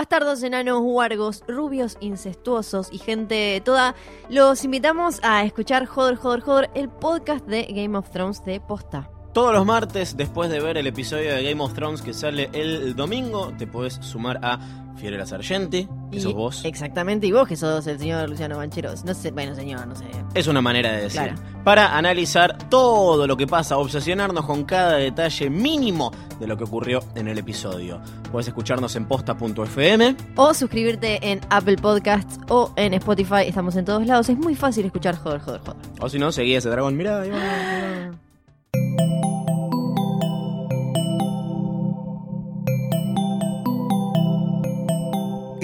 bastardos, 0.00 0.42
enanos, 0.42 0.80
huargos, 0.82 1.44
rubios, 1.46 1.98
incestuosos 2.00 2.88
y 2.90 2.96
gente 2.96 3.60
toda, 3.62 3.94
los 4.30 4.64
invitamos 4.64 5.20
a 5.22 5.44
escuchar 5.44 5.84
Joder, 5.84 6.16
Joder, 6.16 6.40
Joder, 6.40 6.70
el 6.72 6.88
podcast 6.88 7.44
de 7.44 7.64
Game 7.64 7.98
of 7.98 8.08
Thrones 8.08 8.42
de 8.46 8.60
Posta. 8.60 9.10
Todos 9.32 9.52
los 9.54 9.64
martes, 9.64 10.16
después 10.16 10.50
de 10.50 10.58
ver 10.60 10.76
el 10.76 10.86
episodio 10.88 11.32
de 11.34 11.42
Game 11.44 11.62
of 11.62 11.72
Thrones 11.74 12.02
que 12.02 12.12
sale 12.12 12.50
el 12.52 12.96
domingo, 12.96 13.52
te 13.56 13.66
puedes 13.68 13.94
sumar 13.94 14.40
a 14.42 14.58
Fiorella 14.96 15.24
Sargenti, 15.24 15.88
que 16.10 16.16
Y- 16.16 16.20
sos 16.20 16.34
vos. 16.34 16.64
Exactamente, 16.64 17.28
y 17.28 17.32
vos 17.32 17.46
que 17.46 17.56
sos 17.56 17.86
el 17.86 17.98
señor 17.98 18.28
Luciano 18.28 18.56
Bancheros. 18.56 19.04
No 19.04 19.14
sé, 19.14 19.30
bueno, 19.30 19.54
señor, 19.54 19.86
no 19.86 19.94
sé. 19.94 20.04
Es 20.34 20.48
una 20.48 20.60
manera 20.60 20.90
de 20.92 21.02
decir. 21.02 21.22
Claro. 21.22 21.36
Para 21.62 21.96
analizar 21.96 22.58
todo 22.68 23.26
lo 23.28 23.36
que 23.36 23.46
pasa, 23.46 23.78
obsesionarnos 23.78 24.44
con 24.44 24.64
cada 24.64 24.94
detalle 24.96 25.48
mínimo 25.48 26.10
de 26.40 26.46
lo 26.48 26.56
que 26.58 26.64
ocurrió 26.64 27.00
en 27.14 27.28
el 27.28 27.38
episodio. 27.38 28.00
Puedes 28.32 28.48
escucharnos 28.48 28.96
en 28.96 29.06
posta.fm. 29.06 30.16
O 30.36 30.52
suscribirte 30.54 31.30
en 31.30 31.40
Apple 31.50 31.76
Podcasts 31.76 32.38
o 32.48 32.72
en 32.76 32.94
Spotify. 32.94 33.42
Estamos 33.46 33.76
en 33.76 33.84
todos 33.84 34.04
lados. 34.06 34.28
Es 34.28 34.36
muy 34.36 34.56
fácil 34.56 34.84
escuchar 34.86 35.16
Joder, 35.16 35.40
Joder, 35.40 35.60
Joder. 35.60 35.76
O 36.00 36.08
si 36.08 36.18
no, 36.18 36.32
seguí 36.32 36.56
a 36.56 36.58
ese 36.58 36.68
dragón. 36.68 36.96
Mirá, 36.96 37.20
ahí 37.22 37.30
va, 37.30 37.36
ahí 37.38 38.08
va. 38.10 38.16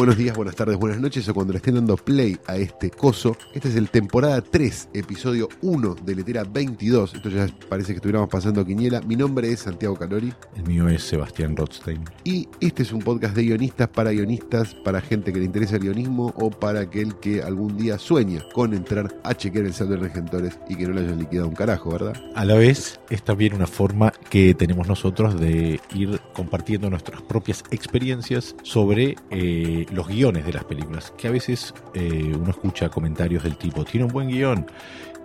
Buenos 0.00 0.16
días, 0.16 0.34
buenas 0.34 0.56
tardes, 0.56 0.78
buenas 0.78 0.98
noches 0.98 1.28
o 1.28 1.34
cuando 1.34 1.52
le 1.52 1.58
estén 1.58 1.74
dando 1.74 1.94
play 1.94 2.38
a 2.46 2.56
este 2.56 2.90
coso. 2.90 3.36
Este 3.52 3.68
es 3.68 3.76
el 3.76 3.90
temporada 3.90 4.40
3, 4.40 4.88
episodio 4.94 5.46
1 5.60 5.96
de 6.02 6.14
Letera 6.14 6.42
22. 6.42 7.16
Esto 7.16 7.28
ya 7.28 7.46
parece 7.68 7.88
que 7.88 7.96
estuviéramos 7.96 8.30
pasando 8.30 8.64
quiniela. 8.64 9.02
Mi 9.02 9.14
nombre 9.14 9.52
es 9.52 9.60
Santiago 9.60 9.96
Calori 9.96 10.32
El 10.56 10.64
mío 10.64 10.88
es 10.88 11.02
Sebastián 11.02 11.54
Rothstein. 11.54 12.02
y 12.24 12.48
este 12.62 12.82
es 12.82 12.92
un 12.92 13.00
podcast 13.00 13.36
de 13.36 13.42
guionistas 13.42 13.88
para 13.88 14.10
guionistas, 14.12 14.74
para 14.74 15.02
gente 15.02 15.34
que 15.34 15.38
le 15.38 15.44
interesa 15.44 15.76
el 15.76 15.82
guionismo 15.82 16.32
o 16.34 16.48
para 16.48 16.80
aquel 16.80 17.16
que 17.16 17.42
algún 17.42 17.76
día 17.76 17.98
sueña 17.98 18.42
con 18.54 18.72
entrar 18.72 19.14
a 19.22 19.34
chequear 19.34 19.66
el 19.66 19.74
saldo 19.74 19.96
de 19.96 20.00
regentores 20.00 20.58
y 20.66 20.76
que 20.76 20.88
no 20.88 20.94
le 20.94 21.02
hayan 21.02 21.18
liquidado 21.18 21.46
un 21.46 21.54
carajo, 21.54 21.90
¿verdad? 21.90 22.14
A 22.34 22.46
la 22.46 22.54
vez, 22.54 22.98
es 23.10 23.22
también 23.22 23.52
una 23.52 23.66
forma 23.66 24.14
que 24.30 24.54
tenemos 24.54 24.88
nosotros 24.88 25.38
de 25.38 25.78
ir 25.94 26.18
compartiendo 26.32 26.88
nuestras 26.88 27.20
propias 27.20 27.64
experiencias 27.70 28.56
sobre 28.62 29.16
eh, 29.30 29.84
los 29.92 30.08
guiones 30.08 30.44
de 30.46 30.52
las 30.52 30.64
películas. 30.64 31.12
Que 31.16 31.28
a 31.28 31.30
veces 31.30 31.74
eh, 31.94 32.32
uno 32.34 32.50
escucha 32.50 32.88
comentarios 32.88 33.42
del 33.42 33.56
tipo, 33.56 33.84
tiene 33.84 34.06
un 34.06 34.12
buen 34.12 34.28
guion. 34.28 34.66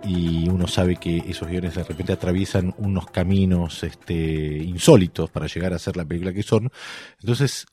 Y 0.04 0.48
uno 0.48 0.68
sabe 0.68 0.96
que 0.96 1.18
esos 1.26 1.48
guiones 1.48 1.74
de 1.74 1.82
repente 1.82 2.12
atraviesan 2.12 2.74
unos 2.78 3.06
caminos 3.10 3.82
este, 3.82 4.14
insólitos 4.14 5.30
para 5.30 5.46
llegar 5.46 5.72
a 5.72 5.78
ser 5.78 5.96
la 5.96 6.04
película 6.04 6.32
que 6.32 6.42
son. 6.42 6.70
Entonces, 7.20 7.66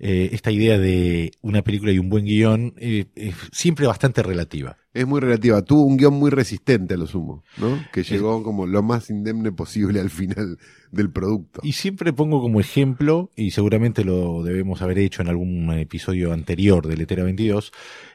eh, 0.00 0.30
esta 0.32 0.50
idea 0.50 0.78
de 0.78 1.30
una 1.42 1.62
película 1.62 1.92
y 1.92 1.98
un 1.98 2.08
buen 2.08 2.24
guion 2.24 2.74
eh, 2.78 3.04
es 3.14 3.34
siempre 3.52 3.86
bastante 3.86 4.22
relativa. 4.22 4.76
Es 4.92 5.06
muy 5.06 5.20
relativa. 5.20 5.62
Tuvo 5.62 5.82
un 5.84 5.96
guion 5.96 6.14
muy 6.14 6.30
resistente 6.30 6.94
a 6.94 6.96
lo 6.96 7.06
sumo, 7.06 7.44
¿no? 7.58 7.78
Que 7.92 8.02
llegó 8.02 8.42
como 8.42 8.66
lo 8.66 8.82
más 8.82 9.08
indemne 9.08 9.52
posible 9.52 10.00
al 10.00 10.10
final 10.10 10.58
del 10.90 11.12
producto. 11.12 11.60
Y 11.62 11.72
siempre 11.74 12.12
pongo 12.12 12.40
como 12.40 12.58
ejemplo, 12.58 13.30
y 13.36 13.52
seguramente 13.52 14.02
lo 14.02 14.42
debemos 14.42 14.82
haber 14.82 14.98
hecho 14.98 15.22
en 15.22 15.28
algún 15.28 15.70
episodio 15.78 16.32
anterior 16.32 16.88
de 16.88 16.96
Letera 16.96 17.22
22, 17.22 17.70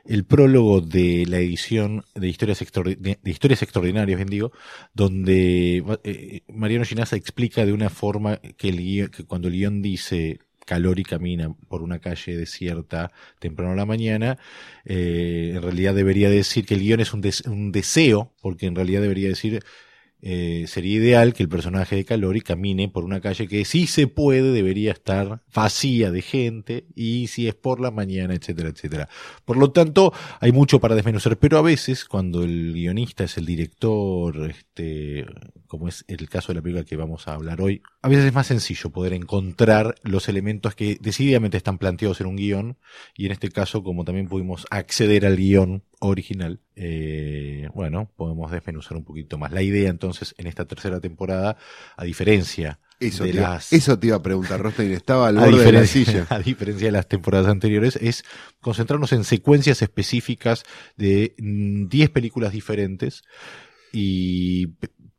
el 0.05 0.25
prólogo 0.25 0.81
de 0.81 1.25
la 1.29 1.37
edición 1.39 2.03
de 2.13 2.27
Historias, 2.27 2.59
de 2.59 3.19
Historias 3.23 3.61
Extraordinarias, 3.61 4.17
bien 4.17 4.27
digo, 4.29 4.51
donde 4.93 5.81
eh, 6.03 6.41
Mariano 6.53 6.83
Ginaza 6.83 7.15
explica 7.15 7.65
de 7.65 7.71
una 7.73 7.89
forma 7.89 8.37
que, 8.57 8.69
el 8.69 8.79
guion- 8.79 9.09
que 9.11 9.23
cuando 9.23 9.47
el 9.47 9.53
guion 9.53 9.81
dice 9.81 10.39
calor 10.65 10.99
y 10.99 11.03
camina 11.03 11.53
por 11.67 11.81
una 11.81 11.99
calle 11.99 12.35
desierta 12.35 13.11
temprano 13.39 13.73
a 13.73 13.75
la 13.75 13.85
mañana, 13.85 14.37
eh, 14.83 15.53
en 15.55 15.61
realidad 15.61 15.95
debería 15.95 16.29
decir 16.29 16.65
que 16.65 16.73
el 16.73 16.81
guion 16.81 16.99
es 16.99 17.13
un, 17.13 17.23
un 17.47 17.71
deseo, 17.71 18.33
porque 18.41 18.65
en 18.65 18.75
realidad 18.75 19.01
debería 19.01 19.29
decir 19.29 19.63
eh, 20.27 20.65
sería 20.67 20.95
ideal 20.95 21.35
que 21.35 21.43
el 21.43 21.49
personaje 21.49 21.95
de 21.95 22.03
Calori 22.03 22.41
camine 22.41 22.89
por 22.89 23.03
una 23.03 23.21
calle 23.21 23.47
que 23.47 23.63
si 23.63 23.85
se 23.85 24.07
puede 24.07 24.51
debería 24.51 24.91
estar 24.91 25.43
vacía 25.53 26.09
de 26.09 26.23
gente 26.23 26.87
y 26.95 27.27
si 27.27 27.47
es 27.47 27.53
por 27.53 27.79
la 27.79 27.91
mañana, 27.91 28.33
etcétera, 28.33 28.69
etcétera. 28.69 29.07
Por 29.45 29.57
lo 29.57 29.71
tanto, 29.71 30.13
hay 30.39 30.51
mucho 30.51 30.79
para 30.79 30.95
desmenuzar, 30.95 31.37
pero 31.37 31.59
a 31.59 31.61
veces 31.61 32.05
cuando 32.05 32.43
el 32.43 32.73
guionista 32.73 33.25
es 33.25 33.37
el 33.37 33.45
director, 33.45 34.49
este, 34.49 35.27
como 35.67 35.87
es 35.87 36.05
el 36.07 36.29
caso 36.29 36.49
de 36.49 36.55
la 36.55 36.61
película 36.61 36.85
que 36.85 36.95
vamos 36.95 37.27
a 37.27 37.33
hablar 37.33 37.61
hoy, 37.61 37.81
a 38.01 38.09
veces 38.09 38.25
es 38.25 38.33
más 38.33 38.47
sencillo 38.47 38.89
poder 38.89 39.13
encontrar 39.13 39.95
los 40.03 40.29
elementos 40.29 40.75
que 40.75 40.97
decididamente 41.01 41.57
están 41.57 41.77
planteados 41.77 42.21
en 42.21 42.27
un 42.27 42.35
guion 42.35 42.77
y 43.15 43.25
en 43.25 43.31
este 43.31 43.49
caso, 43.49 43.83
como 43.83 44.05
también 44.05 44.27
pudimos 44.27 44.65
acceder 44.69 45.25
al 45.25 45.37
guion 45.37 45.83
original, 45.99 46.59
eh, 46.75 47.69
bueno, 47.73 48.11
podemos 48.15 48.51
desmenuzar 48.51 48.97
un 48.97 49.03
poquito 49.03 49.37
más. 49.37 49.51
La 49.51 49.61
idea 49.61 49.89
entonces 49.89 50.35
en 50.37 50.47
esta 50.47 50.65
tercera 50.65 50.99
temporada, 50.99 51.57
a 51.97 52.03
diferencia 52.03 52.79
Eso, 52.99 53.23
de 53.23 53.31
te, 53.31 53.39
las... 53.39 53.73
eso 53.73 53.97
te 53.97 54.07
iba 54.07 54.17
a 54.17 54.21
preguntar, 54.23 54.59
Rostein. 54.61 54.91
Estaba 54.91 55.27
al 55.27 55.37
a 55.39 55.45
borde 55.45 55.63
de 55.63 55.71
la 55.71 55.85
silla. 55.85 56.27
a 56.29 56.39
diferencia 56.39 56.87
de 56.87 56.91
las 56.91 57.07
temporadas 57.07 57.47
anteriores, 57.47 57.95
es 57.97 58.23
concentrarnos 58.61 59.13
en 59.13 59.23
secuencias 59.23 59.81
específicas 59.81 60.63
de 60.97 61.35
mm, 61.37 61.87
10 61.87 62.09
películas 62.09 62.51
diferentes 62.51 63.23
y 63.91 64.67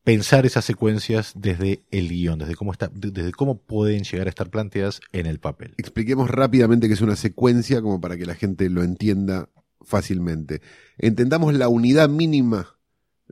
pensar 0.06 0.46
esas 0.46 0.64
secuencias 0.64 1.32
desde 1.34 1.82
el 1.90 2.08
guion, 2.08 2.38
desde 2.38 2.54
cómo 2.54 2.72
desde 2.92 3.32
cómo 3.32 3.58
pueden 3.58 4.04
llegar 4.04 4.28
a 4.28 4.30
estar 4.30 4.50
planteadas 4.50 5.00
en 5.10 5.26
el 5.26 5.40
papel. 5.40 5.74
Expliquemos 5.78 6.30
rápidamente 6.30 6.86
que 6.86 6.94
es 6.94 7.00
una 7.00 7.16
secuencia 7.16 7.82
como 7.82 8.00
para 8.00 8.16
que 8.16 8.24
la 8.24 8.36
gente 8.36 8.70
lo 8.70 8.84
entienda 8.84 9.48
fácilmente. 9.80 10.62
Entendamos 10.96 11.54
la 11.54 11.68
unidad 11.68 12.08
mínima 12.08 12.76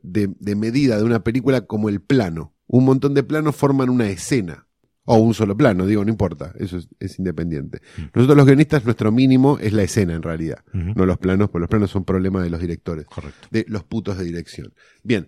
de 0.03 0.55
medida 0.57 0.97
de 0.97 1.05
una 1.05 1.23
película 1.23 1.61
como 1.61 1.87
el 1.87 2.01
plano. 2.01 2.53
Un 2.67 2.83
montón 2.83 3.13
de 3.13 3.23
planos 3.23 3.55
forman 3.55 3.89
una 3.89 4.09
escena. 4.09 4.67
O 5.07 5.17
un 5.17 5.33
solo 5.35 5.55
plano, 5.55 5.85
digo, 5.85 6.03
no 6.03 6.09
importa, 6.09 6.53
eso 6.57 6.77
es, 6.77 6.87
es 6.99 7.19
independiente. 7.19 7.79
Nosotros 8.13 8.35
los 8.35 8.45
guionistas, 8.45 8.83
nuestro 8.85 9.11
mínimo 9.11 9.59
es 9.59 9.71
la 9.71 9.83
escena 9.83 10.13
en 10.15 10.23
realidad, 10.23 10.63
no 10.73 11.05
los 11.05 11.19
planos, 11.19 11.49
porque 11.49 11.61
los 11.61 11.69
planos 11.69 11.91
son 11.91 12.05
problema 12.05 12.41
de 12.41 12.49
los 12.49 12.59
directores, 12.59 13.05
Correcto. 13.05 13.47
de 13.51 13.65
los 13.67 13.83
putos 13.83 14.17
de 14.17 14.23
dirección. 14.23 14.73
Bien, 15.03 15.27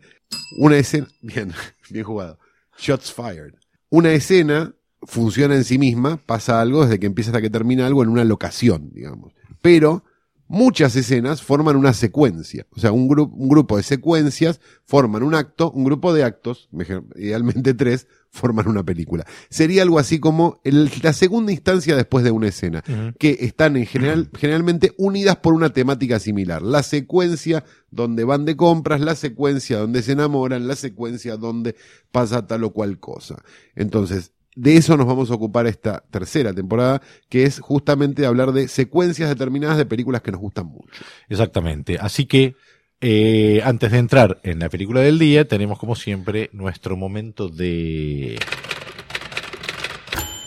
una 0.58 0.78
escena, 0.78 1.08
bien, 1.22 1.52
bien 1.92 2.04
jugado. 2.04 2.40
Shots 2.80 3.14
fired. 3.14 3.54
Una 3.90 4.12
escena 4.14 4.74
funciona 5.04 5.56
en 5.56 5.64
sí 5.64 5.78
misma, 5.78 6.18
pasa 6.18 6.60
algo 6.60 6.84
desde 6.84 7.00
que 7.00 7.06
empieza 7.06 7.30
hasta 7.30 7.42
que 7.42 7.50
termina 7.52 7.86
algo 7.86 8.02
en 8.04 8.10
una 8.10 8.24
locación, 8.24 8.90
digamos. 8.94 9.34
Pero 9.62 10.04
muchas 10.48 10.96
escenas 10.96 11.42
forman 11.42 11.76
una 11.76 11.94
secuencia. 11.94 12.66
O 12.76 12.80
sea, 12.80 12.92
un, 12.92 13.08
grupo 13.08 13.36
un 13.36 13.50
grupo 13.50 13.78
de 13.78 13.84
secuencias 13.84 14.60
forman 14.86 15.24
un 15.24 15.36
acto, 15.36 15.72
un 15.72 15.84
grupo 15.84 16.14
de 16.14 16.24
actos, 16.24 16.70
idealmente 17.16 17.74
tres, 17.74 18.08
forman 18.30 18.68
una 18.68 18.84
película. 18.84 19.26
Sería 19.50 19.82
algo 19.84 20.00
así 20.00 20.20
como 20.20 20.60
el- 20.64 20.92
la 21.02 21.14
segunda 21.14 21.52
instancia 21.52 21.96
después 21.96 22.24
de 22.24 22.32
una 22.32 22.48
escena 22.48 22.84
que 23.18 23.38
están 23.42 23.78
en 23.78 23.86
general, 23.86 24.30
generalmente 24.38 24.94
unidas 24.98 25.38
por 25.38 25.54
una 25.54 25.72
temática 25.74 26.20
similar. 26.20 26.62
La 26.62 26.84
secuencia 26.84 27.64
donde 27.90 28.24
van 28.24 28.46
de 28.46 28.56
compras, 28.56 29.02
la 29.02 29.16
secuencia 29.16 29.78
donde 29.80 30.04
se 30.04 30.12
enamoran, 30.14 30.68
la 30.68 30.76
secuencia 30.76 31.38
donde 31.38 31.76
pasa 32.12 32.46
tal 32.48 32.64
o 32.66 32.72
cual 32.74 33.00
cosa. 33.00 33.42
Entonces, 33.76 34.32
de 34.58 34.76
eso 34.76 34.98
nos 34.98 35.06
vamos 35.06 35.30
a 35.30 35.36
ocupar 35.36 35.68
esta 35.68 36.04
tercera 36.10 36.52
temporada, 36.52 37.02
que 37.30 37.44
es 37.44 37.60
justamente 37.60 38.26
hablar 38.26 38.52
de 38.54 38.68
secuencias 38.68 39.30
determinadas 39.30 39.78
de 39.78 39.86
películas 39.86 40.24
que 40.24 40.32
nos 40.32 40.42
gustan 40.42 40.66
mucho. 40.66 41.04
Exactamente. 41.30 41.98
Así 42.02 42.26
que, 42.26 42.56
eh, 43.00 43.62
antes 43.64 43.92
de 43.92 44.00
entrar 44.00 44.40
en 44.44 44.58
la 44.58 44.70
película 44.70 45.02
del 45.02 45.20
día, 45.20 45.48
tenemos 45.48 45.78
como 45.78 45.96
siempre 45.96 46.50
nuestro 46.54 46.98
momento 46.98 47.50
de... 47.50 48.40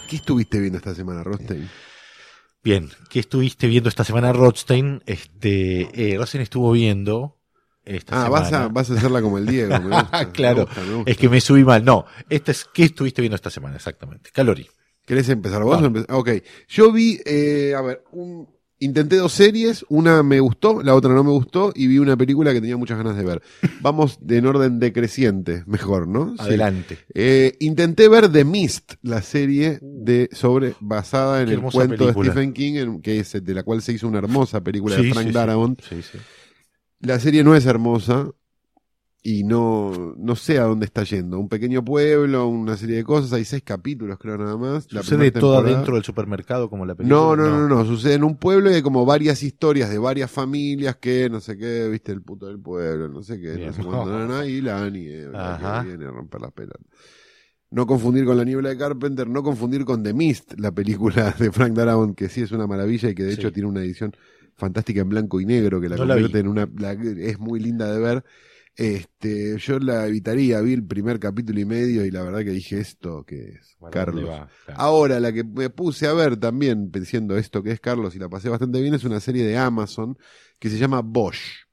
¿Qué 0.08 0.16
estuviste 0.16 0.58
viendo 0.58 0.78
esta 0.78 0.92
semana, 0.92 1.22
Rostein? 1.22 1.68
Bien, 2.64 2.90
¿qué 3.08 3.20
estuviste 3.20 3.68
viendo 3.68 3.88
esta 3.88 4.02
semana, 4.02 4.32
Rothstein? 4.32 5.02
Este, 5.06 5.88
eh, 5.94 6.18
Rothstein 6.18 6.42
estuvo 6.42 6.72
viendo 6.72 7.39
esta 7.96 8.25
Ah, 8.25 8.28
vas 8.28 8.52
a, 8.52 8.69
vas 8.69 8.90
a 8.90 8.94
hacerla 8.94 9.20
como 9.22 9.38
el 9.38 9.46
Diego. 9.46 9.70
me 9.81 9.88
gusta, 10.00 10.31
claro, 10.32 10.58
me 10.58 10.64
gusta, 10.64 10.81
me 10.82 10.94
gusta. 10.96 11.10
es 11.10 11.16
que 11.16 11.28
me 11.28 11.40
subí 11.40 11.64
mal. 11.64 11.84
No, 11.84 12.04
esta 12.28 12.50
es, 12.52 12.64
¿qué 12.72 12.84
estuviste 12.84 13.20
viendo 13.22 13.37
esta 13.37 13.50
semana? 13.50 13.76
Exactamente. 13.76 14.31
Calori. 14.32 14.66
¿Querés 15.06 15.28
empezar 15.28 15.62
vos? 15.64 15.81
Vamos. 15.81 16.02
o 16.08 16.14
empe- 16.25 16.38
Ok. 16.38 16.44
Yo 16.69 16.92
vi, 16.92 17.20
eh, 17.25 17.75
a 17.76 17.81
ver, 17.82 18.02
un 18.12 18.48
Intenté 18.82 19.16
dos 19.16 19.32
series, 19.34 19.84
una 19.90 20.22
me 20.22 20.40
gustó, 20.40 20.82
la 20.82 20.94
otra 20.94 21.12
no 21.12 21.22
me 21.22 21.28
gustó, 21.32 21.70
y 21.75 21.87
vi 21.87 21.98
una 21.98 22.16
película 22.16 22.54
que 22.54 22.62
tenía 22.62 22.78
muchas 22.78 22.96
ganas 22.96 23.14
de 23.14 23.25
ver. 23.26 23.42
Vamos 23.82 24.16
de 24.22 24.38
en 24.38 24.46
orden 24.46 24.78
decreciente, 24.81 25.64
mejor, 25.66 26.08
¿no? 26.08 26.31
Sí. 26.31 26.37
Adelante. 26.44 26.96
Eh, 27.12 27.56
intenté 27.60 28.08
ver 28.08 28.32
The 28.32 28.42
Mist, 28.46 28.94
la 29.02 29.20
serie 29.20 29.78
de 29.82 30.31
sobre 30.32 30.72
basada 30.81 31.42
en 31.42 31.50
el 31.50 31.60
cuento 31.60 31.96
película. 32.06 32.25
de 32.28 32.31
Stephen 32.32 32.52
King, 32.54 32.72
en- 32.76 33.02
que 33.02 33.20
es 33.20 33.32
de 33.44 33.52
la 33.54 33.64
cual 33.64 33.82
se 33.82 33.92
hizo 33.92 34.08
una 34.08 34.16
hermosa 34.16 34.62
película 34.62 34.96
Sí, 34.96 35.02
de 35.08 35.12
Frank 35.12 35.26
sí. 35.26 35.32
Darabont. 35.34 35.82
Sí, 35.87 36.00
sí. 36.00 36.16
La 37.00 37.19
serie 37.19 37.43
no 37.44 37.55
es 37.55 37.67
hermosa 37.67 38.31
y 39.23 39.44
no, 39.44 40.14
no 40.17 40.35
sé 40.35 40.58
a 40.58 40.64
dónde 40.64 40.87
está 40.87 41.02
yendo. 41.05 41.38
Un 41.38 41.49
pequeño 41.49 41.85
pueblo, 41.85 42.47
una 42.47 42.76
serie 42.76 42.97
de 42.97 43.05
cosas, 43.05 43.32
hay 43.32 43.44
seis 43.44 43.62
capítulos 43.62 44.19
creo 44.19 44.38
nada 44.38 44.56
más. 44.56 44.91
La 44.93 45.02
¿Sucede 45.02 45.19
primera 45.19 45.41
toda 45.41 45.62
dentro 45.62 45.94
del 45.94 46.05
supermercado 46.05 46.70
como 46.70 46.87
la 46.87 46.94
película? 46.94 47.20
No, 47.20 47.37
no, 47.37 47.49
no, 47.50 47.69
no, 47.69 47.85
sucede 47.85 48.14
en 48.14 48.25
un 48.25 48.37
pueblo 48.37 48.70
y 48.70 48.75
hay 48.75 48.82
como 48.82 49.05
varias 49.05 49.43
historias 49.43 49.91
de 49.91 49.99
varias 49.99 50.31
familias 50.31 50.97
que 50.97 51.29
no 51.31 51.41
sé 51.41 51.58
qué, 51.58 51.88
viste, 51.88 52.12
el 52.12 52.23
puto 52.23 52.47
del 52.47 52.61
pueblo, 52.61 53.08
no 53.08 53.23
sé 53.23 53.41
qué, 53.41 53.56
Bien. 53.56 53.69
no 53.69 53.73
sé 53.75 53.82
cuánto, 53.82 54.47
y 54.47 54.61
la 54.61 54.91
que 54.91 55.88
viene 55.88 56.05
a 56.06 56.11
romper 56.11 56.41
las 56.41 56.52
pelotas. 56.52 56.82
No 57.73 57.87
confundir 57.87 58.25
con 58.25 58.37
la 58.37 58.44
niebla 58.44 58.70
de 58.70 58.76
Carpenter, 58.76 59.29
no 59.29 59.44
confundir 59.44 59.85
con 59.85 60.02
The 60.02 60.12
Mist, 60.12 60.58
la 60.58 60.73
película 60.73 61.31
de 61.38 61.52
Frank 61.52 61.73
Darabont, 61.73 62.17
que 62.17 62.29
sí 62.29 62.43
es 62.43 62.50
una 62.52 62.67
maravilla 62.67 63.11
y 63.11 63.14
que 63.14 63.23
de 63.23 63.35
Sí. 63.35 63.41
hecho 63.41 63.52
tiene 63.52 63.69
una 63.69 63.81
edición 63.81 64.12
fantástica 64.60 65.00
en 65.02 65.08
blanco 65.10 65.40
y 65.40 65.46
negro 65.46 65.80
que 65.80 65.88
la 65.88 65.96
No 65.96 66.06
convierte 66.06 66.38
vi. 66.38 66.40
en 66.40 66.48
una, 66.48 66.68
la- 66.78 66.92
es 66.92 67.38
muy 67.40 67.60
linda 67.60 67.92
de 67.92 67.98
ver. 68.00 68.24
Este, 68.76 69.58
yo 69.58 69.78
la 69.80 70.06
evitaría, 70.06 70.60
vi 70.60 70.72
el 70.74 70.84
primer 70.86 71.18
capítulo 71.20 71.60
y 71.60 71.64
medio 71.64 72.04
y 72.06 72.10
la 72.10 72.22
verdad 72.22 72.40
que 72.40 72.50
dije 72.52 72.78
esto 72.80 73.24
que 73.24 73.50
es 73.50 73.76
Bueno, 73.78 73.92
Carlos. 73.92 74.24
¿dónde 74.24 74.30
va? 74.30 74.48
Claro. 74.64 74.80
Ahora, 74.80 75.20
la 75.20 75.32
que 75.32 75.44
me 75.44 75.70
puse 75.70 76.06
a 76.06 76.12
ver 76.14 76.36
también, 76.38 76.90
pensando 76.90 77.36
esto 77.36 77.62
que 77.62 77.72
es 77.72 77.80
Carlos, 77.80 78.14
y 78.14 78.18
la 78.20 78.28
pasé 78.28 78.48
bastante 78.48 78.80
bien, 78.80 78.94
es 78.94 79.04
una 79.04 79.20
serie 79.20 79.44
de 79.44 79.58
Amazon 79.58 80.16
que 80.58 80.70
se 80.70 80.78
llama 80.78 81.02
Bosch, 81.02 81.66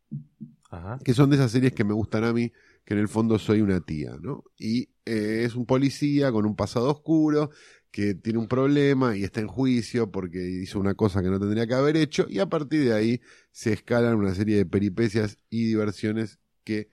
Ajá. 0.70 1.00
que 1.04 1.14
son 1.14 1.30
de 1.30 1.38
esas 1.38 1.52
series 1.52 1.74
que 1.74 1.84
me 1.84 1.94
gustan 1.94 2.24
a 2.24 2.34
mí, 2.34 2.52
que 2.86 2.94
en 2.94 3.00
el 3.02 3.08
fondo 3.08 3.38
soy 3.40 3.62
una 3.62 3.82
tía, 3.82 4.18
¿no? 4.22 4.44
Y 4.58 4.90
eh, 5.06 5.44
es 5.46 5.56
un 5.56 5.66
policía 5.66 6.32
con 6.32 6.46
un 6.46 6.56
pasado 6.56 6.90
oscuro 6.90 7.52
que 7.92 8.14
tiene 8.16 8.40
un 8.40 8.48
problema 8.48 9.16
y 9.18 9.24
está 9.24 9.40
en 9.42 9.48
juicio 9.48 10.12
porque 10.12 10.40
hizo 10.40 10.80
una 10.80 10.94
cosa 10.96 11.22
que 11.22 11.30
no 11.30 11.40
tendría 11.40 11.68
que 11.68 11.74
haber 11.74 11.98
hecho, 11.98 12.26
y 12.30 12.40
a 12.40 12.48
partir 12.48 12.84
de 12.84 12.94
ahí 12.94 13.22
se 13.52 13.74
escalan 13.74 14.16
una 14.16 14.36
serie 14.36 14.58
de 14.58 14.66
peripecias 14.66 15.38
y 15.50 15.66
diversiones 15.66 16.40
que 16.64 16.90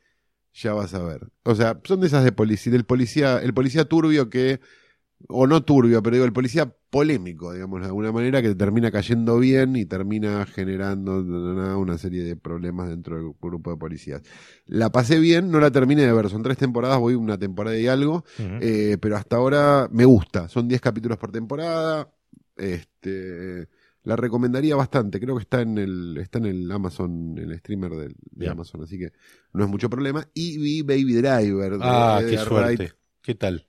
ya 0.52 0.72
vas 0.72 0.94
a 0.94 1.02
ver. 1.02 1.28
O 1.42 1.54
sea, 1.54 1.80
son 1.84 2.00
de 2.00 2.06
esas 2.06 2.24
de 2.24 2.32
policía, 2.32 2.72
del 2.72 2.84
policía, 2.84 3.38
el 3.38 3.54
policía 3.54 3.84
turbio 3.84 4.30
que, 4.30 4.60
o 5.28 5.46
no 5.46 5.62
turbio, 5.64 6.02
pero 6.02 6.16
digo, 6.16 6.26
el 6.26 6.32
policía 6.32 6.74
polémico, 6.90 7.52
digamos, 7.52 7.80
de 7.80 7.86
alguna 7.86 8.12
manera, 8.12 8.42
que 8.42 8.54
termina 8.54 8.90
cayendo 8.90 9.38
bien 9.38 9.74
y 9.76 9.86
termina 9.86 10.44
generando 10.46 11.22
na, 11.24 11.38
na, 11.54 11.68
na, 11.68 11.76
una 11.78 11.96
serie 11.98 12.22
de 12.24 12.36
problemas 12.36 12.88
dentro 12.90 13.16
del 13.16 13.32
grupo 13.40 13.70
de 13.70 13.76
policías. 13.76 14.22
La 14.66 14.90
pasé 14.90 15.18
bien, 15.18 15.50
no 15.50 15.60
la 15.60 15.70
terminé 15.70 16.02
de 16.02 16.12
ver, 16.12 16.28
son 16.28 16.42
tres 16.42 16.58
temporadas, 16.58 16.98
voy 16.98 17.14
una 17.14 17.38
temporada 17.38 17.76
y 17.78 17.86
algo, 17.86 18.24
eh, 18.38 18.98
pero 19.00 19.16
hasta 19.16 19.36
ahora 19.36 19.88
me 19.90 20.04
gusta. 20.04 20.48
Son 20.48 20.68
10 20.68 20.80
capítulos 20.80 21.16
por 21.18 21.32
temporada. 21.32 22.12
Este, 22.56 23.68
la 24.02 24.16
recomendaría 24.16 24.76
bastante. 24.76 25.18
Creo 25.20 25.36
que 25.36 25.42
está 25.42 25.62
en 25.62 25.78
el, 25.78 26.16
está 26.18 26.38
en 26.38 26.46
el 26.46 26.70
Amazon, 26.70 27.36
el 27.38 27.56
streamer 27.58 27.90
del- 27.92 28.08
de, 28.12 28.16
Bien. 28.32 28.52
Amazon, 28.52 28.82
así 28.82 28.98
que 28.98 29.12
no 29.52 29.64
es 29.64 29.70
mucho 29.70 29.88
problema. 29.88 30.26
Y 30.34 30.58
vi 30.58 30.82
Baby 30.82 31.14
Driver. 31.14 31.72
de 31.72 31.78
ah, 31.80 32.18
qué 32.20 32.34
Edgar 32.34 32.46
suerte. 32.46 32.92
¿Qué 33.22 33.34
tal? 33.34 33.66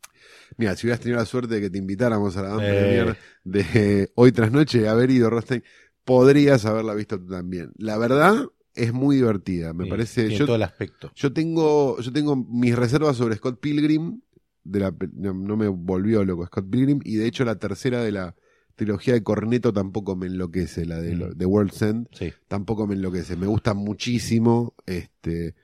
Mira, 0.57 0.75
si 0.75 0.85
hubieras 0.87 0.99
tenido 0.99 1.19
la 1.19 1.25
suerte 1.25 1.55
de 1.55 1.61
que 1.61 1.69
te 1.69 1.77
invitáramos 1.77 2.35
a 2.37 2.41
la 2.43 2.55
Eh. 2.55 2.57
Premier 2.79 3.17
de 3.43 4.11
hoy 4.15 4.31
tras 4.31 4.51
noche, 4.51 4.87
haber 4.87 5.09
ido 5.11 5.29
Rostein, 5.29 5.63
podrías 6.03 6.65
haberla 6.65 6.93
visto 6.93 7.19
tú 7.19 7.27
también. 7.27 7.71
La 7.77 7.97
verdad, 7.97 8.45
es 8.73 8.93
muy 8.93 9.15
divertida. 9.17 9.73
Me 9.73 9.85
Sí, 9.85 9.89
parece. 9.89 10.29
Yo, 10.29 10.45
todo 10.45 10.55
el 10.57 10.63
aspecto. 10.63 11.11
yo 11.15 11.31
tengo, 11.33 11.99
yo 11.99 12.11
tengo 12.11 12.35
mis 12.35 12.75
reservas 12.75 13.15
sobre 13.17 13.35
Scott 13.35 13.59
Pilgrim. 13.59 14.21
De 14.63 14.79
la, 14.79 14.93
no, 15.13 15.33
no 15.33 15.57
me 15.57 15.67
volvió 15.67 16.23
loco 16.25 16.45
Scott 16.47 16.69
Pilgrim. 16.69 16.99
Y 17.03 17.15
de 17.17 17.27
hecho, 17.27 17.45
la 17.45 17.57
tercera 17.59 18.03
de 18.03 18.11
la 18.11 18.35
trilogía 18.75 19.13
de 19.13 19.23
Corneto 19.23 19.71
tampoco 19.71 20.15
me 20.15 20.25
enloquece. 20.27 20.85
La 20.85 20.99
de, 20.99 21.15
Mm. 21.15 21.29
de 21.37 21.45
World's 21.45 21.81
End 21.83 22.07
Sí. 22.11 22.33
tampoco 22.47 22.85
me 22.87 22.95
enloquece. 22.95 23.35
Me 23.37 23.47
gusta 23.47 23.73
muchísimo 23.73 24.73
este, 24.85 25.55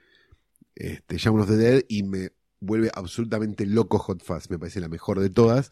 este 0.76 1.18
Shaun 1.18 1.40
of 1.42 1.50
the 1.50 1.58
Dead 1.58 1.82
y 1.90 2.04
me 2.04 2.30
vuelve 2.64 2.92
absolutamente 2.94 3.66
loco 3.66 3.98
Hot 3.98 4.24
Fuzz. 4.24 4.50
Me 4.50 4.60
parece 4.60 4.80
la 4.80 4.88
mejor 4.88 5.20
de 5.20 5.30
todas. 5.32 5.72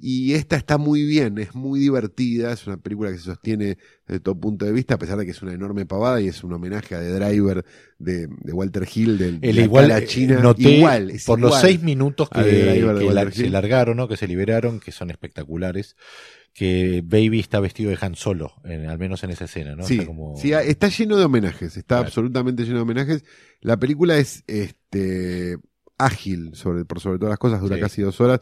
Y 0.00 0.34
esta 0.34 0.56
está 0.56 0.78
muy 0.78 1.02
bien, 1.04 1.36
es 1.38 1.54
muy 1.54 1.80
divertida, 1.80 2.52
es 2.52 2.66
una 2.66 2.76
película 2.76 3.10
que 3.10 3.18
se 3.18 3.24
sostiene 3.24 3.76
desde 4.06 4.20
todo 4.20 4.38
punto 4.38 4.64
de 4.64 4.72
vista, 4.72 4.94
a 4.94 4.98
pesar 4.98 5.18
de 5.18 5.24
que 5.24 5.32
es 5.32 5.42
una 5.42 5.52
enorme 5.52 5.84
pavada 5.84 6.20
y 6.20 6.28
es 6.28 6.42
un 6.44 6.52
homenaje 6.52 6.94
a 6.94 7.00
The 7.00 7.10
Driver 7.12 7.64
de, 7.98 8.28
de 8.28 8.52
Walter 8.52 8.86
Hill, 8.94 9.18
del 9.18 9.40
de 9.40 9.50
El 9.50 9.56
la 9.56 9.62
igual, 9.62 9.88
cara 9.88 9.98
eh, 9.98 10.06
china. 10.06 10.38
noté 10.40 10.70
igual, 10.76 11.10
es 11.10 11.24
por 11.24 11.40
los 11.40 11.60
seis 11.60 11.82
minutos 11.82 12.30
que, 12.30 12.40
Driver 12.40 12.98
que 12.98 13.12
la- 13.12 13.30
se 13.32 13.50
largaron, 13.50 13.96
¿no? 13.96 14.06
que 14.08 14.16
se 14.16 14.28
liberaron, 14.28 14.78
que 14.80 14.92
son 14.92 15.10
espectaculares, 15.10 15.96
que 16.54 17.02
Baby 17.04 17.40
está 17.40 17.58
vestido 17.60 17.90
de 17.90 17.98
Han 18.00 18.14
Solo, 18.14 18.52
en- 18.64 18.86
al 18.88 18.98
menos 18.98 19.22
en 19.24 19.30
esa 19.30 19.44
escena, 19.46 19.74
¿no? 19.76 19.84
Sí, 19.84 19.94
Está 19.94 20.06
como- 20.06 20.36
sí, 20.36 20.52
está 20.52 20.88
lleno 20.88 21.16
de 21.16 21.24
homenajes, 21.24 21.76
está 21.76 21.96
Claro. 21.96 22.06
absolutamente 22.06 22.62
lleno 22.62 22.76
de 22.76 22.82
homenajes. 22.82 23.24
La 23.60 23.76
película 23.76 24.16
es 24.18 24.44
este 24.46 25.58
ágil 25.98 26.54
sobre, 26.54 26.84
por 26.84 27.00
sobre 27.00 27.18
todas 27.18 27.30
las 27.32 27.38
cosas, 27.38 27.60
dura 27.60 27.76
Sí. 27.76 27.82
casi 27.82 28.02
dos 28.02 28.20
horas. 28.20 28.40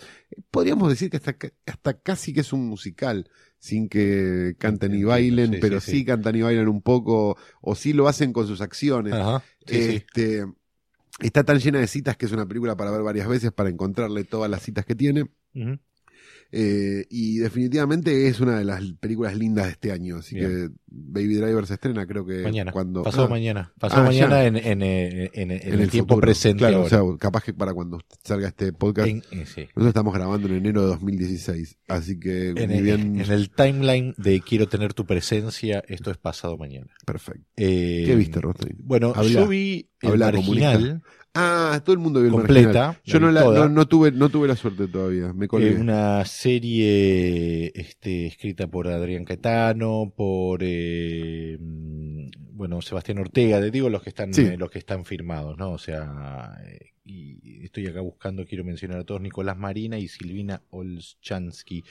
Podríamos 0.50 0.88
decir 0.88 1.10
que 1.10 1.16
hasta, 1.16 1.36
hasta 1.66 1.98
casi 2.00 2.32
que 2.32 2.40
es 2.40 2.52
un 2.52 2.66
musical, 2.66 3.28
sin 3.58 3.88
que 3.88 4.54
canten 4.58 4.94
y 4.94 5.02
bailen, 5.04 5.54
sí, 5.54 5.58
pero 5.60 5.80
sí, 5.80 6.04
cantan 6.04 6.36
y 6.36 6.42
bailan 6.42 6.68
un 6.68 6.82
poco, 6.82 7.36
o 7.60 7.74
sí 7.74 7.92
lo 7.92 8.08
hacen 8.08 8.32
con 8.32 8.46
sus 8.46 8.60
acciones. 8.60 9.14
Ajá, 9.14 9.42
este, 9.66 10.46
Está 11.18 11.44
tan 11.44 11.58
llena 11.58 11.78
de 11.78 11.86
citas 11.86 12.16
que 12.18 12.26
es 12.26 12.32
una 12.32 12.46
película 12.46 12.76
para 12.76 12.90
ver 12.90 13.00
varias 13.00 13.26
veces, 13.26 13.50
para 13.50 13.70
encontrarle 13.70 14.24
todas 14.24 14.50
las 14.50 14.62
citas 14.62 14.84
que 14.84 14.94
tiene. 14.94 15.24
Eh, 16.52 17.06
y 17.10 17.38
definitivamente 17.38 18.28
es 18.28 18.40
una 18.40 18.58
de 18.58 18.64
las 18.64 18.82
películas 19.00 19.36
lindas 19.36 19.66
de 19.66 19.72
este 19.72 19.92
año. 19.92 20.16
Así 20.18 20.36
Bien. 20.36 20.48
que 20.50 20.68
Baby 20.88 21.34
Driver 21.34 21.66
se 21.66 21.74
estrena, 21.74 22.06
creo 22.06 22.24
que 22.24 22.42
Mañana. 22.42 22.72
cuando. 22.72 23.02
Pasado 23.02 23.24
ah, 23.24 23.28
mañana. 23.28 23.72
Pasado 23.78 24.02
Ah, 24.02 24.06
mañana 24.06 24.44
en, 24.44 24.56
en, 24.56 24.82
eh, 24.82 25.30
en- 25.34 25.50
en 25.50 25.60
en 25.74 25.80
el, 25.80 25.90
tiempo 25.90 26.14
futuro. 26.14 26.26
presente. 26.26 26.58
Claro, 26.58 26.76
ahora. 26.84 27.02
o 27.02 27.08
sea, 27.10 27.18
capaz 27.18 27.42
que 27.44 27.52
para 27.52 27.74
cuando 27.74 27.98
salga 28.24 28.48
este 28.48 28.72
podcast. 28.72 29.08
Eh, 29.08 29.22
sí. 29.46 29.62
Nosotros 29.74 29.88
estamos 29.88 30.14
grabando 30.14 30.48
en 30.48 30.54
enero 30.54 30.82
de 30.82 30.86
2016. 30.88 31.78
Así 31.88 32.18
que 32.18 32.50
En, 32.50 32.70
el- 32.70 32.82
bien. 32.82 33.20
en 33.20 33.30
el 33.32 33.50
timeline 33.50 34.14
de 34.16 34.40
Quiero 34.40 34.68
tener 34.68 34.94
tu 34.94 35.04
presencia, 35.04 35.82
esto 35.88 36.10
es 36.10 36.16
pasado 36.16 36.56
mañana. 36.56 36.86
Perfecto. 37.04 37.42
Eh, 37.56 38.04
¿Qué 38.06 38.14
viste, 38.14 38.40
Rostein? 38.40 38.76
Bueno, 38.78 39.12
Habla. 39.14 39.30
yo 39.30 39.46
vi 39.48 39.90
el 40.00 40.18
marginal, 40.18 41.02
Ah, 41.36 41.80
todo 41.84 41.92
el 41.92 41.98
mundo 41.98 42.20
vio 42.20 42.28
el 42.28 42.32
completa. 42.34 42.68
marginal. 42.68 42.96
Yo 43.04 43.20
la 43.20 43.26
no, 43.26 43.52
la, 43.52 43.58
no, 43.60 43.68
no 43.68 43.86
tuve, 43.86 44.10
no 44.12 44.28
tuve 44.28 44.48
la 44.48 44.56
suerte 44.56 44.88
todavía. 44.88 45.32
Me 45.32 45.46
colgué. 45.48 45.70
Eh, 45.72 45.74
una 45.76 46.24
serie 46.24 47.72
este, 47.74 48.26
escrita 48.26 48.66
por 48.66 48.88
Adrián 48.88 49.24
Caetano, 49.24 50.12
por 50.16 50.60
eh, 50.62 51.58
mm, 51.60 52.28
bueno 52.52 52.80
Sebastián 52.82 53.18
Ortega, 53.18 53.60
te 53.60 53.70
digo 53.70 53.88
los 53.90 54.02
que 54.02 54.08
están 54.10 54.32
Sí. 54.32 54.42
eh, 54.42 54.56
los 54.56 54.70
que 54.70 54.78
están 54.78 55.04
firmados, 55.04 55.56
¿no? 55.58 55.72
O 55.72 55.78
sea, 55.78 56.56
eh, 56.66 56.92
y 57.04 57.64
estoy 57.64 57.86
acá 57.86 58.00
buscando, 58.00 58.44
quiero 58.46 58.64
mencionar 58.64 58.98
a 59.00 59.04
todos, 59.04 59.20
Nicolás 59.20 59.56
Marina 59.56 59.98
y 59.98 60.08
Silvina 60.08 60.62
Olschansky. 60.70 61.84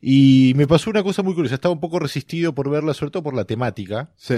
Y 0.00 0.52
me 0.56 0.66
pasó 0.66 0.88
una 0.90 1.02
cosa 1.02 1.22
muy 1.22 1.34
curiosa, 1.34 1.56
estaba 1.56 1.74
un 1.74 1.80
poco 1.80 1.98
resistido 1.98 2.54
por 2.54 2.70
verla, 2.70 2.94
sobre 2.94 3.10
todo 3.10 3.22
por 3.22 3.34
la 3.34 3.44
temática. 3.44 4.12
Sí. 4.16 4.36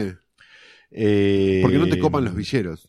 Eh, 0.90 1.60
Porque 1.62 1.78
no 1.78 1.88
te 1.88 1.98
copan 1.98 2.24
los 2.24 2.34
villeros. 2.34 2.88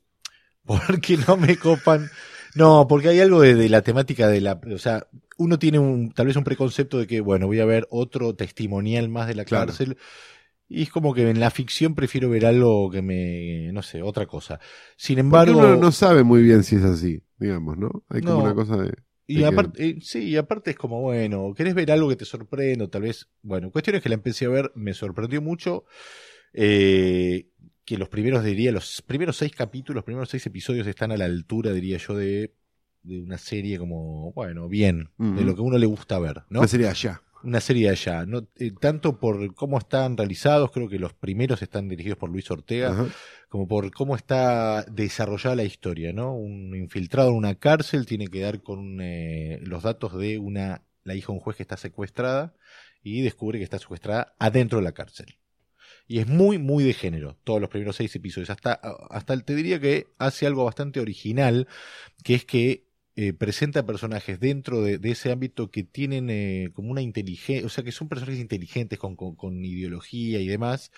Porque 0.65 1.17
no 1.27 1.37
me 1.37 1.57
copan. 1.57 2.11
No, 2.53 2.87
porque 2.87 3.09
hay 3.09 3.19
algo 3.19 3.41
de, 3.41 3.55
de 3.55 3.69
la 3.69 3.81
temática 3.81 4.27
de 4.27 4.41
la, 4.41 4.59
o 4.73 4.77
sea, 4.77 5.07
uno 5.37 5.59
tiene 5.59 5.79
un, 5.79 6.11
tal 6.11 6.27
vez 6.27 6.35
un 6.37 6.43
preconcepto 6.45 6.97
de 6.99 7.07
que, 7.07 7.19
bueno, 7.21 7.47
voy 7.47 7.59
a 7.59 7.65
ver 7.65 7.87
otro 7.91 8.35
testimonial 8.35 9.09
más 9.09 9.27
de 9.27 9.35
la 9.35 9.45
Claro. 9.45 9.81
cárcel. 9.85 9.97
Y 10.69 10.83
es 10.83 10.91
como 10.91 11.13
que 11.13 11.29
en 11.29 11.39
la 11.39 11.51
ficción 11.51 11.95
prefiero 11.95 12.29
ver 12.29 12.45
algo 12.45 12.91
que 12.91 13.01
me, 13.01 13.71
no 13.73 13.83
sé, 13.83 14.01
otra 14.03 14.25
cosa. 14.27 14.59
Sin 14.97 15.19
Porque 15.27 15.51
embargo, 15.51 15.51
uno 15.51 15.75
no 15.77 15.91
sabe 15.91 16.23
muy 16.23 16.43
bien 16.43 16.63
si 16.63 16.75
es 16.75 16.83
así, 16.83 17.23
digamos, 17.37 17.77
¿no? 17.77 18.03
Hay 18.09 18.21
como 18.23 18.39
No. 18.39 18.39
una 18.39 18.53
cosa 18.55 18.77
de. 18.77 18.93
y 19.27 19.43
de 19.43 19.45
que- 19.45 19.45
aparte, 19.45 19.89
eh, 19.89 19.97
sí, 20.01 20.23
y 20.29 20.37
aparte 20.37 20.71
es 20.71 20.77
como, 20.77 21.01
bueno, 21.01 21.53
querés 21.55 21.75
ver 21.75 21.91
algo 21.91 22.09
que 22.09 22.15
te 22.17 22.25
sorprenda, 22.25 22.85
o 22.85 22.89
tal 22.89 23.03
vez, 23.03 23.29
bueno, 23.43 23.71
cuestión 23.71 23.95
es 23.97 24.03
que 24.03 24.09
la 24.09 24.15
empecé 24.15 24.45
a 24.45 24.49
ver, 24.49 24.71
me 24.75 24.93
sorprendió 24.93 25.41
mucho, 25.41 25.85
eh, 26.53 27.49
que 27.85 27.97
los 27.97 28.09
primeros, 28.09 28.43
diría, 28.43 28.71
los 28.71 29.01
primeros 29.03 29.37
seis 29.37 29.53
capítulos, 29.55 29.95
los 29.95 30.03
primeros 30.03 30.29
seis 30.29 30.45
episodios 30.45 30.87
están 30.87 31.11
a 31.11 31.17
la 31.17 31.25
altura, 31.25 31.71
diría 31.71 31.97
yo, 31.97 32.15
de, 32.15 32.53
de 33.03 33.21
una 33.21 33.37
serie 33.37 33.77
como, 33.77 34.33
bueno, 34.33 34.67
bien, 34.67 35.09
de 35.17 35.43
lo 35.43 35.55
que 35.55 35.61
uno 35.61 35.77
le 35.77 35.85
gusta 35.85 36.17
ver, 36.19 36.43
¿no? 36.49 36.59
Una 36.59 36.67
serie 36.67 36.87
allá. 36.87 37.21
Una 37.43 37.61
serie 37.61 37.89
allá, 37.89 38.25
no, 38.25 38.47
Eh, 38.55 38.71
tanto 38.81 39.19
por 39.19 39.53
cómo 39.53 39.77
están 39.77 40.17
realizados, 40.17 40.71
creo 40.71 40.89
que 40.89 40.97
los 40.97 41.13
primeros 41.13 41.61
están 41.61 41.87
dirigidos 41.87 42.17
por 42.17 42.31
Luis 42.31 42.49
Ortega, 42.49 43.07
como 43.49 43.67
por 43.67 43.91
cómo 43.91 44.15
está 44.15 44.83
desarrollada 44.85 45.55
la 45.55 45.63
historia, 45.63 46.11
¿no? 46.11 46.33
Un 46.33 46.75
infiltrado 46.75 47.29
en 47.29 47.35
una 47.35 47.53
cárcel 47.53 48.07
tiene 48.07 48.27
que 48.27 48.41
dar 48.41 48.63
con 48.63 48.99
eh, 48.99 49.59
los 49.61 49.83
datos 49.83 50.17
de 50.17 50.39
una 50.39 50.81
la 51.03 51.13
hija 51.13 51.27
de 51.27 51.33
un 51.33 51.39
juez 51.39 51.55
que 51.55 51.61
está 51.61 51.77
secuestrada 51.77 52.55
y 53.03 53.21
descubre 53.21 53.59
que 53.59 53.63
está 53.63 53.77
secuestrada 53.77 54.33
adentro 54.39 54.79
de 54.79 54.83
la 54.83 54.93
cárcel. 54.93 55.37
Y 56.07 56.19
es 56.19 56.27
muy, 56.27 56.57
muy 56.59 56.83
de 56.83 56.93
género, 56.93 57.37
todos 57.43 57.59
los 57.59 57.69
primeros 57.69 57.95
seis 57.95 58.15
episodios. 58.15 58.49
Hasta, 58.49 58.73
hasta 59.09 59.39
te 59.41 59.55
diría 59.55 59.79
que 59.79 60.07
hace 60.19 60.45
algo 60.45 60.65
bastante 60.65 60.99
original, 60.99 61.67
que 62.23 62.35
es 62.35 62.45
que 62.45 62.85
eh, 63.17 63.31
presenta 63.31 63.85
personajes 63.85 64.41
dentro 64.41 64.81
de, 64.81 64.99
ese 65.09 65.31
ámbito 65.31 65.71
que 65.71 65.83
tienen 65.83 66.29
eh, 66.29 66.71
como 66.73 66.91
una 66.91 67.01
inteligencia, 67.01 67.65
o 67.65 67.69
sea, 67.69 67.83
que 67.83 67.93
son 67.93 68.09
personajes 68.09 68.41
inteligentes 68.41 68.99
con, 68.99 69.15
con, 69.15 69.63
ideología 69.63 70.39
y 70.41 70.47
demás. 70.47 70.91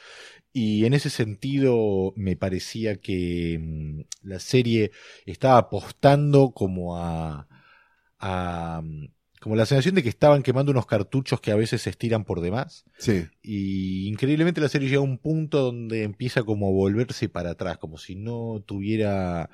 Y 0.51 0.85
en 0.85 0.93
ese 0.93 1.09
sentido 1.11 2.13
me 2.15 2.35
parecía 2.35 2.97
que 2.99 3.59
mm, 3.61 4.01
la 4.23 4.39
serie 4.39 4.91
estaba 5.25 5.59
apostando 5.59 6.51
como 6.51 6.97
a, 6.97 7.47
a 8.19 8.81
mm, 8.83 9.09
como 9.39 9.55
la 9.55 9.65
sensación 9.65 9.95
de 9.95 10.03
que 10.03 10.09
estaban 10.09 10.43
quemando 10.43 10.71
unos 10.71 10.85
cartuchos 10.85 11.41
que 11.41 11.51
a 11.51 11.55
veces 11.55 11.81
se 11.81 11.89
estiran 11.89 12.23
por 12.23 12.41
demás. 12.41 12.85
Sí. 12.97 13.25
Y 13.41 14.07
increíblemente 14.07 14.61
la 14.61 14.69
serie 14.69 14.89
llega 14.89 15.01
a 15.01 15.03
un 15.03 15.17
punto 15.17 15.61
donde 15.61 16.03
empieza 16.03 16.43
como 16.43 16.67
a 16.67 16.71
volverse 16.71 17.29
para 17.29 17.51
atrás, 17.51 17.77
como 17.77 17.97
si 17.97 18.15
no 18.15 18.63
tuviera... 18.65 19.49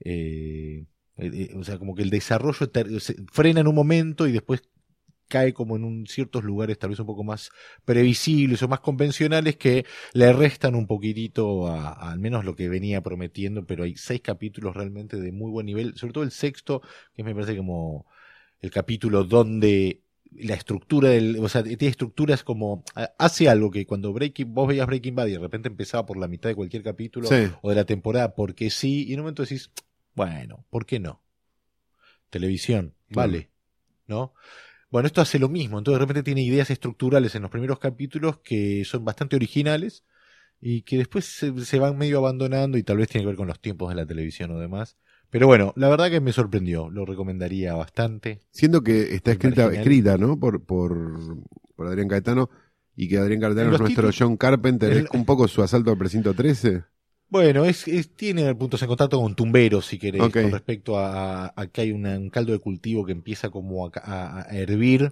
Eh, 0.00 0.84
eh, 1.18 1.52
o 1.56 1.64
sea, 1.64 1.78
como 1.78 1.94
que 1.94 2.02
el 2.02 2.10
desarrollo 2.10 2.70
frena 3.32 3.60
en 3.60 3.66
un 3.66 3.74
momento 3.74 4.26
y 4.26 4.32
después 4.32 4.62
cae 5.28 5.52
como 5.52 5.76
en 5.76 5.84
un, 5.84 6.06
ciertos 6.06 6.42
lugares 6.42 6.78
tal 6.78 6.90
vez 6.90 6.98
un 7.00 7.06
poco 7.06 7.22
más 7.22 7.50
previsibles 7.84 8.62
o 8.62 8.68
más 8.68 8.80
convencionales 8.80 9.56
que 9.56 9.84
le 10.14 10.32
restan 10.32 10.74
un 10.74 10.86
poquitito 10.86 11.66
a, 11.68 11.92
al 11.92 12.18
menos 12.18 12.44
lo 12.44 12.56
que 12.56 12.68
venía 12.68 13.02
prometiendo, 13.02 13.66
pero 13.66 13.84
hay 13.84 13.94
seis 13.96 14.22
capítulos 14.22 14.74
realmente 14.74 15.18
de 15.18 15.32
muy 15.32 15.50
buen 15.50 15.66
nivel, 15.66 15.96
sobre 15.96 16.14
todo 16.14 16.24
el 16.24 16.30
sexto, 16.30 16.82
que 17.14 17.24
me 17.24 17.34
parece 17.34 17.56
como 17.56 18.06
el 18.60 18.70
capítulo 18.70 19.24
donde 19.24 20.02
la 20.32 20.54
estructura 20.54 21.10
del, 21.10 21.38
o 21.38 21.48
sea, 21.48 21.62
tiene 21.62 21.86
estructuras 21.86 22.44
como, 22.44 22.84
hace 23.18 23.48
algo 23.48 23.70
que 23.70 23.86
cuando 23.86 24.12
Breaking, 24.12 24.52
vos 24.52 24.68
veías 24.68 24.86
Breaking 24.86 25.14
Bad 25.14 25.26
y 25.28 25.32
de 25.32 25.38
repente 25.38 25.68
empezaba 25.68 26.06
por 26.06 26.16
la 26.16 26.28
mitad 26.28 26.48
de 26.48 26.54
cualquier 26.54 26.82
capítulo 26.82 27.28
o 27.62 27.68
de 27.70 27.74
la 27.74 27.84
temporada 27.84 28.34
porque 28.34 28.70
sí, 28.70 29.06
y 29.08 29.14
en 29.14 29.20
un 29.20 29.24
momento 29.24 29.42
decís, 29.42 29.70
bueno, 30.14 30.64
¿por 30.70 30.86
qué 30.86 31.00
no? 31.00 31.22
Televisión, 32.30 32.94
vale, 33.08 33.50
¿no? 34.06 34.34
Bueno, 34.90 35.06
esto 35.06 35.20
hace 35.20 35.38
lo 35.38 35.48
mismo, 35.48 35.78
entonces 35.78 35.98
de 35.98 36.04
repente 36.04 36.22
tiene 36.22 36.42
ideas 36.42 36.70
estructurales 36.70 37.34
en 37.34 37.42
los 37.42 37.50
primeros 37.50 37.78
capítulos 37.78 38.38
que 38.38 38.84
son 38.84 39.04
bastante 39.04 39.36
originales 39.36 40.04
y 40.60 40.82
que 40.82 40.96
después 40.96 41.24
se, 41.24 41.78
van 41.78 41.96
medio 41.96 42.18
abandonando 42.18 42.78
y 42.78 42.82
tal 42.82 42.96
vez 42.96 43.08
tiene 43.08 43.22
que 43.22 43.28
ver 43.28 43.36
con 43.36 43.48
los 43.48 43.60
tiempos 43.60 43.90
de 43.90 43.94
la 43.94 44.06
televisión 44.06 44.50
o 44.50 44.58
demás. 44.58 44.96
Pero 45.30 45.46
bueno, 45.46 45.72
la 45.76 45.88
verdad 45.88 46.10
que 46.10 46.20
me 46.20 46.32
sorprendió, 46.32 46.88
lo 46.90 47.04
recomendaría 47.04 47.74
bastante. 47.74 48.40
Siendo 48.50 48.82
que 48.82 49.14
está 49.14 49.32
escrita, 49.32 49.72
escrita 49.72 50.16
¿no? 50.16 50.38
Por, 50.38 50.64
por, 50.64 51.44
por 51.76 51.86
Adrián 51.86 52.08
Caetano 52.08 52.48
y 52.96 53.08
que 53.08 53.18
Adrián 53.18 53.40
Caetano 53.40 53.74
es 53.74 53.80
nuestro 53.80 54.10
John 54.16 54.36
Carpenter, 54.36 54.92
es 54.92 55.10
un 55.12 55.24
poco 55.24 55.46
su 55.46 55.62
asalto 55.62 55.90
al 55.90 55.98
precinto 55.98 56.34
13. 56.34 56.82
Bueno, 57.30 57.66
es, 57.66 57.84
tiene 58.16 58.54
puntos 58.54 58.80
en 58.80 58.88
contacto 58.88 59.20
con 59.20 59.36
Tumbero, 59.36 59.82
si 59.82 59.98
querés, 59.98 60.20
con 60.20 60.50
respecto 60.50 60.98
a, 60.98 61.52
que 61.72 61.82
hay 61.82 61.92
un 61.92 62.30
caldo 62.30 62.52
de 62.52 62.58
cultivo 62.58 63.04
que 63.04 63.12
empieza 63.12 63.50
como 63.50 63.90
a, 63.94 64.46
hervir 64.50 65.10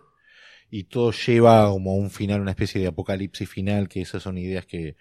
y 0.71 0.85
todo 0.85 1.13
lleva 1.13 1.69
como 1.69 1.93
a 1.93 1.95
un 1.97 2.11
final, 2.11 2.41
una 2.41 2.53
especie 2.53 2.81
de 2.81 2.87
apocalipsis 2.87 3.49
final, 3.49 3.89
que 3.89 4.01
esas 4.01 4.23
son 4.23 4.39
ideas 4.39 4.65
que 4.65 4.97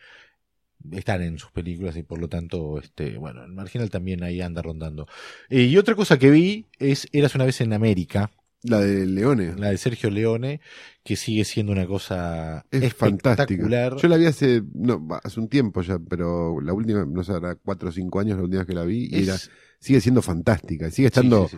están 0.91 1.21
en 1.21 1.37
sus 1.37 1.51
películas 1.51 1.95
y 1.97 2.03
por 2.03 2.19
lo 2.19 2.29
tanto, 2.29 2.79
este, 2.79 3.17
bueno, 3.17 3.43
el 3.43 3.51
marginal 3.51 3.89
también 3.89 4.23
ahí 4.23 4.41
anda 4.41 4.61
rondando. 4.61 5.07
Eh, 5.49 5.63
y 5.63 5.77
otra 5.77 5.95
cosa 5.95 6.19
que 6.19 6.29
vi 6.29 6.67
es 6.79 7.07
Eras 7.11 7.35
una 7.35 7.45
vez 7.45 7.61
en 7.61 7.73
América, 7.73 8.31
la 8.67 8.79
de 8.79 9.05
Leone. 9.05 9.55
La 9.57 9.69
de 9.69 9.77
Sergio 9.77 10.09
Leone, 10.09 10.59
que 11.03 11.15
sigue 11.15 11.45
siendo 11.45 11.71
una 11.71 11.85
cosa 11.85 12.65
es 12.71 12.81
espectacular. 12.83 13.95
Yo 13.97 14.07
la 14.07 14.17
vi 14.17 14.25
hace, 14.25 14.63
no, 14.73 15.07
hace 15.23 15.39
un 15.39 15.47
tiempo 15.49 15.81
ya, 15.83 15.99
pero 15.99 16.59
la 16.61 16.73
última, 16.73 17.05
no 17.05 17.23
sé, 17.23 17.33
era 17.33 17.55
cuatro 17.55 17.89
o 17.89 17.91
cinco 17.91 18.19
años 18.19 18.37
la 18.37 18.43
última 18.43 18.61
vez 18.61 18.67
que 18.67 18.73
la 18.73 18.83
vi, 18.83 19.07
y 19.11 19.23
era, 19.23 19.37
sigue 19.79 20.01
siendo 20.01 20.21
fantástica, 20.23 20.89
sigue 20.89 21.07
estando 21.07 21.49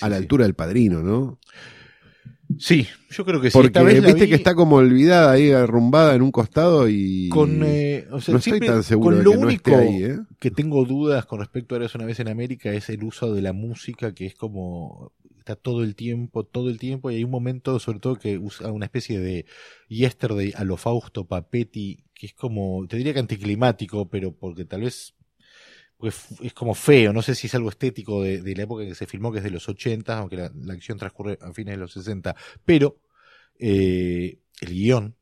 a 0.00 0.08
la 0.08 0.16
altura 0.16 0.44
del 0.44 0.54
padrino, 0.54 1.02
¿no? 1.02 1.38
Sí, 2.58 2.86
yo 3.10 3.24
creo 3.24 3.40
que 3.40 3.50
sí. 3.50 3.58
Porque 3.58 3.82
viste 4.00 4.28
que 4.28 4.34
está 4.34 4.54
como 4.54 4.76
olvidada 4.76 5.32
ahí, 5.32 5.50
arrumbada 5.50 6.14
en 6.14 6.22
un 6.22 6.30
costado 6.30 6.88
y. 6.88 7.28
Con, 7.28 7.62
eh, 7.64 8.06
o 8.10 8.20
sea, 8.20 8.32
no 8.32 8.38
estoy 8.38 8.60
tan 8.60 8.82
seguro 8.82 9.16
de 9.16 9.24
que 9.24 9.36
no 9.36 9.50
esté 9.50 9.74
ahí, 9.74 10.04
¿eh? 10.04 10.18
que 10.38 10.50
tengo 10.50 10.84
dudas 10.84 11.26
con 11.26 11.40
respecto 11.40 11.74
a 11.74 11.78
Eres 11.78 11.94
una 11.94 12.06
vez 12.06 12.20
en 12.20 12.28
América 12.28 12.72
es 12.72 12.88
el 12.88 13.02
uso 13.04 13.34
de 13.34 13.42
la 13.42 13.52
música, 13.52 14.14
que 14.14 14.26
es 14.26 14.34
como 14.34 15.12
está 15.38 15.54
todo 15.54 15.84
el 15.84 15.94
tiempo, 15.94 16.44
todo 16.44 16.70
el 16.70 16.78
tiempo, 16.78 17.10
y 17.10 17.16
hay 17.16 17.24
un 17.24 17.30
momento, 17.30 17.78
sobre 17.78 18.00
todo, 18.00 18.16
que 18.16 18.36
usa 18.36 18.72
una 18.72 18.86
especie 18.86 19.20
de 19.20 19.46
yesterday 19.88 20.52
a 20.56 20.64
lo 20.64 20.76
Fausto 20.76 21.24
Papetti, 21.24 22.04
que 22.14 22.26
es 22.26 22.34
como, 22.34 22.84
te 22.88 22.96
diría 22.96 23.12
que 23.12 23.20
anticlimático, 23.20 24.08
pero 24.08 24.32
porque 24.32 24.64
tal 24.64 24.80
vez 24.80 25.14
es 26.02 26.52
como 26.54 26.74
feo, 26.74 27.12
no 27.12 27.22
sé 27.22 27.34
si 27.34 27.46
es 27.46 27.54
algo 27.54 27.70
estético 27.70 28.22
de, 28.22 28.54
la 28.54 28.62
época 28.62 28.82
en 28.82 28.90
que 28.90 28.94
se 28.94 29.06
filmó, 29.06 29.32
que 29.32 29.38
es 29.38 29.44
de 29.44 29.50
los 29.50 29.68
80, 29.68 30.18
aunque 30.18 30.36
la, 30.36 30.50
acción 30.72 30.98
transcurre 30.98 31.38
a 31.40 31.52
fines 31.52 31.74
de 31.74 31.78
los 31.78 31.92
60, 31.92 32.36
pero 32.64 33.00
eh, 33.58 34.38
el 34.60 34.70
guion, 34.70 35.16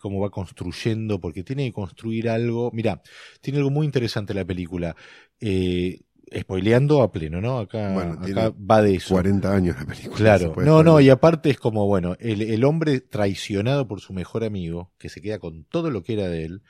cómo 0.00 0.20
va 0.20 0.30
construyendo, 0.30 1.20
porque 1.20 1.44
tiene 1.44 1.66
que 1.66 1.72
construir 1.72 2.28
algo, 2.28 2.70
mira, 2.72 3.02
tiene 3.40 3.58
algo 3.58 3.70
muy 3.70 3.86
interesante 3.86 4.34
la 4.34 4.44
película. 4.44 4.96
Eh, 5.40 6.00
spoileando 6.36 7.02
a 7.02 7.10
pleno, 7.10 7.40
¿no? 7.40 7.58
Acá, 7.58 7.94
va 7.94 8.82
de 8.82 8.94
eso. 8.94 9.14
40 9.14 9.54
años 9.54 9.76
la 9.78 9.86
película. 9.86 10.16
Claro. 10.16 10.54
No, 10.58 10.82
no, 10.82 11.00
y 11.00 11.08
aparte 11.10 11.50
es 11.50 11.58
como, 11.58 11.86
bueno, 11.86 12.16
el, 12.20 12.42
el, 12.42 12.64
hombre 12.64 13.00
traicionado 13.00 13.86
por 13.88 14.00
su 14.00 14.12
mejor 14.12 14.44
amigo, 14.44 14.92
que 14.98 15.08
se 15.08 15.20
queda 15.20 15.38
con 15.38 15.64
todo 15.64 15.90
lo 15.90 16.02
que 16.02 16.14
era 16.14 16.28
de 16.28 16.44
él. 16.44 16.62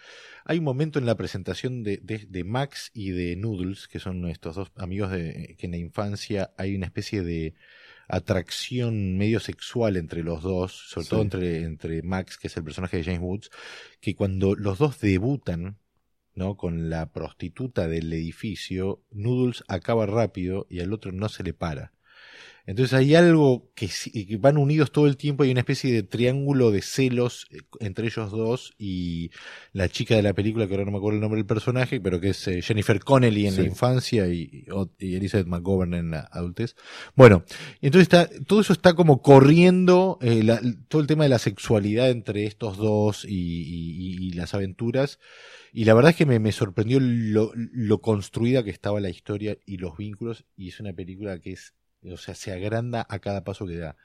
Hay 0.45 0.59
un 0.59 0.65
momento 0.65 0.99
en 0.99 1.07
la 1.07 1.17
presentación 1.17 1.83
de, 1.83 1.99
de, 2.03 2.27
de 2.29 2.45
Max 2.45 2.91
y 2.95 3.11
de 3.11 3.37
Noodles, 3.37 3.89
que 3.89 3.99
son 3.99 4.27
estos 4.29 4.57
dos 4.57 4.73
amigos 4.77 5.11
de, 5.11 5.57
que 5.59 5.67
en 5.67 5.73
la 5.73 5.79
infancia 5.79 6.51
hay 6.57 6.75
una 6.75 6.87
especie 6.87 7.23
de 7.23 7.55
atracción 8.09 9.19
medio 9.19 9.39
sexual 9.39 9.97
entre 9.97 10.23
los 10.23 10.43
dos, 10.43 10.73
sobre 10.89 11.07
todo 11.07 11.23
entre, 11.23 11.63
entre 11.65 12.03
Max, 12.03 12.39
que 12.39 12.47
es 12.47 12.57
el 12.57 12.65
personaje 12.65 12.97
de 12.97 13.05
James 13.05 13.21
Woods, 13.21 13.51
que 14.01 14.17
cuando 14.17 14.55
los 14.55 14.79
dos 14.79 14.99
debutan, 14.99 15.77
¿no? 16.39 16.57
Con 16.57 16.89
la 16.89 17.13
prostituta 17.13 17.89
del 17.89 18.13
edificio, 18.13 19.03
Noodles 19.11 19.65
acaba 19.69 20.07
rápido 20.07 20.67
y 20.71 20.81
al 20.81 20.93
otro 20.95 21.13
no 21.13 21.29
se 21.29 21.43
le 21.43 21.53
para. 21.53 21.93
Entonces 22.69 22.93
hay 22.93 23.15
algo 23.15 23.73
que, 23.75 23.89
van 24.39 24.59
unidos 24.59 24.93
todo 24.93 25.07
el 25.07 25.17
tiempo, 25.17 25.43
hay 25.43 25.51
una 25.51 25.61
especie 25.61 25.91
de 25.91 26.03
triángulo 26.03 26.71
de 26.71 26.83
celos 26.83 27.47
eh, 27.51 27.61
entre 27.81 28.09
ellos 28.09 28.31
dos 28.31 28.75
y 28.79 29.31
la 29.73 29.89
chica 29.89 30.17
de 30.17 30.23
la 30.23 30.35
película, 30.35 30.67
que 30.67 30.75
ahora 30.75 30.85
no 30.85 30.91
me 30.91 30.99
acuerdo 30.99 31.15
el 31.15 31.23
nombre 31.23 31.39
del 31.39 31.47
personaje, 31.47 31.99
pero 31.99 32.21
que 32.21 32.29
es 32.29 32.47
eh, 32.47 32.61
Jennifer 32.61 33.01
Connelly 33.01 33.47
en 33.47 33.57
la 33.57 33.63
infancia 33.63 34.27
y, 34.29 34.67
Elizabeth 34.99 35.47
McGovern 35.47 35.95
en 35.95 36.11
la 36.11 36.29
adultez. 36.31 36.77
Bueno, 37.17 37.43
entonces 37.81 38.03
está, 38.03 38.29
todo 38.47 38.61
eso 38.61 38.75
está 38.75 38.93
como 38.93 39.23
corriendo, 39.23 40.19
eh, 40.21 40.47
todo 40.89 41.01
el 41.01 41.07
tema 41.07 41.23
de 41.23 41.31
la 41.31 41.39
sexualidad 41.39 42.11
entre 42.11 42.45
estos 42.45 42.77
dos 42.77 43.25
y 43.27 44.31
las 44.35 44.53
aventuras. 44.53 45.19
Y 45.73 45.85
la 45.85 45.95
verdad 45.95 46.11
es 46.11 46.17
que 46.17 46.27
me, 46.27 46.53
sorprendió 46.53 46.99
lo, 47.01 47.53
lo, 47.55 48.01
construida 48.03 48.63
que 48.63 48.71
estaba 48.71 49.01
la 49.01 49.11
historia 49.11 49.57
y 49.65 49.79
los 49.79 49.97
vínculos. 49.97 50.45
Y 50.57 50.69
es 50.69 50.81
una 50.81 50.93
película 50.93 51.39
que 51.41 51.53
es, 51.53 51.75
o 52.05 52.17
sea, 52.17 52.35
se 52.35 52.53
agranda 52.53 53.07
a 53.09 53.19
cada 53.19 53.45
paso 53.45 53.67
que 53.67 53.77
da. 53.77 53.97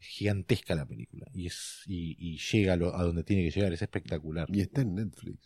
Es 0.00 0.06
gigantesca 0.06 0.74
la 0.74 0.86
película. 0.86 1.26
Y 1.34 1.46
es 1.46 1.82
y, 1.86 2.38
llega 2.38 2.74
a, 2.74 2.76
donde 2.76 3.24
tiene 3.24 3.44
que 3.44 3.50
llegar. 3.50 3.72
Es 3.72 3.82
espectacular. 3.82 4.48
Y 4.52 4.60
está 4.60 4.82
en 4.82 4.94
Netflix. 4.94 5.38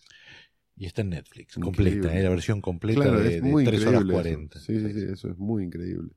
Y 0.76 0.87
está 0.87 1.02
en 1.02 1.11
Netflix, 1.11 1.54
completa, 1.56 2.18
¿eh? 2.18 2.22
la 2.22 2.30
versión 2.30 2.62
completa 2.62 3.11
de, 3.11 3.42
de 3.42 3.64
3 3.64 3.87
horas 3.87 4.04
40. 4.04 4.58
Sí, 4.58 4.80
sí, 4.80 4.92
sí, 4.92 5.06
eso 5.12 5.30
es 5.30 5.38
muy 5.38 5.64
increíble. 5.64 6.11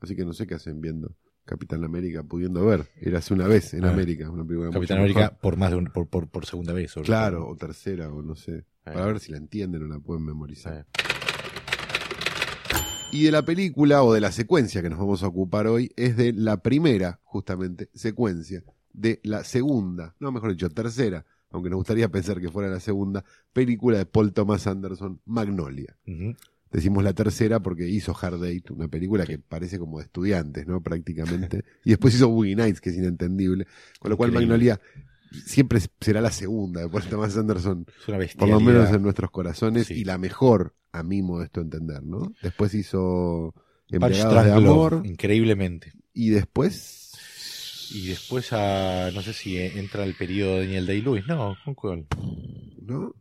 Así 0.00 0.16
que 0.16 0.24
no 0.24 0.32
sé 0.32 0.46
qué 0.46 0.54
hacen 0.54 0.80
viendo. 0.80 1.14
Capitán 1.44 1.84
América 1.84 2.22
pudiendo 2.22 2.64
ver. 2.64 2.86
Era 3.00 3.18
hace 3.18 3.34
una 3.34 3.46
vez 3.46 3.74
en 3.74 3.84
ah. 3.84 3.90
América. 3.90 4.30
Una 4.30 4.70
Capitán 4.70 4.98
América 4.98 5.36
por 5.40 5.56
más 5.56 5.70
de 5.70 5.76
un, 5.76 5.86
por, 5.86 6.08
por, 6.08 6.28
por 6.28 6.46
segunda 6.46 6.72
vez. 6.72 6.94
Claro, 7.04 7.48
o 7.48 7.56
tercera, 7.56 8.12
o 8.12 8.22
no 8.22 8.36
sé. 8.36 8.64
Para 8.84 9.06
ver 9.06 9.20
si 9.20 9.32
la 9.32 9.38
entienden 9.38 9.82
o 9.82 9.86
la 9.86 10.00
pueden 10.00 10.24
memorizar. 10.24 10.86
Y 13.12 13.24
de 13.24 13.32
la 13.32 13.44
película 13.44 14.04
o 14.04 14.12
de 14.12 14.20
la 14.20 14.30
secuencia 14.30 14.82
que 14.82 14.88
nos 14.88 14.98
vamos 14.98 15.22
a 15.22 15.26
ocupar 15.26 15.66
hoy 15.66 15.90
es 15.96 16.16
de 16.16 16.32
la 16.32 16.62
primera, 16.62 17.18
justamente, 17.24 17.90
secuencia 17.92 18.62
de 18.92 19.20
la 19.24 19.42
segunda, 19.42 20.14
no 20.20 20.30
mejor 20.30 20.52
dicho, 20.52 20.70
tercera, 20.70 21.24
aunque 21.50 21.70
nos 21.70 21.78
gustaría 21.78 22.08
pensar 22.08 22.40
que 22.40 22.48
fuera 22.48 22.68
la 22.68 22.78
segunda, 22.78 23.24
película 23.52 23.98
de 23.98 24.06
Paul 24.06 24.32
Thomas 24.32 24.66
Anderson, 24.68 25.20
Magnolia. 25.26 25.96
Decimos 26.70 27.02
la 27.02 27.12
tercera 27.12 27.58
porque 27.58 27.88
hizo 27.88 28.16
Hard 28.16 28.40
Date, 28.40 28.72
una 28.72 28.86
película 28.86 29.26
que 29.26 29.38
parece 29.38 29.80
como 29.80 29.98
de 29.98 30.04
estudiantes, 30.04 30.68
¿no? 30.68 30.80
Prácticamente. 30.80 31.64
y 31.84 31.90
después 31.90 32.14
hizo 32.14 32.28
Boogie 32.28 32.54
Nights, 32.54 32.80
que 32.80 32.90
es 32.90 32.96
inentendible. 32.96 33.66
Con 33.98 34.10
lo 34.10 34.16
cual 34.16 34.30
Magnolia 34.30 34.80
siempre 35.30 35.80
será 36.00 36.20
la 36.20 36.30
segunda 36.30 36.80
de 36.80 36.88
Paul 36.88 37.04
Thomas 37.04 37.36
Anderson. 37.36 37.86
por 38.38 38.48
lo 38.48 38.60
menos 38.60 38.90
en 38.90 39.02
nuestros 39.02 39.30
corazones. 39.30 39.90
Y 39.90 40.04
la 40.04 40.18
mejor, 40.18 40.74
a 40.92 41.02
mi 41.02 41.22
modesto 41.22 41.60
entender, 41.60 42.02
¿no? 42.02 42.32
Después 42.42 42.74
hizo 42.74 43.54
Empleados 43.88 44.44
de 44.44 44.52
Amor. 44.52 45.02
Increíblemente. 45.04 45.92
Y 46.12 46.30
después 46.30 47.00
y 47.92 48.06
después 48.08 48.52
a, 48.52 49.10
no 49.12 49.20
sé 49.20 49.32
si 49.32 49.58
entra 49.58 50.04
el 50.04 50.14
periodo 50.14 50.56
de 50.56 50.60
Daniel 50.60 50.86
Day-Lewis, 50.86 51.26
no, 51.26 51.56
¿con 51.64 51.74
cuál? 51.74 52.06
¿no? 52.82 53.14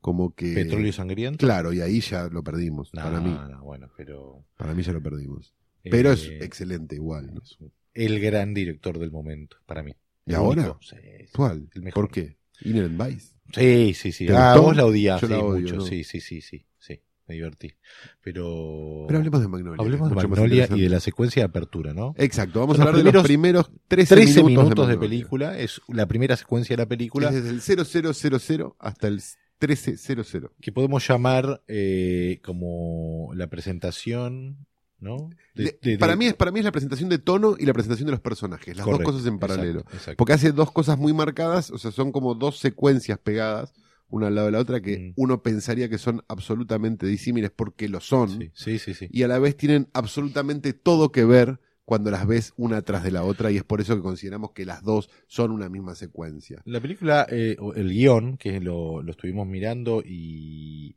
Como 0.00 0.34
que... 0.34 0.54
Petróleo 0.54 0.92
sangriento. 0.92 1.44
Claro, 1.44 1.72
y 1.72 1.80
ahí 1.80 2.00
ya 2.00 2.28
lo 2.28 2.42
perdimos, 2.42 2.94
No, 2.94 3.02
para 3.02 3.20
mí. 3.20 3.30
no, 3.30 3.62
bueno, 3.62 3.90
pero. 3.96 4.44
Para 4.56 4.74
mí 4.74 4.82
ya 4.82 4.92
lo 4.92 5.02
perdimos. 5.02 5.54
Pero 5.82 6.12
es 6.12 6.26
eh, 6.26 6.38
excelente 6.42 6.94
igual. 6.94 7.34
¿no? 7.34 7.40
es 7.42 7.58
el 7.94 8.20
gran 8.20 8.54
director 8.54 8.98
del 8.98 9.10
momento, 9.10 9.56
para 9.66 9.82
mí. 9.82 9.92
¿Y 10.28 10.32
El 10.32 10.36
ahora? 10.36 10.62
único, 10.62 10.78
sí, 10.82 10.96
sí. 10.96 11.26
¿Cuál? 11.34 11.68
El 11.74 11.82
mejor. 11.82 12.04
¿Por 12.04 12.12
qué? 12.12 12.36
Inherent 12.62 13.02
Vice. 13.02 13.34
Sí, 13.52 13.94
sí, 13.94 14.12
sí. 14.12 14.26
¿Te 14.26 14.34
Ah, 14.34 14.52
gustó? 14.52 14.62
vos 14.66 14.76
la 14.76 14.84
odiás, 14.86 15.20
sí, 15.20 15.26
mucho. 15.26 15.76
¿no? 15.76 15.80
Sí, 15.82 16.04
sí, 16.04 16.20
sí, 16.20 16.40
sí, 16.42 16.66
sí. 16.78 17.00
Me 17.26 17.34
divertí. 17.34 17.74
Pero. 18.22 19.04
Pero 19.06 19.18
hablemos 19.18 19.40
de 19.42 19.48
Magnolia. 19.48 19.82
Hablemos 19.82 20.08
de 20.08 20.14
Magnolia 20.14 20.68
y 20.74 20.80
de 20.80 20.88
la 20.88 20.98
secuencia 21.00 21.42
de 21.42 21.46
apertura, 21.46 21.92
¿no? 21.92 22.14
Exacto, 22.16 22.60
vamos 22.60 22.76
Son 22.78 22.82
a 22.82 22.90
los 22.90 22.98
hablar 23.00 23.12
de 23.12 23.16
los 23.18 23.22
primeros 23.24 23.70
13, 23.88 24.14
13 24.14 24.42
minutos, 24.44 24.88
de, 24.88 24.96
película, 24.96 25.58
es 25.58 25.80
la 25.88 26.06
primera 26.06 26.36
secuencia 26.36 26.74
de 26.74 26.82
la 26.82 26.88
película 26.88 27.28
Es 27.28 27.34
desde 27.44 27.50
el 27.50 27.60
0000 27.60 28.72
hasta 28.78 29.08
el 29.08 29.20
1300. 29.60 30.50
que 30.60 30.72
podemos 30.72 31.06
llamar 31.06 31.62
eh, 31.68 32.40
como 32.42 33.30
la 33.34 33.48
presentación, 33.48 34.66
¿no? 35.00 35.30
De- 35.54 35.78
de- 35.82 35.98
para, 35.98 36.16
mí 36.16 36.26
es, 36.26 36.34
para 36.34 36.50
mí 36.50 36.58
es 36.60 36.64
la 36.64 36.72
presentación 36.72 37.08
de 37.08 37.18
tono 37.18 37.56
y 37.58 37.66
la 37.66 37.72
presentación 37.72 38.06
de 38.06 38.12
los 38.12 38.20
personajes, 38.20 38.76
las 38.76 38.84
Correcto, 38.84 39.04
dos 39.10 39.12
cosas 39.20 39.28
en 39.32 39.38
paralelo. 39.38 39.80
exacto, 39.80 39.96
exacto. 39.96 40.16
Porque 40.16 40.32
hace 40.32 40.52
dos 40.52 40.72
cosas 40.72 40.98
muy 40.98 41.12
marcadas, 41.12 41.70
o 41.70 41.78
sea, 41.78 41.90
son 41.90 42.12
como 42.12 42.34
dos 42.34 42.58
secuencias 42.58 43.18
pegadas, 43.18 43.72
una 44.10 44.28
al 44.28 44.34
lado 44.36 44.46
de 44.46 44.52
la 44.52 44.58
otra, 44.60 44.80
que 44.80 44.98
Mm. 44.98 45.12
uno 45.16 45.42
pensaría 45.42 45.88
que 45.88 45.98
son 45.98 46.22
absolutamente 46.28 47.06
disímiles 47.06 47.50
porque 47.54 47.88
lo 47.88 48.00
son, 48.00 48.28
Sí, 48.30 48.50
sí, 48.54 48.78
sí, 48.78 48.94
sí. 48.94 49.08
y 49.10 49.22
a 49.22 49.28
la 49.28 49.38
vez 49.38 49.56
tienen 49.56 49.88
absolutamente 49.92 50.72
todo 50.72 51.12
que 51.12 51.24
ver 51.24 51.60
cuando 51.84 52.10
las 52.10 52.26
ves 52.26 52.52
una 52.58 52.82
tras 52.82 53.02
de 53.02 53.10
la 53.10 53.22
otra, 53.24 53.50
y 53.50 53.56
es 53.56 53.64
por 53.64 53.80
eso 53.80 53.96
que 53.96 54.02
consideramos 54.02 54.52
que 54.52 54.66
las 54.66 54.82
dos 54.82 55.08
son 55.26 55.50
una 55.52 55.68
misma 55.70 55.94
secuencia. 55.94 56.60
La 56.66 56.80
película, 56.80 57.26
eh, 57.30 57.56
el 57.76 57.88
guion, 57.90 58.36
que 58.36 58.60
lo, 58.60 59.02
lo 59.02 59.10
estuvimos 59.10 59.46
mirando 59.46 60.02
y 60.04 60.96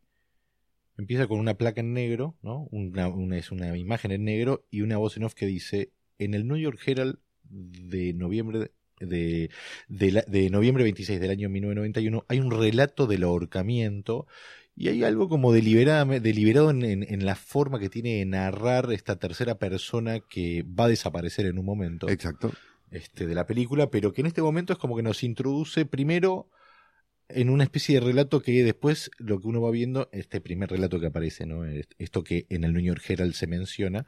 empieza 1.01 1.27
con 1.27 1.39
una 1.39 1.55
placa 1.55 1.81
en 1.81 1.93
negro, 1.93 2.35
¿no? 2.41 2.67
Una, 2.71 3.07
una- 3.09 3.37
es 3.37 3.51
una 3.51 3.77
imagen 3.77 4.11
en 4.11 4.23
negro 4.23 4.65
y 4.71 4.81
una 4.81 4.97
voz 4.97 5.17
en 5.17 5.23
off 5.23 5.33
que 5.33 5.45
dice, 5.45 5.91
en 6.19 6.33
el 6.33 6.47
New 6.47 6.57
York 6.57 6.79
Herald 6.85 7.17
de 7.49 8.13
noviembre 8.13 8.71
de, 8.99 9.49
de, 9.89 10.11
la- 10.11 10.21
de 10.27 10.49
noviembre 10.49 10.83
26 10.83 11.19
del 11.19 11.31
año 11.31 11.49
1991 11.49 12.23
hay 12.27 12.39
un 12.39 12.51
relato 12.51 13.07
del 13.07 13.23
ahorcamiento 13.23 14.27
y 14.75 14.87
hay 14.89 15.03
algo 15.03 15.27
como 15.27 15.51
deliberado 15.51 16.69
en, 16.69 16.83
en- 16.85 17.03
en 17.13 17.25
la 17.25 17.35
forma 17.35 17.79
que 17.79 17.89
tiene 17.89 18.17
de 18.17 18.25
narrar 18.25 18.91
esta 18.93 19.17
tercera 19.17 19.55
persona 19.59 20.19
que 20.19 20.63
va 20.63 20.85
a 20.85 20.89
desaparecer 20.89 21.45
en 21.47 21.57
un 21.59 21.65
momento 21.65 22.07
Exacto. 22.09 22.51
este, 22.91 23.25
de 23.27 23.35
la 23.35 23.45
película, 23.47 23.89
pero 23.89 24.13
que 24.13 24.21
en 24.21 24.27
este 24.27 24.41
momento 24.41 24.71
es 24.73 24.79
como 24.79 24.95
que 24.95 25.03
nos 25.03 25.23
introduce 25.23 25.85
primero 25.85 26.47
en 27.33 27.49
una 27.49 27.63
especie 27.63 27.95
de 27.99 28.05
relato 28.05 28.41
que 28.41 28.63
después 28.63 29.09
lo 29.17 29.39
que 29.39 29.47
uno 29.47 29.61
va 29.61 29.71
viendo, 29.71 30.09
este 30.11 30.41
primer 30.41 30.69
relato 30.69 30.99
que 30.99 31.07
aparece, 31.07 31.45
¿no? 31.45 31.63
Esto 31.97 32.23
que 32.23 32.45
en 32.49 32.63
el 32.63 32.73
New 32.73 32.83
York 32.83 33.01
Herald 33.07 33.33
se 33.33 33.47
menciona, 33.47 34.05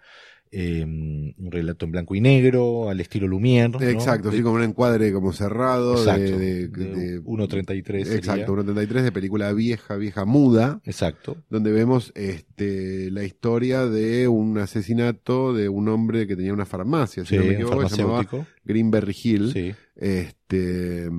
eh, 0.55 0.83
un 0.85 1.33
relato 1.49 1.85
en 1.85 1.91
blanco 1.93 2.13
y 2.13 2.21
negro, 2.21 2.87
al 2.89 2.99
estilo 2.99 3.27
Lumière. 3.27 3.71
¿no? 3.71 3.81
Exacto, 3.81 4.29
De- 4.29 4.35
así 4.35 4.43
como 4.43 4.55
un 4.57 4.61
encuadre 4.63 5.11
como 5.11 5.33
cerrado 5.33 5.93
Exacto, 5.97 6.37
de, 6.37 6.67
de- 6.67 6.67
de 6.67 6.95
de- 7.13 7.19
1.33 7.21 8.03
sería. 8.03 8.17
Exacto, 8.19 8.53
1.33 8.53 9.01
de 9.01 9.11
película 9.11 9.51
vieja, 9.53 9.95
vieja 9.95 10.25
muda, 10.25 10.79
Exacto. 10.85 11.37
donde 11.49 11.71
vemos 11.71 12.11
este, 12.13 13.09
la 13.09 13.23
historia 13.23 13.87
de 13.87 14.27
un 14.27 14.59
asesinato 14.59 15.55
de 15.55 15.69
un 15.69 15.89
hombre 15.89 16.27
que 16.27 16.35
tenía 16.35 16.53
una 16.53 16.67
farmacia, 16.67 17.25
si 17.25 17.29
Sí, 17.29 17.37
no 17.39 17.45
me 17.45 17.53
equivoco, 17.55 17.89
se 17.89 17.97
llamaba. 17.97 18.23
Greenberry 18.63 19.15
Hill, 19.23 19.51
Sí. 19.53 19.73
este, 19.95 21.09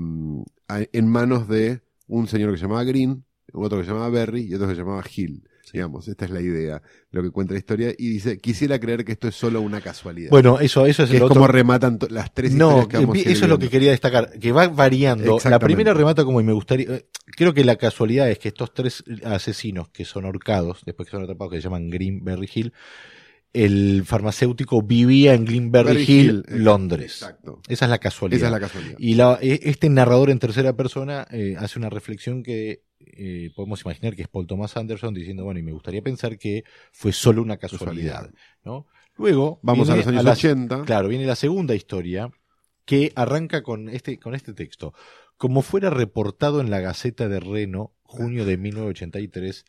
a- 0.69 0.85
en 0.93 1.09
manos 1.09 1.49
de 1.49 1.81
un 2.07 2.27
señor 2.29 2.51
que 2.53 2.57
se 2.59 2.63
llamaba 2.63 2.85
Green, 2.85 3.25
otro 3.53 3.79
que 3.79 3.85
se 3.85 3.91
llamaba 3.91 4.11
Berry 4.11 4.43
y 4.43 4.55
otro 4.55 4.69
que 4.69 4.75
se 4.75 4.81
llamaba 4.81 5.03
Hill. 5.15 5.49
Digamos, 5.73 6.07
esta 6.07 6.27
es 6.27 6.31
la 6.31 6.41
idea, 6.41 6.83
lo 7.11 7.23
que 7.23 7.31
cuenta 7.31 7.55
la 7.55 7.59
historia, 7.59 7.93
y 7.99 8.09
dice, 8.09 8.39
quisiera 8.39 8.79
creer 8.79 9.05
que 9.05 9.11
esto 9.13 9.27
es 9.27 9.35
solo 9.35 9.61
una 9.61 9.81
casualidad. 9.81 10.31
Bueno, 10.31 10.61
eso, 10.61 10.87
eso 10.87 11.03
es 11.03 11.11
que 11.11 11.17
el 11.17 11.23
es 11.23 11.25
otro. 11.25 11.35
como 11.35 11.49
rematan 11.49 11.99
las 12.11 12.33
tres 12.33 12.53
No, 12.53 12.69
historias 12.69 12.89
que 12.89 12.97
vamos 12.99 13.27
eso 13.27 13.45
es 13.45 13.49
lo 13.49 13.59
que 13.59 13.69
quería 13.71 13.91
destacar, 13.91 14.39
que 14.39 14.53
va 14.53 14.69
variando. 14.69 15.39
La 15.45 15.59
primera 15.59 15.93
remata 15.93 16.25
como 16.25 16.41
y 16.41 16.45
me 16.45 16.53
gustaría, 16.53 16.95
eh, 16.95 17.07
creo 17.37 17.55
que 17.55 17.65
la 17.65 17.75
casualidad 17.75 18.31
es 18.31 18.39
que 18.39 18.49
estos 18.49 18.73
tres 18.73 19.03
asesinos 19.25 19.89
que 19.89 20.05
son 20.05 20.27
ahorcados, 20.27 20.83
después 20.87 21.09
que 21.09 21.13
son 21.13 21.25
atrapados, 21.25 21.53
que 21.53 21.59
se 21.59 21.65
llaman 21.65 21.91
Greenberry 21.91 22.49
Hill, 22.55 22.73
el 23.55 24.03
farmacéutico 24.05 24.83
vivía 24.83 25.33
en 25.33 25.45
Greenberry 25.47 25.89
Berry 25.95 26.05
Hill, 26.13 26.45
Londres. 26.49 27.13
Exacto. 27.23 27.61
Esa 27.69 27.85
es 27.87 27.91
la 27.91 27.99
casualidad. 27.99 28.37
Esa 28.39 28.47
es 28.49 28.53
la 28.53 28.61
casualidad. 28.61 28.97
Y 28.99 29.15
la- 29.15 29.39
e- 29.41 29.61
este 29.63 29.89
narrador 29.89 30.29
en 30.31 30.39
tercera 30.39 30.75
persona 30.77 31.27
eh, 31.31 31.55
hace 31.59 31.79
una 31.79 31.89
reflexión 31.89 32.43
que 32.43 32.83
eh, 33.01 33.51
podemos 33.55 33.81
imaginar 33.83 34.15
que 34.17 34.23
es 34.23 34.29
Paul 34.29 34.47
Thomas 34.47 34.77
Anderson 34.77 35.15
diciendo, 35.15 35.45
bueno, 35.45 35.61
y 35.61 35.63
me 35.63 35.73
gustaría 35.73 36.03
pensar 36.03 36.37
que 36.37 36.65
fue 36.93 37.13
solo 37.13 37.41
una 37.43 37.57
casualidad. 37.57 38.13
Casualidad. 38.25 38.31
¿no? 38.65 38.87
Luego, 39.17 39.61
Vamos 39.63 39.89
a 39.89 39.97
los 39.97 40.07
años 40.07 40.25
la- 40.25 40.33
80. 40.33 40.83
Claro, 40.85 41.09
viene 41.09 41.25
la 41.25 41.37
segunda 41.37 41.75
historia 41.75 42.31
que 42.85 43.13
arranca 43.15 43.63
con 43.63 43.89
este, 43.89 44.19
con 44.19 44.35
este 44.35 44.53
texto. 44.53 44.93
Como 45.37 45.63
fuera 45.63 45.91
reportado 45.91 46.61
en 46.61 46.71
la 46.71 46.81
Gaceta 46.81 47.29
de 47.29 47.41
Reno, 47.41 47.93
junio 48.03 48.45
de 48.45 48.57
1983, 48.57 49.65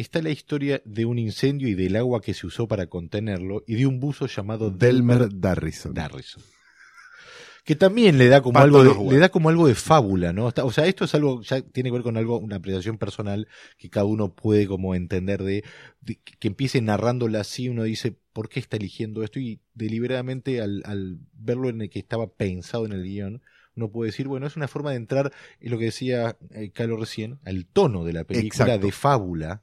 está 0.00 0.20
la 0.22 0.30
historia 0.30 0.82
de 0.84 1.04
un 1.04 1.18
incendio 1.18 1.68
y 1.68 1.74
del 1.74 1.96
agua 1.96 2.20
que 2.20 2.34
se 2.34 2.46
usó 2.46 2.66
para 2.68 2.86
contenerlo 2.86 3.64
y 3.66 3.74
de 3.76 3.86
un 3.86 4.00
buzo 4.00 4.26
llamado 4.26 4.70
Delmer 4.70 5.28
Darrison. 5.32 5.94
Darrison. 5.94 6.42
Que 7.64 7.76
también 7.76 8.16
le 8.16 8.28
da 8.28 8.40
como 8.40 8.54
Pato 8.54 8.64
algo 8.80 9.04
de, 9.04 9.12
le 9.12 9.18
da 9.18 9.28
como 9.28 9.50
algo 9.50 9.66
de 9.68 9.74
fábula, 9.74 10.32
¿no? 10.32 10.46
O 10.62 10.72
sea, 10.72 10.86
esto 10.86 11.04
es 11.04 11.14
algo, 11.14 11.42
ya 11.42 11.60
tiene 11.60 11.90
que 11.90 11.94
ver 11.94 12.02
con 12.02 12.16
algo, 12.16 12.38
una 12.38 12.56
apreciación 12.56 12.96
personal 12.96 13.46
que 13.76 13.90
cada 13.90 14.06
uno 14.06 14.32
puede 14.32 14.66
como 14.66 14.94
entender 14.94 15.42
de, 15.42 15.64
de- 16.00 16.16
que 16.16 16.48
empiece 16.48 16.80
narrándola 16.80 17.40
así, 17.40 17.68
uno 17.68 17.82
dice, 17.82 18.16
¿por 18.32 18.48
qué 18.48 18.58
está 18.58 18.78
eligiendo 18.78 19.22
esto? 19.22 19.38
Y 19.38 19.60
deliberadamente 19.74 20.62
al, 20.62 20.80
al 20.86 21.18
verlo 21.34 21.68
en 21.68 21.82
el 21.82 21.90
que 21.90 21.98
estaba 21.98 22.28
pensado 22.32 22.86
en 22.86 22.92
el 22.92 23.02
guion, 23.02 23.42
uno 23.76 23.90
puede 23.90 24.12
decir, 24.12 24.28
bueno, 24.28 24.46
es 24.46 24.56
una 24.56 24.66
forma 24.66 24.90
de 24.92 24.96
entrar 24.96 25.30
en 25.60 25.70
lo 25.70 25.76
que 25.78 25.84
decía 25.86 26.38
eh, 26.54 26.70
Carlos 26.70 26.98
recién, 27.00 27.38
al 27.44 27.66
tono 27.66 28.02
de 28.04 28.14
la 28.14 28.24
película 28.24 28.64
Exacto. 28.64 28.86
de 28.86 28.92
fábula, 28.92 29.62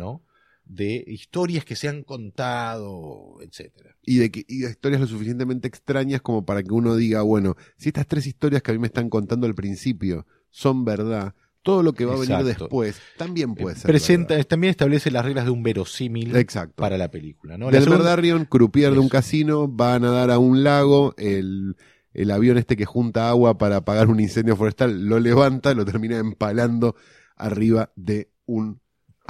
¿no? 0.00 0.24
De 0.64 1.04
historias 1.06 1.64
que 1.64 1.76
se 1.76 1.88
han 1.88 2.02
contado, 2.04 3.38
etcétera. 3.42 3.96
y 4.04 4.16
de, 4.18 4.30
que, 4.30 4.44
y 4.48 4.58
de 4.60 4.70
historias 4.70 5.00
lo 5.00 5.06
suficientemente 5.06 5.68
extrañas 5.68 6.20
como 6.22 6.44
para 6.44 6.62
que 6.62 6.72
uno 6.72 6.96
diga, 6.96 7.22
bueno, 7.22 7.56
si 7.76 7.88
estas 7.90 8.06
tres 8.06 8.26
historias 8.26 8.62
que 8.62 8.70
a 8.70 8.74
mí 8.74 8.80
me 8.80 8.86
están 8.86 9.08
contando 9.10 9.46
al 9.46 9.54
principio 9.54 10.26
son 10.50 10.84
verdad, 10.84 11.34
todo 11.62 11.82
lo 11.82 11.92
que 11.92 12.04
va 12.06 12.14
a 12.14 12.18
venir 12.18 12.42
después 12.44 13.00
también 13.18 13.54
puede 13.54 13.76
ser. 13.76 13.86
Presenta, 13.90 14.34
verdad. 14.34 14.48
también 14.48 14.70
establece 14.70 15.10
las 15.10 15.24
reglas 15.24 15.44
de 15.44 15.50
un 15.50 15.62
verosímil 15.62 16.34
Exacto. 16.36 16.74
para 16.76 16.96
la 16.96 17.10
película, 17.10 17.58
¿no? 17.58 17.70
Segunda- 17.70 18.04
Darrion, 18.04 18.44
croupier 18.46 18.92
de 18.92 18.98
un 18.98 19.08
casino, 19.08 19.74
va 19.74 19.94
a 19.94 19.98
nadar 19.98 20.30
a 20.30 20.38
un 20.38 20.62
lago, 20.64 21.14
el, 21.18 21.76
el 22.14 22.30
avión 22.30 22.58
este 22.58 22.76
que 22.76 22.86
junta 22.86 23.28
agua 23.28 23.58
para 23.58 23.76
apagar 23.76 24.08
un 24.08 24.20
incendio 24.20 24.56
forestal 24.56 25.04
lo 25.06 25.18
levanta, 25.20 25.74
lo 25.74 25.84
termina 25.84 26.16
empalando 26.18 26.94
arriba 27.36 27.92
de 27.96 28.30
un 28.46 28.80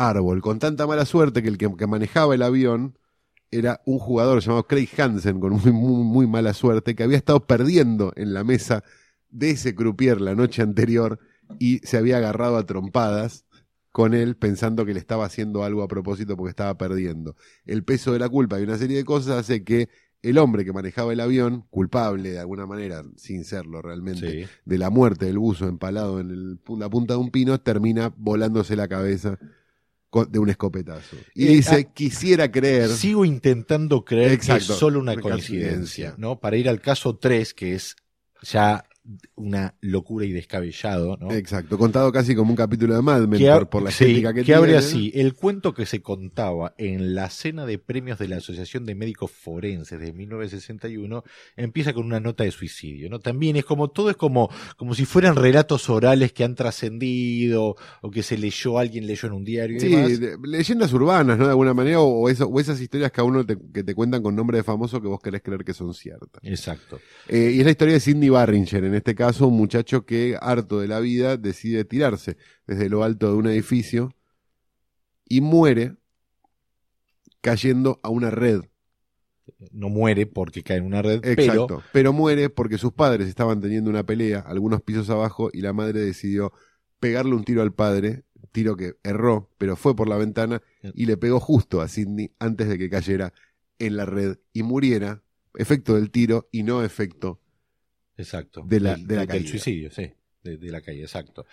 árbol, 0.09 0.41
con 0.41 0.59
tanta 0.59 0.87
mala 0.87 1.05
suerte 1.05 1.43
que 1.43 1.49
el 1.49 1.59
que, 1.59 1.75
que 1.77 1.87
manejaba 1.87 2.35
el 2.35 2.43
avión 2.43 2.99
era 3.51 3.81
un 3.85 3.99
jugador 3.99 4.41
llamado 4.41 4.67
Craig 4.67 4.89
Hansen, 4.97 5.41
con 5.41 5.53
muy, 5.55 5.73
muy, 5.73 6.05
muy 6.05 6.27
mala 6.27 6.55
suerte, 6.55 6.95
que 6.95 7.03
había 7.03 7.17
estado 7.17 7.47
perdiendo 7.47 8.13
en 8.17 8.33
la 8.33 8.45
mesa 8.45 8.85
de 9.31 9.51
ese 9.51 9.75
croupier 9.75 10.21
la 10.21 10.35
noche 10.35 10.63
anterior 10.63 11.19
y 11.59 11.79
se 11.79 11.97
había 11.97 12.19
agarrado 12.19 12.57
a 12.57 12.67
trompadas 12.67 13.45
con 13.93 14.15
él 14.15 14.37
pensando 14.37 14.87
que 14.87 14.95
le 14.95 15.01
estaba 15.01 15.25
haciendo 15.25 15.65
algo 15.65 15.83
a 15.83 15.89
propósito 15.89 16.37
porque 16.37 16.51
estaba 16.51 16.79
perdiendo. 16.79 17.35
El 17.65 17.83
peso 17.83 18.13
de 18.13 18.21
la 18.21 18.29
culpa 18.29 18.61
y 18.61 18.63
una 18.63 18.79
serie 18.79 18.97
de 18.97 19.05
cosas 19.05 19.37
hace 19.39 19.65
que 19.65 19.89
el 20.23 20.39
hombre 20.39 20.65
que 20.65 20.73
manejaba 20.73 21.13
el 21.13 21.19
avión, 21.21 21.65
culpable 21.71 22.31
de 22.31 22.39
alguna 22.39 22.67
manera, 22.67 23.03
sin 23.17 23.45
serlo 23.45 23.83
realmente, 23.83 24.45
Sí. 24.45 24.49
de 24.65 24.79
la 24.79 24.91
muerte 24.91 25.27
del 25.27 25.39
buzo 25.39 25.67
empalado 25.67 26.21
en 26.21 26.31
el 26.31 26.61
la 26.79 26.89
punta 26.89 27.15
de 27.15 27.21
un 27.21 27.31
pino, 27.31 27.59
termina 27.61 28.13
volándose 28.17 28.77
la 28.77 28.87
cabeza 28.87 29.39
de 30.29 30.39
un 30.39 30.51
escopetazo. 30.51 31.17
Y 31.35 31.47
Eh, 31.47 31.51
dice, 31.57 31.87
ah, 31.89 31.93
quisiera 31.95 32.51
creer... 32.51 32.89
Sigo 32.89 33.25
intentando 33.25 34.05
creer 34.05 34.33
Exacto. 34.33 34.67
que 34.67 34.73
es 34.73 34.79
solo 34.79 34.99
una 35.01 35.17
coincidencia. 35.17 36.15
¿no? 36.19 36.41
Para 36.41 36.57
ir 36.57 36.69
al 36.69 36.81
caso 36.81 37.17
3, 37.17 37.55
que 37.55 37.75
es 37.75 37.97
ya 38.43 38.85
una 39.35 39.75
locura 39.81 40.25
y 40.27 40.33
descabellado, 40.33 41.17
¿no? 41.17 41.33
Exacto, 41.33 41.77
contado 41.79 42.13
casi 42.13 42.35
como 42.35 42.51
un 42.51 42.57
capítulo 42.57 42.95
de 42.95 43.03
Mad 43.03 43.27
Men 43.27 43.41
por, 43.55 43.69
por 43.69 43.83
la 43.83 43.91
sí, 43.91 44.05
estética 44.05 44.33
que, 44.35 44.45
que 44.45 44.55
abre 44.55 44.73
tiene. 44.73 44.87
así, 44.87 45.13
el 45.15 45.35
cuento 45.35 45.75
que 45.75 45.87
se 45.87 46.01
contaba 46.03 46.75
en 46.79 47.15
la 47.15 47.29
cena 47.31 47.67
de 47.67 47.79
premios 47.79 48.19
de 48.19 48.29
la 48.29 48.37
Asociación 48.37 48.87
de 48.87 48.95
Médicos 48.95 49.31
Forenses 49.31 49.99
de 50.01 50.13
1961 50.13 51.25
empieza 51.57 51.93
con 51.93 52.07
una 52.07 52.21
nota 52.21 52.45
de 52.45 52.51
suicidio, 52.51 53.09
¿no? 53.11 53.19
También 53.21 53.57
es 53.57 53.65
como, 53.65 53.89
todo 53.91 54.11
es 54.11 54.17
como, 54.17 54.49
como 54.77 54.95
si 54.95 55.05
fueran 55.05 55.37
relatos 55.37 55.89
orales 55.91 56.33
que 56.33 56.45
han 56.45 56.55
trascendido 56.55 57.77
o 58.03 58.11
que 58.11 58.23
se 58.23 58.39
leyó, 58.39 58.79
alguien 58.79 59.07
leyó 59.07 59.27
en 59.29 59.35
un 59.35 59.45
diario 59.45 59.77
y 59.77 59.81
Sí, 59.81 59.89
demás. 59.89 60.21
de- 60.21 60.37
leyendas 60.45 60.93
urbanas, 60.93 61.39
¿no? 61.39 61.45
De 61.45 61.51
alguna 61.51 61.75
manera, 61.75 62.01
o, 62.01 62.07
o 62.23 62.29
eso- 62.29 62.47
o 62.47 62.61
esas 62.61 62.81
historias 62.81 63.11
que 63.13 63.21
a 63.21 63.25
uno 63.25 63.45
te, 63.45 63.57
que 63.73 63.83
te 63.83 63.95
cuentan 63.95 64.23
con 64.23 64.35
nombre 64.37 64.59
de 64.59 64.63
famoso 64.65 65.01
que 65.01 65.09
vos 65.09 65.21
querés 65.21 65.43
creer 65.43 65.65
que 65.65 65.75
son 65.75 65.95
ciertas. 65.95 66.43
Exacto. 66.43 67.01
Eh, 67.29 67.53
y 67.55 67.59
es 67.61 67.65
la 67.65 67.71
historia 67.71 67.95
de 67.95 68.01
Cindy 68.01 68.29
Barringer 68.29 68.85
en 68.85 68.95
este 69.01 69.15
caso 69.15 69.49
un 69.49 69.57
muchacho 69.57 70.05
que, 70.05 70.37
harto 70.41 70.79
de 70.79 70.87
la 70.87 71.01
vida, 71.01 71.39
decide 71.39 71.85
tirarse 71.87 72.37
desde 72.67 72.91
lo 72.91 73.03
alto 73.03 73.29
de 73.29 73.35
un 73.35 73.47
edificio 73.47 74.15
y 75.27 75.41
muere 75.41 75.97
cayendo 77.41 77.99
a 78.03 78.11
una 78.11 78.31
red. 78.31 78.61
No 79.73 79.89
muere 79.89 80.27
porque 80.27 80.63
cae 80.63 80.77
en 80.77 80.85
una 80.85 81.01
red, 81.01 81.25
Exacto. 81.25 81.67
pero 81.67 81.83
Pero 81.93 82.13
muere 82.13 82.51
porque 82.51 82.77
sus 82.77 82.93
padres 82.93 83.27
estaban 83.27 83.63
teniendo 83.63 83.89
una 83.89 84.05
pelea 84.05 84.41
algunos 84.41 84.83
pisos 84.83 85.09
abajo 85.09 85.49
y 85.51 85.63
la 85.63 85.73
madre 85.73 86.01
decidió 86.01 86.53
pegarle 86.99 87.35
un 87.35 87.45
tiro 87.45 87.63
al 87.63 87.73
padre, 87.73 88.25
tiro 88.53 88.77
que 88.77 88.97
erró, 89.03 89.51
pero 89.57 89.77
fue 89.77 89.97
por 89.97 90.09
la 90.09 90.19
ventana 90.19 90.61
y 90.95 91.07
le 91.07 91.17
pegó 91.17 91.41
justo 91.41 91.81
a 91.81 91.89
Sidney 91.89 92.35
antes 92.39 92.69
de 92.69 92.77
que 92.77 92.91
cayera 92.91 93.33
en 93.79 93.97
la 93.97 94.05
red 94.05 94.37
y 94.53 94.63
muriera, 94.63 95.23
efecto 95.55 95.95
del 95.95 96.11
tiro 96.11 96.49
y 96.53 96.65
no 96.65 96.85
efecto 96.85 97.41
exacto. 98.21 98.63
De 98.67 98.81
la- 98.81 98.95
del, 98.97 99.07
de 99.07 99.15
la 99.15 99.21
del 99.23 99.29
caída. 99.29 99.49
suicidio, 99.51 99.91
sí. 99.91 100.11
De, 100.43 100.57
de 100.57 100.71
la 100.71 100.81
calle, 100.81 101.03
exacto. 101.03 101.45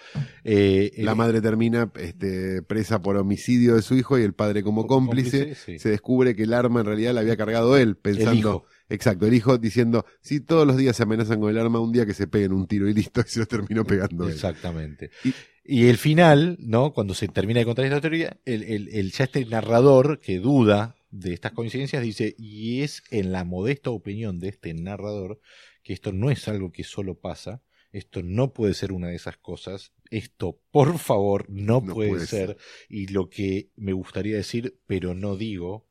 Eh, 0.46 0.94
La 1.00 1.12
eh, 1.12 1.16
madre 1.16 1.42
termina 1.42 1.92
este, 2.00 2.62
presa 2.62 3.02
por 3.02 3.18
homicidio 3.18 3.76
de 3.76 3.82
su 3.82 3.96
hijo 3.96 4.18
y 4.18 4.22
el 4.24 4.34
padre 4.34 4.64
como 4.64 4.88
cómplice. 4.88 5.56
sí. 5.56 5.78
Se 5.78 5.90
descubre 5.90 6.36
que 6.38 6.44
el 6.44 6.54
arma 6.54 6.80
en 6.80 6.86
realidad 6.86 7.14
la 7.14 7.20
había 7.20 7.36
cargado 7.36 7.76
él, 7.78 7.98
pensando. 7.98 8.32
El 8.32 8.38
hijo. 8.40 8.66
Exacto, 8.90 9.28
el 9.28 9.34
hijo 9.34 9.58
diciendo, 9.58 10.06
sí, 10.22 10.40
todos 10.40 10.66
los 10.66 10.78
días 10.78 10.96
se 10.96 11.04
amenazan 11.04 11.42
con 11.42 11.50
el 11.50 11.58
arma, 11.58 11.82
un 11.82 11.92
día 11.92 12.06
que 12.06 12.14
se 12.14 12.28
peguen 12.28 12.54
un 12.54 12.66
tiro 12.68 12.88
y 12.88 12.94
listo, 12.94 13.20
y 13.28 13.30
se 13.30 13.40
lo 13.42 13.46
terminó 13.46 13.84
pegando. 13.84 14.26
él. 14.26 14.32
Exactamente. 14.34 15.10
Y- 15.26 15.34
Y, 15.70 15.88
el 15.88 15.98
final, 15.98 16.56
¿no? 16.62 16.94
Cuando 16.94 17.14
se 17.14 17.28
termina 17.28 17.60
de 17.60 17.66
contar 17.66 17.84
esta 17.84 18.00
teoría, 18.00 18.40
el, 18.46 18.64
el- 18.64 18.88
el- 18.88 19.12
ya 19.12 19.26
este 19.26 19.44
narrador 19.46 20.22
que 20.22 20.38
duda 20.40 20.96
de 21.12 21.34
estas 21.34 21.52
coincidencias 21.52 22.02
dice, 22.02 22.36
y 22.38 22.84
es 22.84 23.04
en 23.12 23.34
la 23.34 23.44
modesta 23.44 23.90
opinión 23.90 24.40
de 24.40 24.48
este 24.48 24.74
narrador 24.74 25.42
que 25.88 25.94
esto 25.94 26.12
no 26.12 26.30
es 26.30 26.50
algo 26.50 26.74
que 26.74 26.84
solo 26.84 27.18
pasa, 27.18 27.64
esto 27.94 28.22
no 28.22 28.52
puede 28.52 28.74
ser 28.74 28.92
una 28.92 29.08
de 29.08 29.16
esas 29.16 29.38
cosas, 29.38 29.94
esto 30.12 30.60
por 30.70 31.00
favor 31.00 31.46
no, 31.50 31.80
No 31.80 31.94
puede, 31.94 32.10
puede 32.10 32.28
ser. 32.28 32.48
ser. 32.50 32.58
y 32.90 33.08
lo 33.08 33.30
que 33.30 33.72
me 33.78 33.94
gustaría 33.94 34.36
decir, 34.36 34.82
pero 34.86 35.14
no 35.14 35.38
digo, 35.38 35.88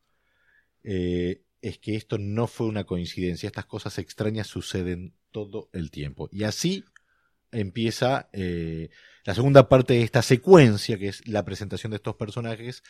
eh, 0.85 1.45
es 1.63 1.79
que 1.79 1.97
esto 1.97 2.19
no 2.19 2.47
fue 2.47 2.67
una 2.67 2.85
coincidencia, 2.85 3.47
estas 3.47 3.65
cosas 3.65 3.99
extrañas 3.99 4.49
suceden 4.49 5.15
todo 5.33 5.71
el 5.73 5.91
tiempo. 5.91 6.29
Y 6.31 6.45
así 6.45 6.85
empieza 7.51 8.29
eh, 8.35 8.91
la 9.25 9.35
segunda 9.35 9.67
parte 9.71 9.95
de 9.95 10.03
esta 10.03 10.21
secuencia, 10.21 10.99
que 10.99 11.09
es 11.09 11.27
la 11.27 11.43
presentación 11.47 11.91
de 11.91 11.97
estos 11.97 12.17
personajes, 12.17 12.83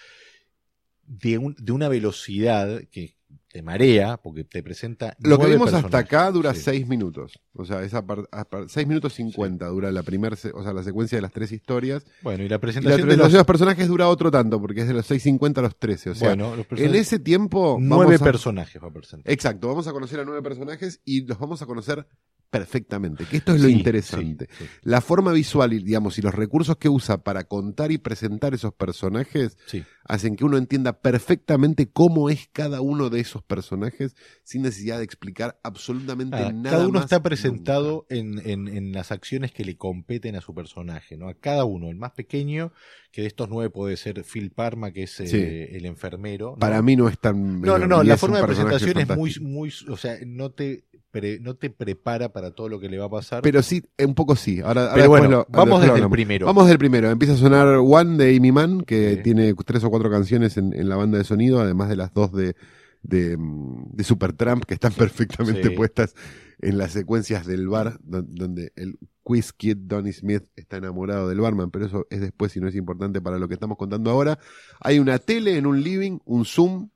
de, 1.04 1.38
un- 1.38 1.54
de 1.56 1.70
una 1.70 1.88
velocidad 1.88 2.82
que 2.90 3.15
te 3.56 3.62
marea, 3.62 4.18
porque 4.18 4.44
te 4.44 4.62
presenta... 4.62 5.16
Lo 5.20 5.38
que 5.38 5.46
vimos 5.46 5.72
hasta 5.72 5.96
acá 5.96 6.30
dura 6.30 6.52
Sí. 6.52 6.60
seis 6.60 6.86
minutos. 6.86 7.40
O 7.54 7.64
sea, 7.64 7.82
esa 7.82 8.04
par- 8.06 8.28
a 8.30 8.44
par- 8.44 8.66
seis 8.68 8.86
minutos 8.86 9.14
cincuenta 9.14 9.66
dura 9.68 9.90
la 9.90 10.02
primera, 10.02 10.36
o 10.52 10.62
sea, 10.62 10.74
la 10.74 10.82
secuencia 10.82 11.16
de 11.16 11.22
las 11.22 11.32
tres 11.32 11.52
historias. 11.52 12.04
Bueno, 12.20 12.44
y 12.44 12.48
la 12.50 12.56
Y 12.56 12.58
la 12.58 12.60
presentación 12.60 12.96
de 13.00 13.02
presentación 13.04 13.18
los... 13.24 13.32
de 13.32 13.38
los 13.38 13.46
personajes 13.46 13.88
dura 13.88 14.08
otro 14.08 14.30
tanto, 14.30 14.60
porque 14.60 14.82
es 14.82 14.88
de 14.88 14.92
los 14.92 15.10
6.50 15.10 15.56
a 15.56 15.62
los 15.62 15.78
13. 15.78 16.10
O 16.10 16.14
sea, 16.14 16.28
bueno, 16.34 16.52
en 16.76 16.94
ese 16.94 17.18
tiempo. 17.18 17.78
nueve 17.80 18.16
a- 18.16 18.18
personajes 18.18 18.82
va 18.82 18.88
a 18.88 18.92
presentar. 18.92 19.32
Exacto, 19.32 19.68
vamos 19.68 19.86
a 19.88 19.92
conocer 19.92 20.20
a 20.20 20.26
nueve 20.26 20.42
personajes 20.42 21.00
y 21.06 21.24
los 21.24 21.38
vamos 21.38 21.62
a 21.62 21.66
conocer 21.66 22.06
perfectamente, 22.50 23.24
que 23.24 23.38
esto 23.38 23.54
es 23.54 23.60
lo 23.60 23.68
Sí, 23.68 23.74
interesante. 23.74 24.48
sí, 24.50 24.64
sí. 24.64 24.70
La 24.82 25.00
forma 25.00 25.32
visual 25.32 25.72
y, 25.72 25.82
digamos, 25.82 26.18
y 26.18 26.22
los 26.22 26.34
recursos 26.34 26.76
que 26.76 26.88
usa 26.88 27.18
para 27.24 27.44
contar 27.44 27.90
y 27.90 27.98
presentar 27.98 28.54
esos 28.54 28.72
personajes 28.72 29.56
Sí. 29.66 29.82
Hacen 30.08 30.36
que 30.36 30.44
uno 30.44 30.56
entienda 30.56 31.00
perfectamente 31.00 31.88
cómo 31.90 32.30
es 32.30 32.48
cada 32.52 32.80
uno 32.80 33.10
de 33.10 33.20
esos 33.20 33.42
personajes 33.42 34.14
sin 34.44 34.62
necesidad 34.62 34.98
de 34.98 35.04
explicar 35.04 35.58
absolutamente 35.62 36.36
Ah, 36.36 36.52
nada 36.52 36.70
cada 36.76 36.84
uno 36.88 36.94
más 36.98 37.04
está 37.04 37.22
presentado 37.22 38.06
en, 38.10 38.40
en- 38.48 38.68
en 38.68 38.92
las 38.92 39.12
acciones 39.12 39.52
que 39.52 39.64
le 39.64 39.76
competen 39.76 40.36
a 40.36 40.40
su 40.40 40.54
personaje, 40.54 41.16
¿no? 41.16 41.28
A 41.28 41.34
cada 41.34 41.64
uno, 41.64 41.88
el 41.90 41.96
más 41.96 42.12
pequeño, 42.12 42.72
que 43.12 43.22
de 43.22 43.28
estos 43.28 43.48
nueve 43.48 43.70
puede 43.70 43.96
ser 43.96 44.22
Phil 44.24 44.50
Parma, 44.50 44.90
que 44.92 45.04
es 45.04 45.18
eh, 45.20 45.76
el 45.76 45.86
enfermero. 45.86 46.50
¿no? 46.52 46.58
Para 46.58 46.82
mí 46.82 46.96
no 46.96 47.08
es 47.08 47.18
tan... 47.18 47.60
No, 47.62 47.78
no, 47.78 47.86
no, 47.86 48.02
y 48.02 48.06
la 48.06 48.16
forma 48.16 48.38
de 48.38 48.44
presentación 48.44 48.98
es 48.98 49.08
muy, 49.16 49.34
muy, 49.40 49.72
o 49.88 49.96
sea, 49.96 50.16
no 50.26 50.50
te, 50.50 50.84
pre- 51.10 51.40
no 51.40 51.54
te 51.56 51.70
prepara 51.70 52.30
para 52.32 52.50
todo 52.50 52.68
lo 52.68 52.78
que 52.78 52.90
le 52.90 52.98
va 52.98 53.06
a 53.06 53.10
pasar. 53.10 53.40
Pero 53.42 53.62
sí, 53.62 53.82
un 54.04 54.14
poco 54.14 54.36
sí. 54.36 54.60
Ahora, 54.60 54.82
ahora 54.82 54.94
Pero 54.96 55.08
bueno, 55.08 55.28
lo- 55.30 55.46
vamos 55.48 55.80
desde 55.80 55.98
el 55.98 56.10
primero. 56.10 56.44
Vamos 56.46 56.68
del 56.68 56.76
primero. 56.78 57.10
Empieza 57.10 57.32
a 57.34 57.36
sonar 57.38 57.66
One 57.78 58.22
de 58.22 58.36
Amy 58.36 58.52
Mann, 58.52 58.82
que 58.82 59.16
Sí. 59.16 59.22
tiene 59.22 59.54
tres 59.64 59.82
o 59.84 59.88
cuatro 59.88 59.95
canciones 60.10 60.56
en, 60.56 60.72
en 60.72 60.88
la 60.88 60.96
banda 60.96 61.18
de 61.18 61.24
sonido, 61.24 61.60
además 61.60 61.88
de 61.88 61.96
las 61.96 62.12
dos 62.14 62.32
de, 62.32 62.54
de, 63.02 63.36
mm, 63.36 63.92
de 63.92 64.04
Supertramp, 64.04 64.64
que 64.64 64.74
están 64.74 64.92
perfectamente 65.62 65.68
Sí. 65.68 65.74
puestas 65.76 66.14
en 66.60 66.78
las 66.78 66.92
secuencias 66.92 67.46
del 67.46 67.68
bar, 67.68 67.98
don- 68.02 68.34
donde 68.34 68.72
el 68.76 68.98
quiz 69.22 69.52
kid 69.52 69.76
Donny 69.76 70.12
Smith 70.12 70.44
está 70.56 70.76
enamorado 70.78 71.28
del 71.28 71.40
barman, 71.40 71.70
pero 71.70 71.84
eso 71.86 72.06
es 72.10 72.20
después 72.20 72.56
y 72.56 72.60
no 72.60 72.68
es 72.68 72.74
importante 72.76 73.20
para 73.20 73.38
lo 73.38 73.48
que 73.48 73.54
estamos 73.54 73.76
contando 73.76 74.10
ahora. 74.10 74.38
Hay 74.80 74.98
una 74.98 75.18
tele 75.18 75.56
en 75.58 75.66
un 75.66 75.82
living, 75.82 76.18
un 76.24 76.44
Zoom, 76.44 76.90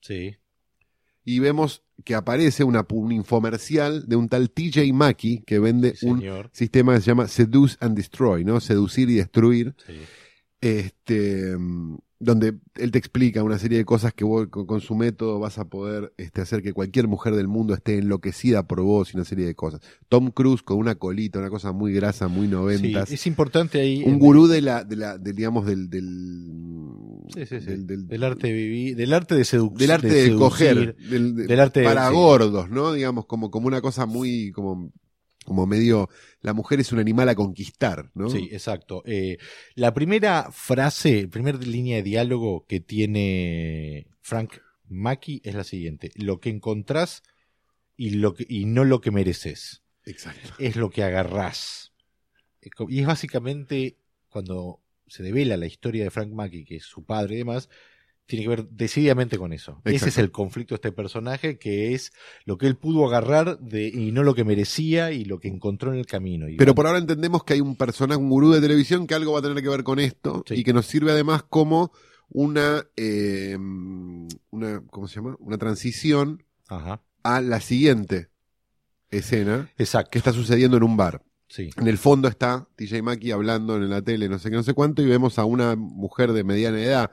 Sí, 0.00 0.36
y 1.24 1.38
vemos 1.38 1.84
que 2.04 2.16
aparece 2.16 2.64
una, 2.64 2.84
un 2.90 3.12
infomercial 3.12 4.08
de 4.08 4.16
un 4.16 4.28
tal 4.28 4.50
TJ 4.50 4.92
Mackey 4.92 5.42
que 5.46 5.60
vende 5.60 5.94
sí, 5.94 6.06
un 6.06 6.18
señor. 6.18 6.50
sistema 6.52 6.94
que 6.94 7.00
se 7.02 7.06
llama 7.06 7.28
Seduce 7.28 7.76
and 7.80 7.96
Destroy, 7.96 8.44
¿no? 8.44 8.60
Seducir 8.60 9.08
y 9.10 9.14
destruir, 9.16 9.74
Sí. 9.86 9.92
este, 10.60 11.56
donde 12.24 12.54
él 12.76 12.90
te 12.92 12.98
explica 12.98 13.42
una 13.42 13.58
serie 13.58 13.78
de 13.78 13.84
cosas 13.84 14.14
que 14.14 14.24
vos 14.24 14.46
con, 14.48 14.64
con 14.66 14.80
su 14.80 14.94
método 14.94 15.40
vas 15.40 15.58
a 15.58 15.64
poder 15.64 16.12
este, 16.16 16.40
hacer 16.40 16.62
que 16.62 16.72
cualquier 16.72 17.08
mujer 17.08 17.34
del 17.34 17.48
mundo 17.48 17.74
esté 17.74 17.98
enloquecida 17.98 18.66
por 18.68 18.80
vos 18.82 19.12
y 19.12 19.16
una 19.16 19.24
serie 19.24 19.44
de 19.44 19.54
cosas. 19.54 19.80
Tom 20.08 20.30
Cruise 20.30 20.62
con 20.62 20.78
una 20.78 20.94
colita, 20.94 21.38
una 21.40 21.50
cosa 21.50 21.72
muy 21.72 21.92
grasa, 21.92 22.28
muy 22.28 22.46
Sí, 22.46 22.52
noventas. 22.52 23.10
es 23.10 23.26
importante 23.26 23.80
ahí. 23.80 24.02
un 24.06 24.18
gurú 24.18 24.46
de 24.46 24.60
la, 24.62 24.84
de 24.84 24.96
la, 24.96 25.18
del, 25.18 25.34
digamos, 25.34 25.66
del, 25.66 25.90
del, 25.90 26.06
Sí, 27.34 27.46
sí, 27.46 27.60
sí. 27.60 27.66
del- 27.66 27.86
del- 27.86 28.06
Del 28.08 28.24
arte 28.24 28.46
de 28.48 28.52
vivir, 28.52 28.96
del 28.96 29.12
arte 29.12 29.34
de 29.34 29.44
seducción. 29.44 29.78
del 29.78 29.90
arte 29.90 30.08
de, 30.08 30.34
coger, 30.36 30.96
del, 30.96 31.34
de- 31.34 31.46
del 31.46 31.60
arte 31.60 31.80
de- 31.80 31.86
para 31.86 32.08
sí. 32.08 32.14
gordos, 32.14 32.70
¿no? 32.70 32.92
Digamos, 32.92 33.26
como, 33.26 33.50
como 33.50 33.66
una 33.66 33.80
cosa 33.80 34.06
muy, 34.06 34.52
como, 34.52 34.92
como 35.44 35.66
medio, 35.66 36.08
la 36.40 36.52
mujer 36.52 36.80
es 36.80 36.92
un 36.92 36.98
animal 36.98 37.28
a 37.28 37.34
conquistar, 37.34 38.10
¿no? 38.14 38.30
Sí, 38.30 38.48
exacto. 38.52 39.02
Eh, 39.06 39.38
la 39.74 39.94
primera 39.94 40.50
frase, 40.52 41.28
primera 41.28 41.58
línea 41.58 41.96
de 41.96 42.02
diálogo 42.02 42.66
que 42.66 42.80
tiene 42.80 44.06
Frank 44.20 44.58
Mackey 44.88 45.40
es 45.44 45.54
la 45.54 45.64
siguiente: 45.64 46.10
Lo 46.16 46.40
que 46.40 46.50
encontrás 46.50 47.22
y, 47.96 48.10
lo 48.10 48.34
que, 48.34 48.46
y 48.48 48.64
no 48.66 48.84
lo 48.84 49.00
que 49.00 49.10
mereces. 49.10 49.82
Exacto. 50.04 50.54
Es 50.58 50.76
lo 50.76 50.90
que 50.90 51.02
agarrás. 51.02 51.92
Y 52.88 53.00
es 53.00 53.06
básicamente 53.06 53.98
cuando 54.28 54.80
se 55.06 55.22
devela 55.22 55.56
la 55.56 55.66
historia 55.66 56.04
de 56.04 56.10
Frank 56.10 56.32
Mackey, 56.32 56.64
que 56.64 56.76
es 56.76 56.84
su 56.84 57.04
padre 57.04 57.34
y 57.34 57.38
demás, 57.38 57.68
tiene 58.26 58.44
que 58.44 58.48
ver 58.48 58.68
decididamente 58.68 59.36
con 59.36 59.52
eso. 59.52 59.80
Ese 59.84 60.08
es 60.08 60.16
el 60.18 60.30
conflicto 60.30 60.74
de 60.74 60.76
este 60.76 60.92
personaje, 60.92 61.58
que 61.58 61.92
es 61.94 62.12
lo 62.44 62.56
que 62.56 62.66
él 62.66 62.76
pudo 62.76 63.06
agarrar 63.06 63.58
de, 63.58 63.88
y 63.88 64.12
no 64.12 64.22
lo 64.22 64.34
que 64.34 64.44
merecía 64.44 65.10
y 65.12 65.24
lo 65.24 65.38
que 65.38 65.48
encontró 65.48 65.92
en 65.92 65.98
el 65.98 66.06
camino. 66.06 66.48
Y 66.48 66.56
Pero 66.56 66.74
por 66.74 66.86
ahora 66.86 66.98
entendemos 66.98 67.44
que 67.44 67.54
hay 67.54 67.60
un 67.60 67.76
personaje, 67.76 68.18
un 68.20 68.30
gurú 68.30 68.50
de 68.52 68.60
televisión 68.60 69.06
que 69.06 69.14
algo 69.14 69.32
va 69.32 69.40
a 69.40 69.42
tener 69.42 69.62
que 69.62 69.68
ver 69.68 69.82
con 69.84 69.98
esto 69.98 70.44
Sí. 70.46 70.54
y 70.54 70.64
que 70.64 70.72
nos 70.72 70.86
sirve 70.86 71.10
además 71.10 71.42
como 71.42 71.92
una, 72.30 72.86
eh, 72.96 73.56
una, 73.58 74.82
¿cómo 74.90 75.08
se 75.08 75.16
llama? 75.16 75.36
Una 75.38 75.58
transición 75.58 76.42
Ajá. 76.68 77.02
a 77.24 77.40
la 77.42 77.60
siguiente 77.60 78.28
escena 79.10 79.70
Exacto. 79.76 80.10
que 80.10 80.18
está 80.18 80.32
sucediendo 80.32 80.76
en 80.76 80.84
un 80.84 80.96
bar. 80.96 81.22
Sí. 81.48 81.68
En 81.76 81.86
el 81.86 81.98
fondo 81.98 82.28
está 82.28 82.66
TJ 82.76 83.02
Mackey 83.02 83.30
hablando 83.30 83.76
en 83.76 83.90
la 83.90 84.00
tele, 84.00 84.28
no 84.30 84.38
sé 84.38 84.48
qué, 84.48 84.56
no 84.56 84.62
sé 84.62 84.72
cuánto, 84.72 85.02
y 85.02 85.06
vemos 85.06 85.38
a 85.38 85.44
una 85.44 85.76
mujer 85.76 86.32
de 86.32 86.44
mediana 86.44 86.80
edad, 86.82 87.10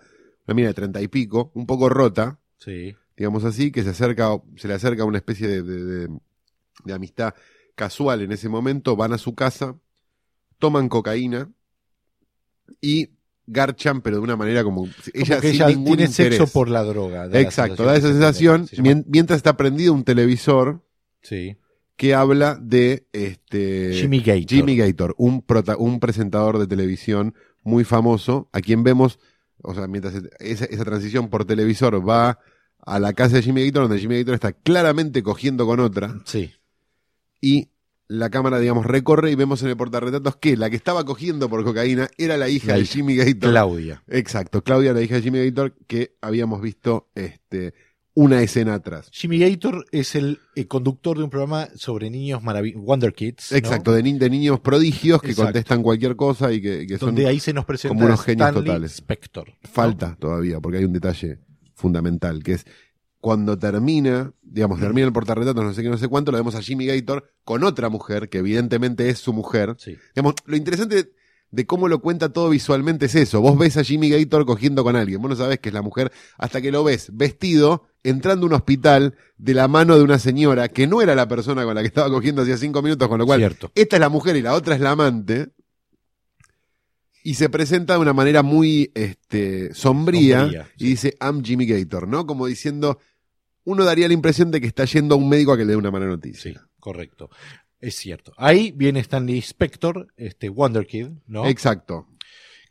una 0.50 0.56
mina 0.56 0.68
de 0.70 0.74
treinta 0.74 1.02
y 1.02 1.08
pico, 1.08 1.52
un 1.56 1.66
poco 1.66 1.90
rota, 1.90 2.40
Sí. 2.58 2.96
digamos 3.18 3.44
así, 3.46 3.72
que 3.72 3.84
se 3.84 3.90
acerca, 3.90 4.30
se 4.58 4.68
le 4.68 4.74
acerca 4.74 5.06
una 5.06 5.18
especie 5.18 5.48
de, 5.48 5.64
de- 5.64 5.84
de- 5.86 6.20
de 6.86 6.94
amistad 6.94 7.34
casual 7.76 8.22
en 8.22 8.32
ese 8.32 8.50
momento, 8.50 8.96
van 8.96 9.14
a 9.14 9.18
su 9.18 9.36
casa, 9.36 9.76
toman 10.58 10.90
cocaína 10.90 11.50
y 12.82 13.10
garchan, 13.48 14.02
pero 14.02 14.18
de 14.18 14.22
una 14.24 14.36
manera 14.36 14.64
como 14.64 14.86
ella, 15.14 15.36
Como 15.38 15.42
que 15.42 15.48
sin 15.52 15.56
ella 15.56 15.68
ningún 15.68 15.86
tiene 15.98 16.04
interés. 16.04 16.38
sexo 16.38 16.48
por 16.54 16.70
la 16.70 16.84
droga. 16.84 17.28
da 17.28 17.34
la 17.34 17.40
Exacto, 17.42 17.84
da 17.84 17.96
esa 17.96 18.10
sensación. 18.10 18.68
Se 18.68 18.76
llama- 18.78 19.04
mientras 19.08 19.38
está 19.38 19.58
prendido 19.58 19.94
un 19.94 20.04
televisor 20.04 20.86
Sí. 21.22 21.58
que 21.96 22.14
habla 22.14 22.56
de 22.62 23.08
este 23.12 23.94
Jimmy 23.94 24.20
Gator. 24.20 24.46
Jimmy 24.48 24.78
Gator, 24.78 25.16
un, 25.18 25.42
prota- 25.42 25.78
un 25.78 26.00
presentador 26.00 26.60
de 26.60 26.68
televisión 26.68 27.34
muy 27.64 27.84
famoso, 27.84 28.50
a 28.54 28.62
quien 28.62 28.84
vemos, 28.84 29.20
o 29.64 29.74
sea, 29.74 29.88
mientras 29.88 30.14
esa, 30.40 30.66
esa 30.66 30.86
transición 30.86 31.30
por 31.30 31.46
televisor 31.46 32.08
va 32.08 32.40
a 32.86 33.00
la 33.00 33.14
casa 33.14 33.36
de 33.38 33.42
Jimmy 33.44 33.66
Gator, 33.66 33.84
donde 33.84 34.00
Jimmy 34.00 34.20
Gator 34.20 34.34
está 34.36 34.54
claramente 34.54 35.22
cogiendo 35.24 35.66
con 35.66 35.80
otra, 35.80 36.16
Sí. 36.26 36.52
y 37.42 37.70
la 38.08 38.32
cámara, 38.32 38.58
digamos, 38.58 38.88
recorre 38.88 39.30
y 39.30 39.36
vemos 39.36 39.62
en 39.62 39.68
el 39.70 39.78
portarretratos 39.78 40.36
que 40.38 40.58
la 40.58 40.70
que 40.72 40.76
estaba 40.76 41.06
cogiendo 41.06 41.48
por 41.48 41.64
cocaína 41.64 42.10
era 42.18 42.38
la 42.38 42.50
hija 42.50 42.70
La 42.72 42.78
de. 42.80 42.86
Jimmy 42.86 43.16
Gator. 43.16 43.52
Claudia. 43.52 44.02
Exacto, 44.08 44.64
Claudia, 44.64 44.94
la 44.94 45.02
hija 45.04 45.16
de 45.16 45.22
Jimmy 45.22 45.46
Gator, 45.46 45.76
que 45.86 46.16
habíamos 46.22 46.60
visto 46.60 47.10
este, 47.14 47.76
una 48.22 48.42
escena 48.42 48.74
atrás. 48.74 49.08
Jimmy 49.14 49.40
Gator 49.40 49.86
es 49.94 50.14
el 50.16 50.40
eh, 50.56 50.66
conductor 50.68 51.18
de 51.18 51.24
un 51.24 51.30
programa 51.30 51.70
sobre 51.76 52.10
niños 52.10 52.44
maravillosos, 52.44 52.86
Wonder 52.86 53.14
Kids. 53.14 53.52
¿no? 53.52 53.58
Exacto, 53.58 53.94
de, 53.94 54.04
ni- 54.04 54.18
de 54.20 54.30
niños 54.30 54.60
prodigios 54.60 55.22
que 55.22 55.30
Exacto. 55.30 55.46
contestan 55.54 55.82
cualquier 55.84 56.16
cosa 56.18 56.52
y 56.52 56.62
que, 56.62 56.86
que 56.86 56.98
son 56.98 57.10
Donde 57.10 57.28
ahí 57.28 57.40
se 57.40 57.54
nos 57.54 57.64
presenta 57.64 57.94
como 57.96 58.06
unos 58.06 58.22
genios 58.22 58.48
Stanley 58.50 58.66
totales. 58.66 58.92
Spector. 58.96 59.48
¿no? 59.50 59.70
falta 59.72 60.18
todavía, 60.20 60.60
porque 60.60 60.80
hay 60.80 60.84
un 60.86 60.92
detalle 60.94 61.40
fundamental, 61.76 62.44
que 62.44 62.54
es 62.54 62.66
cuando 63.22 63.58
termina, 63.58 64.34
digamos, 64.42 64.80
termina 64.80 65.06
el 65.08 65.14
portarretratos, 65.14 65.64
no 65.64 65.74
sé 65.74 65.82
qué, 65.84 65.90
no 65.90 65.98
sé 65.98 66.08
cuánto, 66.08 66.32
lo 66.32 66.38
vemos 66.38 66.56
a 66.56 66.62
Jimmy 66.62 66.86
Gator 66.88 67.30
con 67.44 67.64
otra 67.64 67.90
mujer, 67.90 68.30
que 68.30 68.40
evidentemente 68.40 69.10
es 69.10 69.20
su 69.20 69.34
mujer. 69.34 69.76
Sí. 69.78 69.96
Digamos, 70.16 70.36
lo 70.46 70.56
interesante 70.56 71.12
de 71.52 71.66
cómo 71.66 71.88
lo 71.88 72.00
cuenta 72.00 72.32
todo 72.32 72.50
visualmente 72.50 73.08
es 73.08 73.16
eso. 73.16 73.42
Vos 73.42 73.58
ves 73.58 73.78
a 73.78 73.84
Jimmy 73.84 74.10
Gator 74.10 74.46
cogiendo 74.46 74.84
con 74.84 74.96
alguien, 74.96 75.22
vos 75.22 75.30
no 75.30 75.36
sabés 75.36 75.60
que 75.60 75.70
es 75.70 75.74
la 75.74 75.82
mujer, 75.82 76.12
hasta 76.38 76.62
que 76.62 76.72
lo 76.72 76.84
ves 76.84 77.10
vestido, 77.14 77.88
entrando 78.04 78.46
a 78.46 78.50
un 78.50 78.54
hospital 78.54 79.16
de 79.38 79.54
la 79.54 79.68
mano 79.68 79.98
de 79.98 80.04
una 80.04 80.20
señora 80.20 80.68
que 80.70 80.88
no 80.88 81.02
era 81.02 81.16
la 81.16 81.28
persona 81.28 81.64
con 81.64 81.76
la 81.76 81.82
que 81.82 81.88
estaba 81.88 82.10
cogiendo 82.10 82.44
hacía 82.44 82.58
cinco 82.58 82.82
minutos, 82.82 83.08
con 83.08 83.18
lo 83.18 83.26
cual 83.26 83.40
Cierto. 83.40 83.72
esta 83.76 83.96
es 83.96 84.00
la 84.00 84.10
mujer 84.10 84.36
y 84.36 84.42
la 84.42 84.54
otra 84.54 84.76
es 84.76 84.82
la 84.82 84.92
amante. 84.92 85.50
Y 87.22 87.34
se 87.34 87.50
presenta 87.50 87.94
de 87.94 88.00
una 88.00 88.14
manera 88.14 88.44
muy 88.44 88.92
este, 88.96 89.74
sombría, 89.74 90.42
Sombría, 90.42 90.72
y 90.78 90.84
sí. 90.84 90.90
dice, 90.92 91.18
I'm 91.20 91.44
Jimmy 91.44 91.66
Gator, 91.66 92.08
¿no? 92.08 92.26
Como 92.26 92.46
diciendo, 92.48 93.00
uno 93.66 93.84
daría 93.84 94.08
la 94.08 94.14
impresión 94.14 94.52
de 94.52 94.62
que 94.62 94.68
está 94.68 94.86
yendo 94.86 95.16
a 95.16 95.18
un 95.18 95.28
médico 95.28 95.52
a 95.52 95.58
que 95.58 95.66
le 95.66 95.72
dé 95.72 95.76
una 95.76 95.92
mala 95.92 96.06
noticia. 96.06 96.54
Sí, 96.54 96.58
correcto. 96.80 97.30
Es 97.82 97.96
cierto. 97.96 98.34
Ahí 98.38 98.72
viene 98.76 99.00
Stanley 99.00 99.40
Spector, 99.40 100.08
este 100.18 100.50
Wonder 100.50 100.86
Kid, 100.86 101.08
¿no? 101.28 101.46
Exacto. 101.46 102.08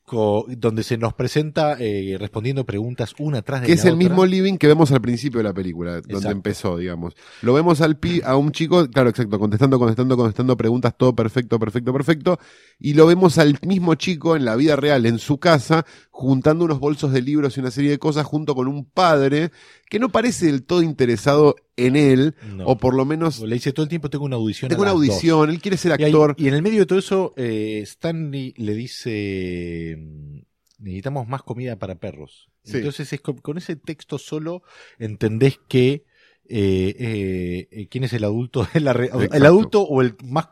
Co- 0.05 0.47
donde 0.49 0.85
se 0.85 0.97
nos 0.97 1.13
presenta 1.13 1.77
eh, 1.79 2.17
respondiendo 2.19 2.65
preguntas 2.65 3.15
una 3.19 3.43
tras 3.43 3.61
de 3.61 3.67
Que 3.67 3.75
la 3.75 3.79
es 3.79 3.85
el 3.85 3.93
otra. 3.95 4.09
mismo 4.09 4.25
living 4.25 4.57
que 4.57 4.67
vemos 4.67 4.91
al 4.91 5.03
principio 5.03 5.39
de 5.41 5.45
la 5.45 5.53
película, 5.53 5.97
donde 5.97 6.15
Exacto. 6.15 6.31
empezó, 6.31 6.77
digamos. 6.79 7.15
Lo 7.43 7.53
vemos 7.53 7.83
al 7.83 7.99
pi, 7.99 8.23
a 8.25 8.35
un 8.37 8.51
chico, 8.53 8.89
claro, 8.89 9.11
exacto, 9.11 9.39
contestando, 9.39 9.79
contestando, 9.79 10.17
contestando 10.17 10.57
preguntas, 10.57 10.95
todo 10.97 11.15
perfecto, 11.15 11.59
perfecto, 11.59 11.93
perfecto. 11.93 12.39
Y 12.79 12.95
lo 12.95 13.07
vemos 13.07 13.37
al 13.37 13.59
mismo 13.67 13.97
chico 13.97 14.35
en 14.35 14.47
la 14.47 14.57
vida 14.57 14.77
real, 14.77 15.05
en 15.05 15.19
su 15.19 15.37
casa, 15.37 15.85
juntando 16.11 16.65
unos 16.65 16.81
bolsos 16.81 17.13
de 17.13 17.21
libros 17.21 17.59
y 17.59 17.61
una 17.61 17.71
serie 17.71 17.91
de 17.91 17.99
cosas 17.99 18.25
junto 18.25 18.55
con 18.55 18.67
un 18.67 18.87
padre 18.87 19.51
que 19.91 19.99
no 19.99 20.11
parece 20.11 20.47
del 20.47 20.65
todo 20.65 20.83
interesado 20.83 21.57
en 21.77 21.97
él, 21.97 22.35
No. 22.55 22.67
o 22.67 22.79
por 22.79 22.95
lo 22.95 23.05
menos 23.05 23.41
Le 23.41 23.55
dice 23.55 23.73
todo 23.73 23.85
el 23.85 23.89
tiempo 23.89 24.11
tengo 24.11 24.25
una 24.25 24.37
audición. 24.37 24.69
tengo 24.69 24.83
a 24.83 24.87
una 24.87 24.93
las 24.93 25.01
dos". 25.01 25.09
audición, 25.09 25.51
él 25.51 25.61
quiere 25.61 25.77
ser 25.77 25.99
Y, 26.01 26.05
actor. 26.05 26.35
y 26.39 26.49
en 26.49 26.55
el 26.55 26.63
medio 26.63 26.81
de 26.81 26.87
todo 26.87 26.99
eso, 26.99 27.33
eh, 27.37 27.81
Stanley 27.85 28.55
le 28.57 28.75
dice, 28.75 29.97
mm, 29.99 30.39
necesitamos 30.79 31.27
más 31.29 31.43
comida 31.43 31.77
para 31.77 31.95
perros. 31.97 32.49
Sí. 32.65 32.77
Entonces 32.79 33.13
es 33.13 33.21
con, 33.21 33.39
con 33.39 33.57
ese 33.59 33.77
texto 33.77 34.19
solo 34.19 34.63
entendés 34.99 35.59
que 35.69 36.05
eh, 36.51 37.67
eh, 37.71 37.89
quién 37.91 38.05
es 38.05 38.13
el 38.13 38.25
adulto, 38.25 38.67
el 38.75 38.87
Exacto. 38.89 39.45
adulto 39.47 39.83
o 39.83 40.01
el 40.03 40.15
más, 40.25 40.49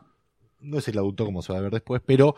no 0.59 0.79
es 0.79 0.87
el 0.87 0.97
adulto 0.97 1.25
como 1.25 1.41
se 1.41 1.53
va 1.53 1.59
a 1.59 1.61
ver 1.61 1.71
después, 1.71 2.01
pero 2.05 2.35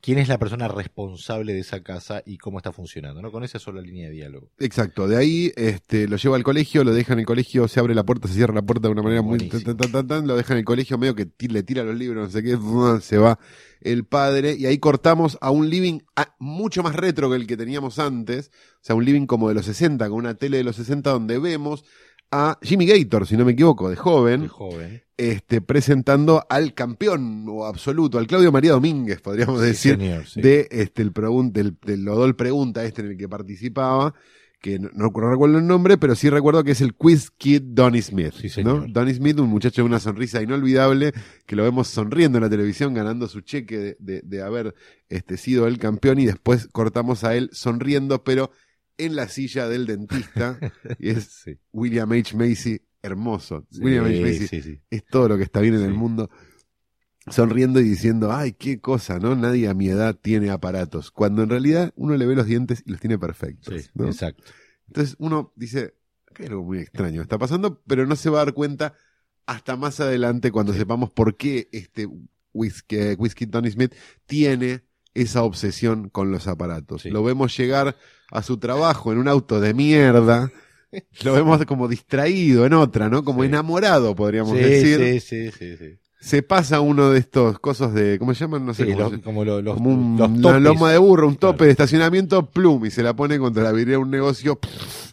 quién 0.00 0.18
es 0.18 0.28
la 0.28 0.38
persona 0.38 0.68
responsable 0.68 1.52
de 1.52 1.60
esa 1.60 1.82
casa 1.82 2.22
y 2.24 2.38
cómo 2.38 2.58
está 2.58 2.72
funcionando, 2.72 3.22
¿no? 3.22 3.30
Con 3.30 3.44
esa 3.44 3.58
sola 3.58 3.80
línea 3.80 4.08
de 4.08 4.14
diálogo. 4.14 4.50
Exacto, 4.58 5.08
de 5.08 5.16
ahí 5.16 5.52
este, 5.56 6.08
lo 6.08 6.16
lleva 6.16 6.36
al 6.36 6.42
colegio, 6.42 6.84
lo 6.84 6.92
deja 6.92 7.12
en 7.12 7.20
el 7.20 7.26
colegio, 7.26 7.68
se 7.68 7.80
abre 7.80 7.94
la 7.94 8.04
puerta, 8.04 8.28
se 8.28 8.34
cierra 8.34 8.54
la 8.54 8.62
puerta 8.62 8.88
de 8.88 8.92
una 8.92 9.02
manera 9.02 9.22
muy... 9.22 9.38
Tan, 9.38 9.76
tan, 9.76 9.92
tan, 9.92 10.06
tan, 10.06 10.26
lo 10.26 10.36
deja 10.36 10.54
en 10.54 10.58
el 10.58 10.64
colegio 10.64 10.98
medio 10.98 11.14
que 11.14 11.28
le 11.48 11.62
tira 11.62 11.84
los 11.84 11.96
libros, 11.96 12.26
no 12.26 12.30
sé 12.30 12.42
qué, 12.42 12.58
se 13.00 13.18
va 13.18 13.38
el 13.80 14.04
padre 14.04 14.56
y 14.58 14.66
ahí 14.66 14.78
cortamos 14.78 15.38
a 15.40 15.50
un 15.50 15.70
living 15.70 16.00
ah, 16.16 16.34
mucho 16.38 16.82
más 16.82 16.96
retro 16.96 17.30
que 17.30 17.36
el 17.36 17.46
que 17.46 17.56
teníamos 17.56 17.98
antes, 17.98 18.50
o 18.74 18.78
sea, 18.80 18.96
un 18.96 19.04
living 19.04 19.26
como 19.26 19.48
de 19.48 19.54
los 19.54 19.66
60, 19.66 20.08
con 20.08 20.18
una 20.18 20.34
tele 20.34 20.58
de 20.58 20.64
los 20.64 20.76
60 20.76 21.10
donde 21.10 21.38
vemos 21.38 21.84
a 22.30 22.58
Jimmy 22.62 22.86
Gator, 22.86 23.26
si 23.26 23.36
no 23.36 23.44
me 23.44 23.52
equivoco, 23.52 23.88
de 23.88 23.96
joven, 23.96 24.48
este, 25.16 25.60
presentando 25.60 26.44
al 26.48 26.74
campeón 26.74 27.46
o 27.48 27.64
absoluto, 27.64 28.18
al 28.18 28.26
Claudio 28.26 28.52
María 28.52 28.72
Domínguez, 28.72 29.20
podríamos 29.20 29.60
decir, 29.60 29.96
señor, 29.98 30.26
sí. 30.26 30.40
de 30.42 30.68
este 30.70 31.02
el 31.02 31.12
pregun- 31.12 31.52
del, 31.52 31.76
del 31.84 32.06
Odol 32.08 32.36
Pregunta 32.36 32.84
este 32.84 33.00
en 33.02 33.08
el 33.12 33.16
que 33.16 33.28
participaba, 33.28 34.14
que 34.60 34.78
no, 34.78 34.90
no 34.92 35.08
recuerdo 35.08 35.58
el 35.58 35.66
nombre, 35.66 35.98
pero 35.98 36.14
sí 36.16 36.28
recuerdo 36.30 36.64
que 36.64 36.72
es 36.72 36.80
el 36.80 36.94
Quiz 36.94 37.30
Kid 37.30 37.62
Donny 37.62 38.02
Smith. 38.02 38.34
Sí, 38.34 38.62
¿no? 38.64 38.84
Donny 38.88 39.14
Smith, 39.14 39.38
un 39.38 39.48
muchacho 39.48 39.82
de 39.82 39.86
una 39.86 40.00
sonrisa 40.00 40.42
inolvidable, 40.42 41.12
que 41.46 41.56
lo 41.56 41.62
vemos 41.62 41.88
sonriendo 41.88 42.38
en 42.38 42.44
la 42.44 42.50
televisión, 42.50 42.92
ganando 42.92 43.28
su 43.28 43.40
cheque 43.40 43.78
de, 43.78 43.96
de- 44.00 44.20
de 44.24 44.42
haber 44.42 44.74
este, 45.08 45.36
sido 45.36 45.66
el 45.66 45.78
campeón, 45.78 46.18
y 46.18 46.26
después 46.26 46.68
cortamos 46.72 47.24
a 47.24 47.36
él 47.36 47.50
sonriendo, 47.52 48.22
pero 48.24 48.50
en 48.98 49.16
la 49.16 49.28
silla 49.28 49.68
del 49.68 49.86
dentista, 49.86 50.58
y 50.98 51.10
es 51.10 51.24
Sí. 51.44 51.58
William 51.72 52.10
H. 52.12 52.36
Macy, 52.36 52.80
hermoso. 53.02 53.66
Sí, 53.70 53.80
William 53.80 54.04
H. 54.04 54.20
Macy 54.20 54.62
sí, 54.62 54.80
es 54.90 55.04
todo 55.06 55.28
lo 55.28 55.36
que 55.36 55.44
está 55.44 55.60
bien 55.60 55.74
en 55.74 55.82
el 55.82 55.94
mundo. 55.94 56.30
Sonriendo 57.30 57.80
y 57.80 57.84
diciendo, 57.84 58.32
ay, 58.32 58.52
qué 58.52 58.80
cosa, 58.80 59.18
¿no? 59.18 59.36
Nadie 59.36 59.68
a 59.68 59.74
mi 59.74 59.88
edad 59.88 60.14
tiene 60.14 60.50
aparatos. 60.50 61.10
Cuando 61.10 61.42
en 61.42 61.50
realidad 61.50 61.92
uno 61.94 62.16
le 62.16 62.24
ve 62.26 62.34
los 62.34 62.46
dientes 62.46 62.82
y 62.86 62.90
los 62.90 63.00
tiene 63.00 63.18
perfectos. 63.18 63.90
Exacto. 63.98 64.44
Entonces 64.86 65.14
uno 65.18 65.52
dice, 65.54 65.94
acá 66.26 66.42
hay 66.42 66.48
algo 66.48 66.64
muy 66.64 66.78
extraño 66.78 67.20
está 67.20 67.38
pasando, 67.38 67.82
pero 67.86 68.06
no 68.06 68.16
se 68.16 68.30
va 68.30 68.40
a 68.40 68.44
dar 68.46 68.54
cuenta 68.54 68.94
hasta 69.44 69.76
más 69.76 70.00
adelante 70.00 70.50
cuando 70.50 70.72
sepamos 70.72 71.10
por 71.10 71.36
qué 71.36 71.68
este 71.72 72.08
Whiskey, 72.52 73.14
Whiskey 73.18 73.46
Tony 73.46 73.70
Smith 73.70 73.94
tiene 74.26 74.87
esa 75.22 75.42
obsesión 75.42 76.08
con 76.08 76.30
los 76.30 76.46
aparatos. 76.48 77.02
Sí. 77.02 77.10
Lo 77.10 77.22
vemos 77.22 77.56
llegar 77.56 77.96
a 78.30 78.42
su 78.42 78.58
trabajo 78.58 79.12
en 79.12 79.18
un 79.18 79.28
auto 79.28 79.60
de 79.60 79.74
mierda. 79.74 80.50
Lo 81.24 81.34
vemos 81.34 81.64
como 81.66 81.86
distraído 81.88 82.64
en 82.66 82.72
otra, 82.72 83.08
¿no? 83.08 83.22
Como 83.24 83.42
Sí. 83.42 83.48
enamorado, 83.48 84.14
podríamos 84.16 84.56
Sí, 84.56 84.64
decir. 84.64 85.20
sí, 85.20 85.20
sí, 85.20 85.50
sí, 85.58 85.76
sí. 85.76 85.98
Se 86.20 86.42
pasa 86.42 86.80
uno 86.80 87.10
de 87.10 87.18
estos 87.20 87.60
cosas 87.60 87.94
de, 87.94 88.18
¿cómo 88.18 88.34
se 88.34 88.40
llaman? 88.40 88.66
No 88.66 88.74
sé 88.74 88.86
cómo 88.86 88.98
los- 88.98 89.10
se- 89.12 89.20
como 89.20 89.44
lo- 89.44 89.62
los, 89.62 89.74
como 89.76 89.90
un- 89.90 90.16
los 90.18 90.28
una 90.30 90.58
loma 90.58 90.90
de 90.90 90.98
burro, 90.98 91.28
un 91.28 91.36
tope 91.36 91.58
Claro. 91.58 91.66
de 91.66 91.70
estacionamiento, 91.72 92.50
plum, 92.50 92.86
y 92.86 92.90
se 92.90 93.02
la 93.04 93.14
pone 93.14 93.38
contra 93.38 93.62
la 93.62 93.70
vidriera 93.70 93.98
de 93.98 94.04
un 94.04 94.10
negocio, 94.10 94.56
pff, 94.58 95.12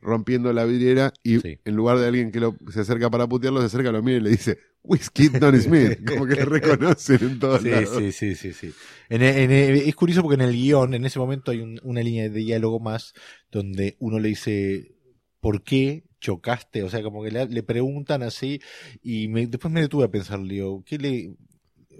rompiendo 0.00 0.52
la 0.52 0.64
vidriera, 0.64 1.12
y 1.24 1.40
en 1.44 1.74
lugar 1.74 1.98
de 1.98 2.06
alguien 2.06 2.30
que 2.30 2.38
lo, 2.38 2.54
se 2.72 2.80
acerca 2.82 3.10
para 3.10 3.26
putearlo, 3.26 3.60
se 3.60 3.66
acerca, 3.66 3.90
lo 3.90 4.02
mira 4.02 4.18
y 4.18 4.20
le 4.20 4.30
dice, 4.30 4.58
Whiskey 4.84 5.28
Don 5.28 5.60
Smith, 5.60 6.00
como 6.06 6.26
que 6.26 6.36
le 6.36 6.44
reconocen 6.44 7.18
en 7.22 7.38
todos 7.38 7.62
Sí, 7.62 7.70
lados. 7.70 8.02
sí, 8.12 8.12
sí, 8.12 8.34
sí, 8.34 8.52
sí. 8.52 8.74
En- 9.08 9.22
en- 9.22 9.50
es 9.52 9.94
curioso 9.94 10.22
porque 10.22 10.34
en 10.34 10.48
el 10.48 10.52
guion, 10.54 10.94
en 10.94 11.04
ese 11.04 11.18
momento 11.18 11.50
hay 11.50 11.60
un- 11.60 11.80
una 11.82 12.02
línea 12.02 12.24
de 12.24 12.30
diálogo 12.30 12.80
más 12.80 13.14
donde 13.50 13.96
uno 14.00 14.18
le 14.18 14.28
dice, 14.30 14.92
¿por 15.40 15.62
qué 15.62 16.04
chocaste? 16.20 16.82
O 16.82 16.90
sea, 16.90 17.02
como 17.02 17.22
que 17.22 17.30
le, 17.30 17.46
le 17.46 17.62
preguntan 17.62 18.22
así 18.22 18.60
y 19.02 19.28
me- 19.28 19.46
después 19.46 19.72
me 19.72 19.80
detuve 19.80 20.04
a 20.04 20.10
pensar, 20.10 20.42
digo, 20.42 20.82
¿qué 20.84 20.98
le...? 20.98 21.34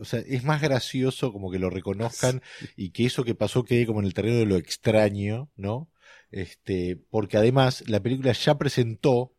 O 0.00 0.04
sea, 0.04 0.20
es 0.26 0.42
más 0.44 0.60
gracioso 0.60 1.32
como 1.32 1.50
que 1.52 1.58
lo 1.60 1.70
reconozcan 1.70 2.42
y 2.76 2.90
que 2.90 3.06
eso 3.06 3.22
que 3.24 3.36
pasó 3.36 3.64
quede 3.64 3.86
como 3.86 4.00
en 4.00 4.06
el 4.06 4.14
terreno 4.14 4.38
de 4.38 4.46
lo 4.46 4.56
extraño, 4.56 5.50
¿no? 5.56 5.88
Este, 6.32 6.96
porque 7.10 7.36
además 7.36 7.84
la 7.88 8.00
película 8.02 8.32
ya 8.32 8.58
presentó 8.58 9.32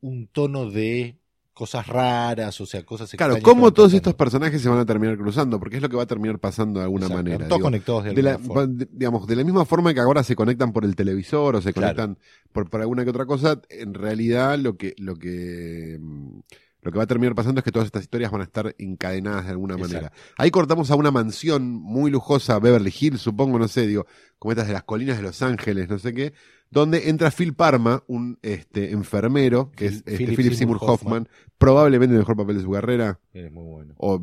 un 0.00 0.28
tono 0.28 0.70
de 0.70 1.18
cosas 1.56 1.86
raras, 1.86 2.60
o 2.60 2.66
sea, 2.66 2.84
cosas 2.84 3.10
Claro, 3.12 3.38
¿cómo 3.42 3.72
todos 3.72 3.88
pasando. 3.88 3.96
estos 3.96 4.14
personajes 4.14 4.60
se 4.60 4.68
van 4.68 4.78
a 4.78 4.84
terminar 4.84 5.16
cruzando? 5.16 5.58
Porque 5.58 5.76
es 5.76 5.82
lo 5.82 5.88
que 5.88 5.96
va 5.96 6.02
a 6.02 6.06
terminar 6.06 6.38
pasando 6.38 6.80
de 6.80 6.84
alguna 6.84 7.06
Exacto, 7.06 7.22
manera. 7.24 7.48
Todos 7.48 7.58
digo. 7.58 7.66
conectados 7.66 8.04
de 8.04 8.12
de 8.12 8.22
la, 8.22 8.30
alguna 8.32 8.46
forma. 8.54 8.66
de- 8.74 8.88
digamos, 8.92 9.26
de 9.26 9.36
la 9.36 9.44
misma 9.44 9.64
forma 9.64 9.94
que 9.94 10.00
ahora 10.00 10.22
se 10.22 10.36
conectan 10.36 10.74
por 10.74 10.84
el 10.84 10.94
televisor 10.94 11.56
o 11.56 11.62
se 11.62 11.72
Claro. 11.72 11.96
conectan 11.96 12.18
por, 12.52 12.68
por 12.68 12.82
alguna 12.82 13.04
que 13.04 13.10
otra 13.10 13.24
cosa, 13.24 13.58
en 13.70 13.94
realidad 13.94 14.58
lo 14.58 14.76
que, 14.76 14.94
lo 14.98 15.16
que, 15.16 15.98
mm, 15.98 16.38
lo 16.86 16.92
que 16.92 16.98
va 16.98 17.04
a 17.04 17.08
terminar 17.08 17.34
pasando 17.34 17.58
es 17.58 17.64
que 17.64 17.72
todas 17.72 17.86
estas 17.86 18.02
historias 18.02 18.30
van 18.30 18.42
a 18.42 18.44
estar 18.44 18.74
encadenadas 18.78 19.44
de 19.46 19.50
alguna 19.50 19.74
Exacto. 19.74 19.94
manera. 19.94 20.12
Ahí 20.38 20.52
cortamos 20.52 20.90
a 20.90 20.94
una 20.94 21.10
mansión 21.10 21.72
muy 21.72 22.12
lujosa, 22.12 22.58
Beverly 22.60 22.94
Hills, 22.98 23.20
supongo, 23.20 23.58
no 23.58 23.66
sé, 23.66 23.88
digo, 23.88 24.06
como 24.38 24.52
estas 24.52 24.68
de 24.68 24.72
las 24.72 24.84
colinas 24.84 25.16
de 25.16 25.24
Los 25.24 25.42
Ángeles, 25.42 25.88
no 25.88 25.98
sé 25.98 26.14
qué, 26.14 26.32
donde 26.70 27.08
entra 27.10 27.32
Phil 27.32 27.54
Parma, 27.54 28.04
un 28.06 28.38
este, 28.42 28.92
enfermero, 28.92 29.72
que 29.72 29.86
es 29.86 29.94
este, 29.96 30.16
Philip 30.16 30.36
Philip 30.36 30.52
Seymour 30.52 30.78
Seymour 30.78 30.94
Hoffman, 30.94 31.22
Hoffman. 31.22 31.28
probablemente 31.58 32.14
el 32.14 32.20
mejor 32.20 32.36
papel 32.36 32.56
de 32.58 32.62
su 32.62 32.70
carrera, 32.70 33.18
Es 33.32 33.50
muy 33.50 33.64
bueno. 33.64 33.94
o 33.98 34.22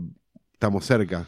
estamos 0.53 0.85
cerca. 0.85 1.27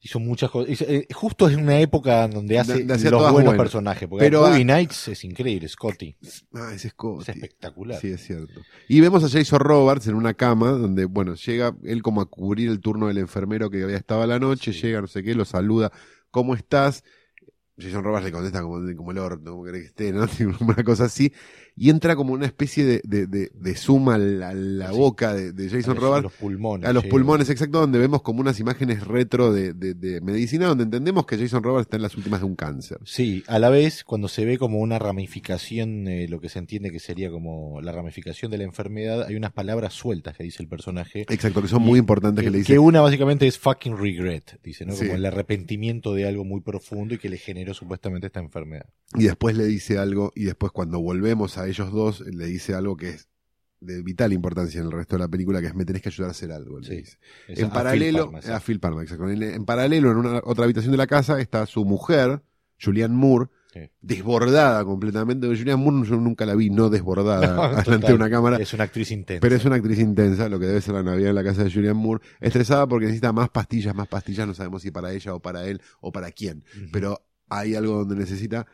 Hizo 0.00 0.20
muchas 0.20 0.50
cosas. 0.50 0.70
hizo- 0.70 0.84
eh, 0.84 1.06
justo 1.12 1.48
es 1.48 1.56
una 1.56 1.80
época 1.80 2.28
donde 2.28 2.58
hace 2.58 2.74
De- 2.78 2.84
de 2.84 2.94
hacer 2.94 3.10
los 3.10 3.22
buenos 3.22 3.42
buenas. 3.44 3.56
personajes. 3.56 4.06
Porque 4.08 4.24
Pero, 4.24 4.42
Bobby 4.42 4.60
ah, 4.60 4.64
Knights 4.64 5.08
es 5.08 5.24
increíble, 5.24 5.66
Scotty. 5.68 6.16
Ah, 6.52 6.70
es 6.74 6.82
Scotty. 6.82 7.22
Es 7.22 7.28
espectacular. 7.30 8.00
Sí, 8.00 8.08
es 8.08 8.24
cierto. 8.24 8.60
Y 8.88 9.00
vemos 9.00 9.24
a 9.24 9.28
Jason 9.28 9.58
Roberts 9.58 10.06
en 10.06 10.14
una 10.14 10.34
cama 10.34 10.70
donde, 10.70 11.06
bueno, 11.06 11.34
llega 11.34 11.74
él 11.82 12.02
como 12.02 12.20
a 12.20 12.26
cubrir 12.26 12.68
el 12.68 12.78
turno 12.80 13.08
del 13.08 13.18
enfermero 13.18 13.68
que 13.70 13.82
había 13.82 13.96
estado 13.96 14.22
a 14.22 14.26
la 14.26 14.38
noche, 14.38 14.72
Sí. 14.72 14.82
llega, 14.82 15.00
no 15.00 15.06
sé 15.08 15.22
qué, 15.24 15.34
lo 15.34 15.44
saluda, 15.44 15.90
¿cómo 16.30 16.54
estás? 16.54 17.02
Jason 17.78 18.04
Roberts 18.04 18.24
le 18.26 18.32
contesta 18.32 18.62
como, 18.62 18.78
como 18.96 19.10
el 19.10 19.18
orto, 19.18 19.50
como 19.50 19.64
querés 19.64 19.82
que 19.82 19.86
esté, 19.88 20.12
¿no? 20.12 20.20
Una 20.60 20.84
cosa 20.84 21.04
así. 21.06 21.32
Y 21.76 21.90
entra 21.90 22.16
como 22.16 22.32
una 22.32 22.46
especie 22.46 22.84
de, 22.84 23.00
de, 23.04 23.26
de, 23.26 23.50
de 23.54 23.74
zoom 23.74 24.08
a 24.08 24.16
la, 24.18 24.48
a 24.48 24.54
la 24.54 24.90
Sí. 24.90 24.96
boca 24.96 25.34
de, 25.34 25.68
Jason 25.68 25.96
Robards 25.96 26.20
A 26.20 26.22
los 26.22 26.32
pulmones. 26.32 26.88
a 26.88 26.92
los 26.92 27.02
sí. 27.02 27.08
pulmones, 27.10 27.50
exacto, 27.50 27.80
donde 27.80 27.98
vemos 27.98 28.22
como 28.22 28.40
unas 28.40 28.58
imágenes 28.60 29.06
retro 29.06 29.52
de, 29.52 29.74
medicina, 30.22 30.66
donde 30.68 30.84
entendemos 30.84 31.26
que 31.26 31.36
Jason 31.36 31.62
Robards 31.62 31.86
está 31.86 31.96
en 31.96 32.02
las 32.02 32.16
últimas 32.16 32.40
de 32.40 32.46
un 32.46 32.56
cáncer. 32.56 32.98
Sí, 33.04 33.44
a 33.46 33.58
la 33.58 33.68
vez, 33.68 34.04
cuando 34.04 34.28
se 34.28 34.44
ve 34.44 34.56
como 34.58 34.78
una 34.80 34.98
ramificación, 34.98 36.08
eh, 36.08 36.28
lo 36.28 36.40
que 36.40 36.48
se 36.48 36.58
entiende 36.58 36.90
que 36.90 36.98
sería 36.98 37.30
como 37.30 37.80
la 37.82 37.92
ramificación 37.92 38.50
de 38.50 38.58
la 38.58 38.64
enfermedad, 38.64 39.24
hay 39.28 39.36
unas 39.36 39.52
palabras 39.52 39.92
sueltas 39.94 40.36
que 40.36 40.44
dice 40.44 40.62
el 40.62 40.68
personaje. 40.68 41.26
Exacto, 41.28 41.60
que 41.62 41.68
son 41.68 41.82
muy 41.82 41.98
importantes 41.98 42.42
que, 42.42 42.46
Que, 42.50 42.50
le 42.58 42.64
que 42.64 42.72
dice. 42.74 42.78
una 42.78 43.00
básicamente 43.00 43.46
es 43.46 43.58
fucking 43.58 43.96
regret, 43.98 44.58
dice, 44.62 44.86
¿no? 44.86 44.94
Sí. 44.94 45.04
Como 45.06 45.16
el 45.16 45.26
arrepentimiento 45.26 46.14
de 46.14 46.26
algo 46.26 46.44
muy 46.44 46.60
profundo 46.60 47.14
y 47.14 47.18
que 47.18 47.28
le 47.28 47.36
generó 47.38 47.74
supuestamente 47.74 48.28
esta 48.28 48.40
enfermedad. 48.40 48.86
Y 49.14 49.24
después 49.24 49.56
le 49.56 49.64
dice 49.66 49.98
algo, 49.98 50.32
y 50.34 50.44
después 50.44 50.72
cuando 50.72 51.00
volvemos 51.00 51.58
a 51.58 51.65
ellos 51.68 51.90
dos, 51.92 52.20
le 52.20 52.46
dice 52.46 52.74
algo 52.74 52.96
que 52.96 53.10
es 53.10 53.28
de 53.80 54.02
vital 54.02 54.32
importancia 54.32 54.80
en 54.80 54.86
el 54.86 54.92
resto 54.92 55.16
de 55.16 55.20
la 55.20 55.28
película, 55.28 55.60
que 55.60 55.66
es 55.68 55.74
me 55.74 55.84
tenés 55.84 56.00
que 56.02 56.08
ayudar 56.08 56.28
a 56.28 56.32
hacer 56.32 56.50
algo. 56.50 56.80
le 56.80 56.86
Sí. 56.88 56.96
dice. 56.96 57.18
Es 57.48 57.58
En 57.58 57.66
a 57.66 57.68
Phil 57.68 57.74
paralelo, 57.74 58.32
sí. 58.42 58.50
a 58.50 58.60
Phil 58.60 58.80
exacto. 59.02 59.28
En, 59.28 59.42
en 59.42 59.64
paralelo, 59.64 60.10
en 60.10 60.16
una 60.16 60.40
otra 60.44 60.64
habitación 60.64 60.92
de 60.92 60.98
la 60.98 61.06
casa, 61.06 61.38
está 61.40 61.66
su 61.66 61.84
mujer, 61.84 62.42
Julianne 62.82 63.14
Moore, 63.14 63.46
Sí. 63.72 63.80
desbordada 64.00 64.82
completamente. 64.86 65.46
Julianne 65.48 65.76
Moore 65.76 66.08
yo 66.08 66.16
nunca 66.16 66.46
la 66.46 66.54
vi 66.54 66.70
no 66.70 66.88
desbordada 66.88 67.40
No, 67.56 67.68
delante 67.68 67.84
total. 67.84 68.08
de 68.08 68.14
una 68.14 68.30
cámara. 68.30 68.56
Es 68.56 68.72
una 68.72 68.84
actriz 68.84 69.10
intensa. 69.10 69.40
Pero 69.42 69.54
es 69.56 69.64
una 69.66 69.76
actriz 69.76 69.98
intensa, 69.98 70.48
lo 70.48 70.58
que 70.58 70.64
debe 70.66 70.80
ser 70.80 70.94
la 70.94 71.02
Navidad 71.02 71.28
en 71.30 71.34
la 71.34 71.44
casa 71.44 71.62
de 71.62 71.70
Julianne 71.70 72.00
Moore, 72.00 72.24
estresada 72.40 72.86
porque 72.86 73.04
necesita 73.06 73.32
más 73.34 73.50
pastillas, 73.50 73.94
más 73.94 74.08
pastillas, 74.08 74.46
no 74.46 74.54
sabemos 74.54 74.80
si 74.80 74.90
para 74.90 75.12
ella 75.12 75.34
o 75.34 75.40
para 75.40 75.66
él 75.66 75.82
o 76.00 76.10
para 76.10 76.30
quién, 76.32 76.64
pero 76.90 77.20
hay 77.50 77.74
algo 77.74 77.98
donde 77.98 78.16
necesita, 78.16 78.66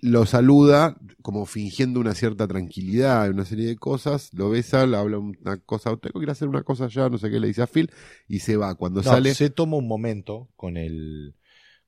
lo 0.00 0.26
saluda 0.26 0.96
como 1.22 1.46
fingiendo 1.46 1.98
una 2.00 2.14
cierta 2.14 2.46
tranquilidad, 2.46 3.30
una 3.30 3.44
serie 3.44 3.66
de 3.66 3.76
cosas, 3.76 4.30
lo 4.34 4.50
besa, 4.50 4.86
le 4.86 4.96
habla 4.96 5.18
una 5.18 5.56
cosa, 5.58 5.96
tengo 5.96 6.20
que 6.20 6.24
ir 6.24 6.28
a 6.28 6.32
hacer 6.32 6.48
una 6.48 6.62
cosa 6.62 6.88
ya, 6.88 7.08
no 7.08 7.16
sé 7.18 7.30
qué, 7.30 7.40
le 7.40 7.48
dice 7.48 7.62
a 7.62 7.66
Phil, 7.66 7.90
y 8.28 8.40
se 8.40 8.56
va. 8.56 8.74
Cuando 8.74 9.00
No, 9.00 9.10
sale, 9.10 9.34
se 9.34 9.50
toma 9.50 9.76
un 9.76 9.88
momento 9.88 10.50
con 10.56 10.76
el 10.76 11.34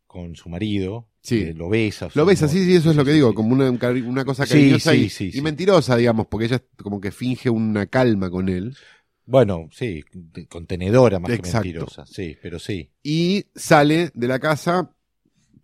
con 0.07 0.37
su 0.37 0.49
marido, 0.49 1.09
Sí. 1.23 1.53
lo 1.55 1.69
besa. 1.69 2.09
lo 2.15 2.25
besa, 2.25 2.47
sí, 2.47 2.65
sí, 2.65 2.77
eso 2.77 2.91
es 2.91 2.97
lo 2.97 3.05
que 3.05 3.13
digo, 3.13 3.31
sí. 3.31 3.35
como 3.35 3.53
una, 3.53 3.69
una 3.71 4.25
cosa 4.25 4.47
cariñosa 4.47 4.93
sí, 4.93 5.09
y, 5.33 5.39
y 5.39 5.41
mentirosa, 5.43 5.97
digamos, 5.97 6.27
porque 6.29 6.47
ella 6.47 6.63
como 6.77 7.01
que 7.01 7.11
finge 7.11 7.51
una 7.51 7.87
calma 7.87 8.31
con 8.31 8.49
él. 8.49 8.77
Bueno, 9.27 9.69
sí, 9.73 10.05
contenedora 10.49 11.19
más 11.19 11.33
Exacto. 11.33 11.63
que 11.63 11.69
mentirosa, 11.69 12.07
sí, 12.07 12.37
pero 12.43 12.59
sí. 12.59 12.91
y 13.03 13.47
sale 13.55 14.11
de 14.15 14.29
la 14.29 14.39
casa, 14.39 14.94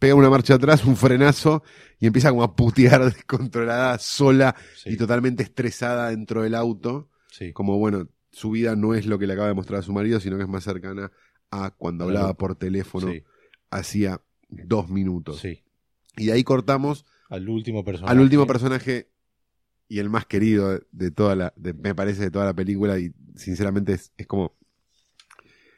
pega 0.01 0.17
una 0.17 0.29
marcha 0.31 0.55
atrás, 0.55 0.85
un 0.85 0.97
frenazo 0.97 1.63
y 2.01 2.07
empieza 2.09 2.31
como 2.31 2.43
a 2.43 2.57
putear 2.57 3.05
descontrolada, 3.15 3.99
sola 4.01 4.57
sí, 4.77 4.91
y 4.91 4.97
totalmente 4.97 5.45
estresada 5.45 6.11
dentro 6.11 6.43
del 6.43 6.57
auto. 6.57 7.09
sí. 7.31 7.53
Como 7.53 7.79
bueno, 7.79 8.09
su 8.33 8.51
vida 8.51 8.75
no 8.75 8.95
es 8.95 9.07
lo 9.07 9.19
que 9.19 9.27
le 9.29 9.35
acaba 9.35 9.49
de 9.49 9.55
mostrar 9.55 9.79
a 9.81 9.83
su 9.83 9.93
marido, 9.93 10.19
sino 10.19 10.37
que 10.37 10.43
es 10.43 10.49
más 10.49 10.65
cercana 10.65 11.13
a 11.53 11.71
cuando 11.71 12.07
Claro. 12.07 12.19
hablaba 12.19 12.35
por 12.37 12.57
teléfono 12.57 13.09
Sí, 13.13 13.23
hacía 13.71 14.21
dos 14.49 14.89
minutos. 14.89 15.45
Y 16.17 16.27
de 16.27 16.33
ahí 16.33 16.43
cortamos 16.43 17.05
Al 17.29 17.49
último 17.49 17.85
personaje. 17.85 18.13
al 18.13 18.21
último 18.21 18.47
personaje 18.47 19.11
y 19.89 19.99
el 19.99 20.09
más 20.11 20.27
querido 20.27 20.71
de, 20.71 20.83
de 20.93 21.11
toda 21.11 21.35
la, 21.37 21.53
de- 21.57 21.75
me 21.75 21.95
parece, 21.95 22.23
de 22.23 22.31
toda 22.31 22.45
la 22.45 22.55
película 22.55 22.99
y 22.99 23.13
sinceramente 23.37 23.93
es, 23.95 24.13
es 24.17 24.27
como, 24.27 24.57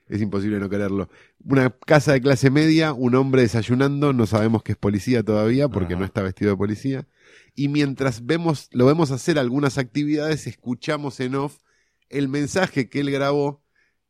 es 0.08 0.20
imposible 0.20 0.58
no 0.58 0.68
quererlo. 0.68 1.08
Una 1.44 1.70
casa 1.70 2.12
de 2.12 2.20
clase 2.20 2.50
media, 2.50 2.92
un 2.92 3.14
hombre 3.14 3.42
desayunando, 3.42 4.12
no 4.12 4.26
sabemos 4.26 4.62
que 4.62 4.72
es 4.72 4.78
policía 4.78 5.22
todavía 5.22 5.68
porque 5.68 5.94
Ajá. 5.94 6.00
no 6.00 6.04
está 6.06 6.22
vestido 6.22 6.52
de 6.52 6.56
policía. 6.56 7.06
Y 7.54 7.68
mientras 7.68 8.24
vemos, 8.26 8.68
lo 8.72 8.86
vemos 8.86 9.10
hacer 9.10 9.38
algunas 9.38 9.78
actividades, 9.78 10.46
escuchamos 10.46 11.20
en 11.20 11.34
off 11.34 11.58
el 12.08 12.28
mensaje 12.28 12.88
que 12.88 13.00
él 13.00 13.10
grabó 13.10 13.62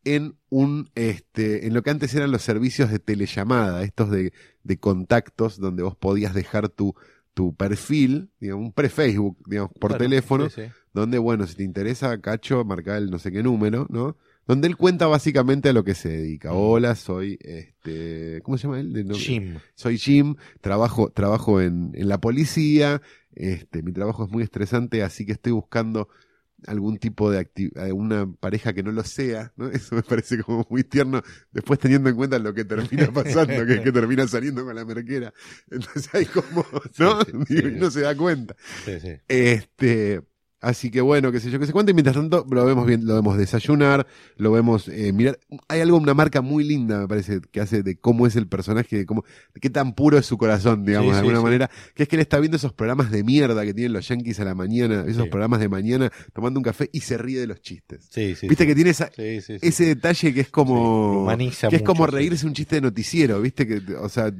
en 0.05 0.37
un, 0.49 0.89
este, 0.95 1.65
en 1.67 1.73
lo 1.73 1.81
que 1.83 1.89
antes 1.89 2.13
eran 2.13 2.31
los 2.31 2.41
servicios 2.41 2.91
de 2.91 2.99
telellamada, 2.99 3.83
estos 3.83 4.09
de, 4.11 4.33
de 4.63 4.77
contactos 4.77 5.57
donde 5.59 5.83
vos 5.83 5.95
podías 5.95 6.33
dejar 6.33 6.67
tu, 6.67 6.93
tu 7.33 7.55
perfil, 7.55 8.29
digamos, 8.39 8.65
un 8.65 8.73
pre-Facebook, 8.73 9.37
digamos, 9.47 9.71
por 9.79 9.91
Claro, 9.91 10.03
teléfono, 10.03 10.49
sí, 10.49 10.63
sí. 10.65 10.71
donde, 10.93 11.17
bueno, 11.17 11.47
si 11.47 11.55
te 11.55 11.63
interesa, 11.63 12.19
Cacho, 12.19 12.65
marca 12.65 12.97
el 12.97 13.09
no 13.09 13.17
sé 13.19 13.31
qué 13.31 13.41
número, 13.43 13.87
¿no? 13.89 14.17
Donde 14.45 14.67
él 14.67 14.75
cuenta 14.75 15.07
básicamente 15.07 15.69
a 15.69 15.73
lo 15.73 15.83
que 15.83 15.95
se 15.95 16.09
dedica. 16.09 16.51
Mm. 16.51 16.55
Hola, 16.55 16.95
soy, 16.95 17.37
este, 17.41 18.41
¿cómo 18.43 18.57
se 18.57 18.63
llama 18.63 18.79
él? 18.79 18.93
De? 18.93 19.13
Jim. 19.15 19.59
Soy 19.75 19.97
Jim, 19.97 20.35
trabajo, 20.61 21.09
trabajo 21.11 21.61
en, 21.61 21.91
en 21.93 22.09
la 22.09 22.19
policía, 22.19 23.01
este, 23.35 23.81
mi 23.81 23.91
trabajo 23.91 24.25
es 24.25 24.31
muy 24.31 24.43
estresante, 24.43 25.03
así 25.03 25.25
que 25.25 25.31
estoy 25.31 25.53
buscando 25.53 26.09
algún 26.67 26.97
tipo 26.97 27.29
de 27.31 27.39
actividad, 27.39 27.91
una 27.91 28.31
pareja 28.39 28.73
que 28.73 28.83
no 28.83 28.91
lo 28.91 29.03
sea, 29.03 29.51
¿no? 29.55 29.67
Eso 29.71 29.95
me 29.95 30.03
parece 30.03 30.41
como 30.41 30.65
muy 30.69 30.83
tierno, 30.83 31.21
después 31.51 31.79
teniendo 31.79 32.09
en 32.09 32.15
cuenta 32.15 32.39
lo 32.39 32.53
que 32.53 32.65
termina 32.65 33.11
pasando, 33.11 33.65
que 33.65 33.75
es 33.75 33.81
que 33.81 33.91
termina 33.91 34.27
saliendo 34.27 34.63
con 34.65 34.75
la 34.75 34.85
merquera. 34.85 35.33
Entonces 35.71 36.13
hay 36.13 36.25
como, 36.25 36.65
¿no? 36.97 37.21
Sí, 37.21 37.31
sí, 37.31 37.45
sí. 37.47 37.67
Y 37.73 37.79
no 37.79 37.91
se 37.91 38.01
da 38.01 38.15
cuenta. 38.15 38.55
Sí, 38.85 38.99
sí. 38.99 39.11
Este, 39.27 40.21
así 40.63 40.89
que 40.89 41.01
bueno, 41.01 41.31
qué 41.31 41.39
sé 41.39 41.51
yo, 41.51 41.59
qué 41.59 41.67
sé 41.67 41.73
cuánto, 41.73 41.91
y 41.91 41.93
mientras 41.93 42.15
tanto 42.15 42.45
lo 42.49 42.65
vemos 42.65 42.87
bien, 42.87 43.05
lo 43.05 43.15
vemos 43.15 43.37
desayunar, 43.37 44.07
lo 44.37 44.51
vemos 44.51 44.87
eh, 44.87 45.11
mirar. 45.13 45.39
Hay 45.67 45.81
algo, 45.81 45.97
una 45.97 46.13
marca 46.13 46.41
muy 46.41 46.63
linda, 46.63 47.01
me 47.01 47.07
parece, 47.07 47.41
que 47.51 47.59
hace 47.59 47.83
de 47.83 47.97
cómo 47.97 48.25
es 48.25 48.35
el 48.35 48.47
personaje, 48.47 48.97
de 48.97 49.05
cómo, 49.05 49.23
de 49.53 49.59
qué 49.59 49.69
tan 49.69 49.93
puro 49.93 50.17
es 50.17 50.25
su 50.25 50.37
corazón, 50.37 50.85
digamos, 50.85 51.09
Sí, 51.09 51.11
de 51.11 51.19
alguna 51.19 51.37
sí. 51.39 51.43
manera, 51.43 51.69
que 51.93 52.03
es 52.03 52.09
que 52.09 52.15
él 52.15 52.21
está 52.21 52.39
viendo 52.39 52.57
esos 52.57 52.73
programas 52.73 53.11
de 53.11 53.23
mierda 53.23 53.63
que 53.65 53.73
tienen 53.73 53.93
los 53.93 54.07
yankees 54.07 54.39
a 54.39 54.45
la 54.45 54.55
mañana, 54.55 55.03
esos 55.07 55.27
programas 55.27 55.59
de 55.59 55.69
mañana, 55.69 56.11
tomando 56.31 56.59
un 56.59 56.63
café 56.63 56.89
y 56.93 57.01
se 57.01 57.17
ríe 57.17 57.39
de 57.39 57.47
los 57.47 57.61
chistes. 57.61 58.07
Sí, 58.09 58.35
sí, 58.35 58.47
Viste 58.47 58.65
que 58.65 58.73
tiene 58.73 58.91
esa, 58.91 59.11
ese 59.17 59.85
detalle 59.85 60.33
que 60.33 60.41
es 60.41 60.49
como, 60.49 61.27
que 61.69 61.75
es 61.75 61.81
como 61.81 62.07
reírse 62.07 62.47
un 62.47 62.53
chiste 62.53 62.75
de 62.75 62.81
noticiero, 62.81 63.41
viste 63.41 63.67
que, 63.67 63.81
o 63.95 64.09
sea, 64.09 64.31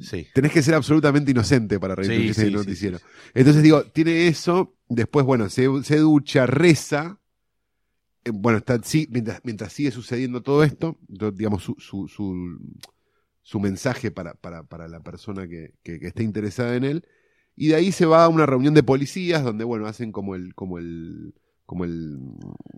Sí. 0.00 0.26
tenés 0.34 0.52
que 0.52 0.62
ser 0.62 0.74
absolutamente 0.74 1.30
inocente 1.30 1.80
para 1.80 1.94
reírte 1.94 2.34
Sí, 2.34 2.50
noticiero. 2.50 2.98
Entonces 3.34 3.62
digo, 3.62 3.82
tiene 3.84 4.26
eso, 4.28 4.76
después, 4.88 5.24
bueno, 5.24 5.48
se, 5.48 5.66
se 5.84 5.98
ducha, 5.98 6.46
reza, 6.46 7.18
eh, 8.24 8.30
bueno, 8.32 8.58
está, 8.58 8.78
sí, 8.82 9.08
mientras, 9.10 9.40
mientras 9.44 9.72
sigue 9.72 9.90
sucediendo 9.90 10.42
todo 10.42 10.64
esto, 10.64 10.98
digamos, 11.08 11.62
su, 11.62 11.74
su, 11.78 12.08
su, 12.08 12.58
su 13.42 13.60
mensaje 13.60 14.10
para, 14.10 14.34
para, 14.34 14.64
para 14.64 14.88
la 14.88 15.00
persona 15.00 15.46
que, 15.48 15.74
que, 15.82 15.98
que 16.00 16.08
esté 16.08 16.22
interesada 16.22 16.76
en 16.76 16.84
él, 16.84 17.04
y 17.54 17.68
de 17.68 17.76
ahí 17.76 17.92
se 17.92 18.04
va 18.04 18.24
a 18.24 18.28
una 18.28 18.44
reunión 18.44 18.74
de 18.74 18.82
policías 18.82 19.42
donde, 19.42 19.64
bueno, 19.64 19.86
hacen 19.86 20.12
como 20.12 20.34
el, 20.34 20.54
como 20.54 20.78
el, 20.78 21.34
como 21.64 21.84
el, 21.84 22.18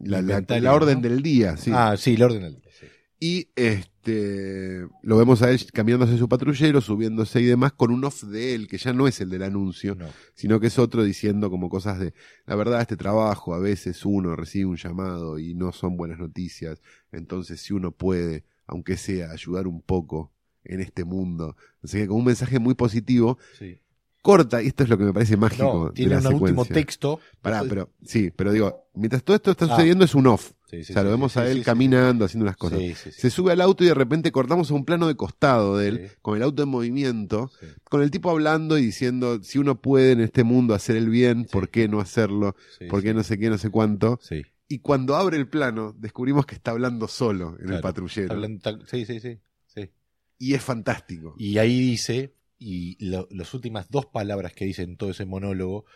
la, 0.04 0.22
la- 0.22 0.40
la 0.60 0.74
orden 0.74 1.02
¿no? 1.02 1.08
del 1.08 1.22
día, 1.22 1.56
sí. 1.56 1.70
Ah, 1.74 1.96
sí, 1.98 2.14
el 2.14 2.22
orden 2.22 2.42
del 2.42 2.60
día, 2.60 2.70
sí. 2.78 2.86
Y 3.20 3.48
este 3.56 4.86
lo 5.02 5.16
vemos 5.18 5.42
a 5.42 5.50
él 5.50 5.60
caminando 5.72 6.04
hacia 6.04 6.16
su 6.16 6.28
patrullero, 6.28 6.80
subiéndose 6.80 7.40
y 7.40 7.44
demás, 7.46 7.72
con 7.72 7.90
un 7.90 8.04
off 8.04 8.22
de 8.24 8.54
él, 8.54 8.68
que 8.68 8.78
ya 8.78 8.92
no 8.92 9.06
es 9.08 9.20
el 9.20 9.28
del 9.30 9.42
anuncio, 9.42 9.94
No. 9.96 10.06
sino 10.34 10.60
que 10.60 10.68
es 10.68 10.78
otro 10.78 11.02
diciendo 11.02 11.50
como 11.50 11.68
cosas 11.68 11.98
de, 11.98 12.14
la 12.46 12.54
verdad, 12.54 12.80
este 12.80 12.96
trabajo, 12.96 13.54
a 13.54 13.58
veces 13.58 14.04
uno 14.06 14.34
recibe 14.36 14.66
un 14.66 14.76
llamado 14.76 15.38
y 15.38 15.54
no 15.54 15.72
son 15.72 15.96
buenas 15.96 16.18
noticias, 16.18 16.80
entonces 17.12 17.60
si 17.60 17.74
uno 17.74 17.90
puede, 17.92 18.44
aunque 18.66 18.96
sea, 18.96 19.30
ayudar 19.32 19.66
un 19.66 19.82
poco 19.82 20.32
en 20.64 20.80
este 20.80 21.04
mundo, 21.04 21.56
así 21.82 21.98
que 21.98 22.06
con 22.06 22.18
un 22.18 22.24
mensaje 22.26 22.58
muy 22.58 22.74
positivo, 22.74 23.36
Sí. 23.58 23.78
corta, 24.22 24.62
y 24.62 24.68
esto 24.68 24.84
es 24.84 24.88
lo 24.90 24.96
que 24.98 25.04
me 25.04 25.12
parece 25.12 25.36
mágico 25.36 25.64
No, 25.64 25.84
de 25.86 25.92
tiene 25.92 26.20
la 26.20 26.28
un 26.30 26.34
último 26.42 26.64
texto. 26.64 27.18
Pará, 27.42 27.62
pero, 27.68 27.90
sí, 28.04 28.30
pero 28.34 28.52
digo, 28.52 28.88
mientras 28.94 29.22
todo 29.22 29.36
esto 29.36 29.50
está 29.50 29.64
Ah. 29.66 29.68
sucediendo 29.70 30.04
es 30.04 30.14
un 30.14 30.26
off, 30.28 30.52
Sí, 30.70 30.84
sí, 30.84 30.92
o 30.92 30.94
sea, 30.94 31.02
lo 31.02 31.10
vemos 31.10 31.36
a 31.38 31.50
él 31.50 31.64
caminando, 31.64 32.26
haciendo 32.26 32.44
las 32.44 32.56
cosas. 32.58 32.78
Se 33.10 33.30
sube 33.30 33.52
al 33.52 33.60
auto 33.62 33.84
y 33.84 33.86
de 33.86 33.94
repente 33.94 34.30
cortamos 34.32 34.70
a 34.70 34.74
un 34.74 34.84
plano 34.84 35.08
de 35.08 35.14
costado 35.16 35.78
de 35.78 35.88
él, 35.88 36.10
con 36.20 36.36
el 36.36 36.42
auto 36.42 36.62
en 36.62 36.68
movimiento, 36.68 37.50
con 37.84 38.02
el 38.02 38.10
tipo 38.10 38.30
hablando 38.30 38.76
y 38.76 38.82
diciendo, 38.84 39.42
si 39.42 39.58
uno 39.58 39.80
puede 39.80 40.12
en 40.12 40.20
este 40.20 40.44
mundo 40.44 40.74
hacer 40.74 40.96
el 40.96 41.08
bien. 41.08 41.46
¿por 41.50 41.70
qué 41.70 41.88
no 41.88 42.00
hacerlo? 42.00 42.54
¿Por 42.90 43.02
qué 43.02 43.14
no 43.14 43.22
sé 43.22 43.38
qué, 43.38 43.48
no 43.48 43.56
sé 43.56 43.70
cuánto? 43.70 44.20
Y 44.68 44.80
cuando 44.80 45.16
abre 45.16 45.38
el 45.38 45.48
plano, 45.48 45.94
descubrimos 45.98 46.44
que 46.44 46.54
está 46.54 46.72
hablando 46.72 47.08
solo 47.08 47.56
en 47.58 47.72
el 47.72 47.80
patrullero. 47.80 48.34
Hablando 48.34 48.60
Sí, 48.86 49.06
sí, 49.06 49.20
sí. 49.20 49.38
sí. 49.66 49.90
Y 50.38 50.52
es 50.52 50.62
fantástico. 50.62 51.34
Y 51.38 51.56
ahí 51.56 51.80
dice, 51.80 52.34
y 52.58 53.02
lo- 53.02 53.26
las 53.30 53.54
últimas 53.54 53.88
dos 53.90 54.04
palabras 54.04 54.52
que 54.52 54.66
dice 54.66 54.82
en 54.82 54.98
todo 54.98 55.10
ese 55.12 55.24
monólogo, 55.24 55.86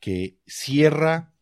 que 0.00 0.38
cierra 0.46 1.32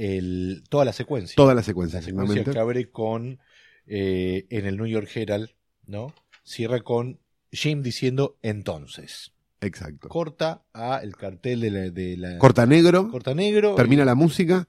el, 0.00 0.62
toda 0.68 0.84
la 0.84 0.92
secuencia. 0.92 1.34
Toda 1.36 1.54
la 1.54 1.62
secuencia, 1.62 2.00
la 2.00 2.06
secuencia 2.06 2.44
que 2.44 2.58
abre 2.58 2.90
con, 2.90 3.38
eh, 3.86 4.46
en 4.50 4.66
el 4.66 4.76
New 4.76 4.86
York 4.86 5.08
Herald, 5.14 5.50
¿no? 5.86 6.14
Cierra 6.42 6.80
con 6.80 7.20
Jim 7.52 7.82
diciendo 7.82 8.38
entonces. 8.42 9.32
Exacto. 9.60 10.08
Corta 10.08 10.64
a 10.72 11.00
el 11.02 11.16
cartel 11.16 11.60
de 11.60 11.70
la... 11.70 11.90
De 11.90 12.16
la 12.16 12.38
Corta 12.38 12.64
negro, 12.64 13.10
corta 13.10 13.34
negro. 13.34 13.74
termina 13.74 14.06
la 14.06 14.14
música, 14.14 14.68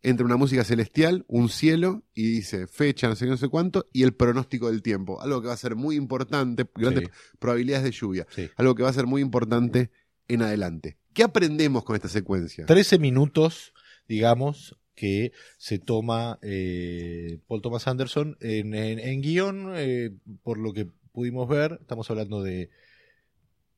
entra 0.00 0.24
una 0.24 0.36
música 0.36 0.62
celestial, 0.62 1.24
un 1.26 1.48
cielo, 1.48 2.04
y 2.14 2.26
dice 2.30 2.68
fecha, 2.68 3.08
no 3.08 3.16
sé 3.16 3.24
qué, 3.24 3.30
no 3.32 3.36
sé 3.36 3.48
cuánto, 3.48 3.88
y 3.92 4.04
el 4.04 4.14
pronóstico 4.14 4.70
del 4.70 4.80
tiempo. 4.82 5.20
Algo 5.20 5.40
que 5.42 5.48
va 5.48 5.54
a 5.54 5.56
ser 5.56 5.74
muy 5.74 5.96
importante, 5.96 6.66
grandes 6.76 7.04
Sí, 7.06 7.10
probabilidades 7.40 7.82
de 7.84 7.90
lluvia. 7.90 8.26
sí. 8.30 8.48
algo 8.56 8.76
que 8.76 8.84
va 8.84 8.90
a 8.90 8.92
ser 8.92 9.06
muy 9.06 9.20
importante 9.22 9.90
en 10.28 10.42
adelante. 10.42 10.98
¿Qué 11.14 11.24
aprendemos 11.24 11.82
con 11.84 11.96
esta 11.96 12.08
secuencia? 12.08 12.64
13 12.66 12.98
minutos, 13.00 13.72
digamos, 14.08 14.76
que 14.94 15.32
se 15.58 15.78
toma 15.78 16.38
eh, 16.42 17.38
Paul 17.46 17.62
Thomas 17.62 17.86
Anderson 17.88 18.36
en, 18.40 19.22
guion, 19.22 19.72
eh, 19.76 20.10
por 20.42 20.58
lo 20.58 20.72
que 20.72 20.88
pudimos 21.12 21.48
ver, 21.48 21.78
estamos 21.80 22.10
hablando 22.10 22.42
de 22.42 22.70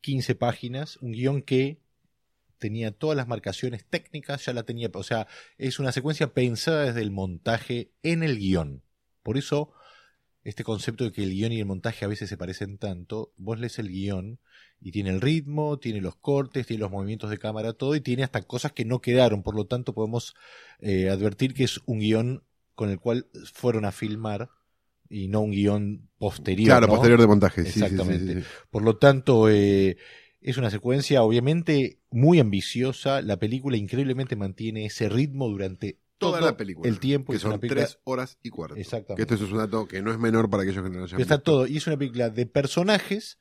15 0.01 0.35
páginas, 0.35 0.97
un 0.99 1.13
guion 1.13 1.43
que 1.43 1.79
tenía 2.59 2.93
todas 2.93 3.17
las 3.17 3.29
marcaciones 3.29 3.85
técnicas, 3.85 4.45
ya 4.45 4.53
la 4.53 4.63
tenía, 4.63 4.91
o 4.93 5.03
sea, 5.03 5.27
es 5.59 5.79
una 5.79 5.93
secuencia 5.93 6.33
pensada 6.33 6.85
desde 6.85 7.03
el 7.03 7.11
montaje 7.11 7.91
en 8.03 8.23
el 8.23 8.39
guion. 8.39 8.83
Por 9.23 9.37
eso, 9.37 9.73
este 10.45 10.63
concepto 10.63 11.05
de 11.05 11.13
que 11.13 11.23
el 11.23 11.31
guion 11.31 11.53
y 11.53 11.61
el 11.61 11.67
montaje 11.67 12.05
a 12.05 12.09
veces 12.09 12.29
se 12.29 12.37
parecen 12.37 12.77
tanto, 12.79 13.33
vos 13.37 13.59
lees 13.59 13.79
el 13.79 13.89
guion 13.89 14.39
y 14.81 14.93
tiene 14.93 15.11
el 15.11 15.23
ritmo, 15.23 15.79
tiene 15.79 16.03
los 16.03 16.17
cortes, 16.17 16.67
tiene 16.67 16.83
los 16.83 16.91
movimientos 16.91 17.31
de 17.31 17.39
cámara, 17.39 17.73
todo, 17.73 17.97
y 17.97 18.01
tiene 18.01 18.23
hasta 18.23 18.43
cosas 18.43 18.73
que 18.73 18.85
no 18.85 19.01
quedaron. 19.01 19.43
Por 19.43 19.57
lo 19.57 19.67
tanto, 19.67 19.95
podemos 19.95 20.35
eh, 20.81 21.09
advertir 21.09 21.55
que 21.55 21.65
es 21.65 21.81
un 21.87 22.01
guion 22.01 22.45
con 22.75 22.91
el 22.91 23.01
cual 23.01 23.27
fueron 23.53 23.87
a 23.87 23.93
filmar 23.93 24.51
y 25.09 25.29
no 25.29 25.41
un 25.41 25.53
guion 25.53 26.11
posterior. 26.19 26.67
claro, 26.67 26.87
¿no? 26.89 26.93
posterior 26.95 27.21
de 27.21 27.27
montaje. 27.27 27.63
sí, 27.65 27.83
Exactamente. 27.83 28.35
sí, 28.35 28.41
sí. 28.43 28.47
Por 28.71 28.83
lo 28.83 28.99
tanto, 28.99 29.49
eh, 29.49 29.97
es 30.43 30.59
una 30.59 30.71
secuencia 30.71 31.23
obviamente 31.23 32.01
muy 32.11 32.39
ambiciosa. 32.39 33.23
La 33.23 33.39
película 33.39 33.79
increíblemente 33.79 34.37
mantiene 34.37 34.85
ese 34.85 35.09
ritmo 35.09 35.49
durante 35.49 36.01
Toda 36.29 36.41
la 36.41 36.57
película. 36.57 36.89
el 36.89 36.99
tiempo. 36.99 37.33
Que 37.33 37.37
Es 37.37 37.43
son 37.43 37.59
tres 37.61 37.99
horas 38.05 38.39
y 38.43 38.51
cuarto. 38.51 38.77
Exactamente. 38.77 39.27
Que 39.27 39.35
esto 39.35 39.45
es 39.47 39.53
un 39.53 39.59
dato 39.59 39.87
que 39.87 40.03
no 40.03 40.11
es 40.13 40.19
menor 40.19 40.49
para 40.51 40.63
aquellos 40.63 40.83
que 40.85 40.91
no 40.91 40.99
lo 40.99 41.05
hayan 41.05 41.21
está 41.21 41.37
visto. 41.37 41.43
todo. 41.53 41.67
Y 41.67 41.77
es 41.79 41.87
una 41.87 41.97
película 41.97 42.31
de 42.31 42.47
personajes 42.47 43.39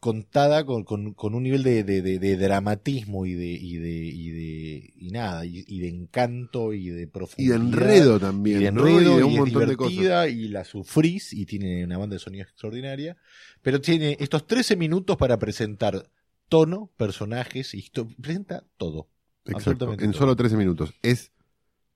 contada 0.00 0.64
con, 0.64 0.84
con- 0.84 1.14
con 1.14 1.34
un 1.34 1.42
nivel 1.42 1.62
de, 1.62 1.82
de- 1.82 2.02
de- 2.02 2.18
de 2.18 2.36
dramatismo 2.36 3.26
y 3.26 3.32
de, 3.34 3.46
y 3.46 3.76
de, 3.78 3.90
y 3.90 4.30
de 4.30 4.92
y 4.94 5.10
nada, 5.10 5.44
y, 5.46 5.64
y 5.66 5.80
de 5.80 5.88
encanto 5.88 6.72
y 6.74 6.90
de 6.90 7.02
Y 7.02 7.06
profundidad. 7.06 7.56
de 7.58 7.64
enredo 7.64 8.20
también. 8.20 8.58
y 8.58 8.62
de 8.64 8.68
enredo 8.68 9.00
Y 9.00 9.14
y, 9.14 9.16
de 9.16 9.24
un 9.24 9.32
es 9.32 9.38
montón 9.38 9.68
de 9.68 9.76
cosas. 9.76 9.92
divertida 9.92 10.28
y 10.28 10.48
la 10.48 10.64
sufrís 10.64 11.32
y 11.32 11.46
tiene 11.46 11.84
una 11.84 11.98
banda 11.98 12.14
de 12.14 12.20
sonido 12.20 12.44
extraordinaria. 12.44 13.16
Pero 13.62 13.80
tiene 13.80 14.16
estos 14.20 14.46
13 14.46 14.76
minutos 14.76 15.16
para 15.16 15.38
presentar 15.38 16.08
tono, 16.48 16.92
personajes, 16.96 17.74
histo- 17.74 18.14
presenta 18.20 18.64
todo. 18.76 19.08
Exacto. 19.46 19.92
En 19.94 20.10
todo. 20.12 20.20
solo 20.20 20.36
13 20.36 20.56
minutos. 20.56 20.92
Es 21.02 21.32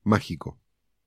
mágico. 0.03 0.59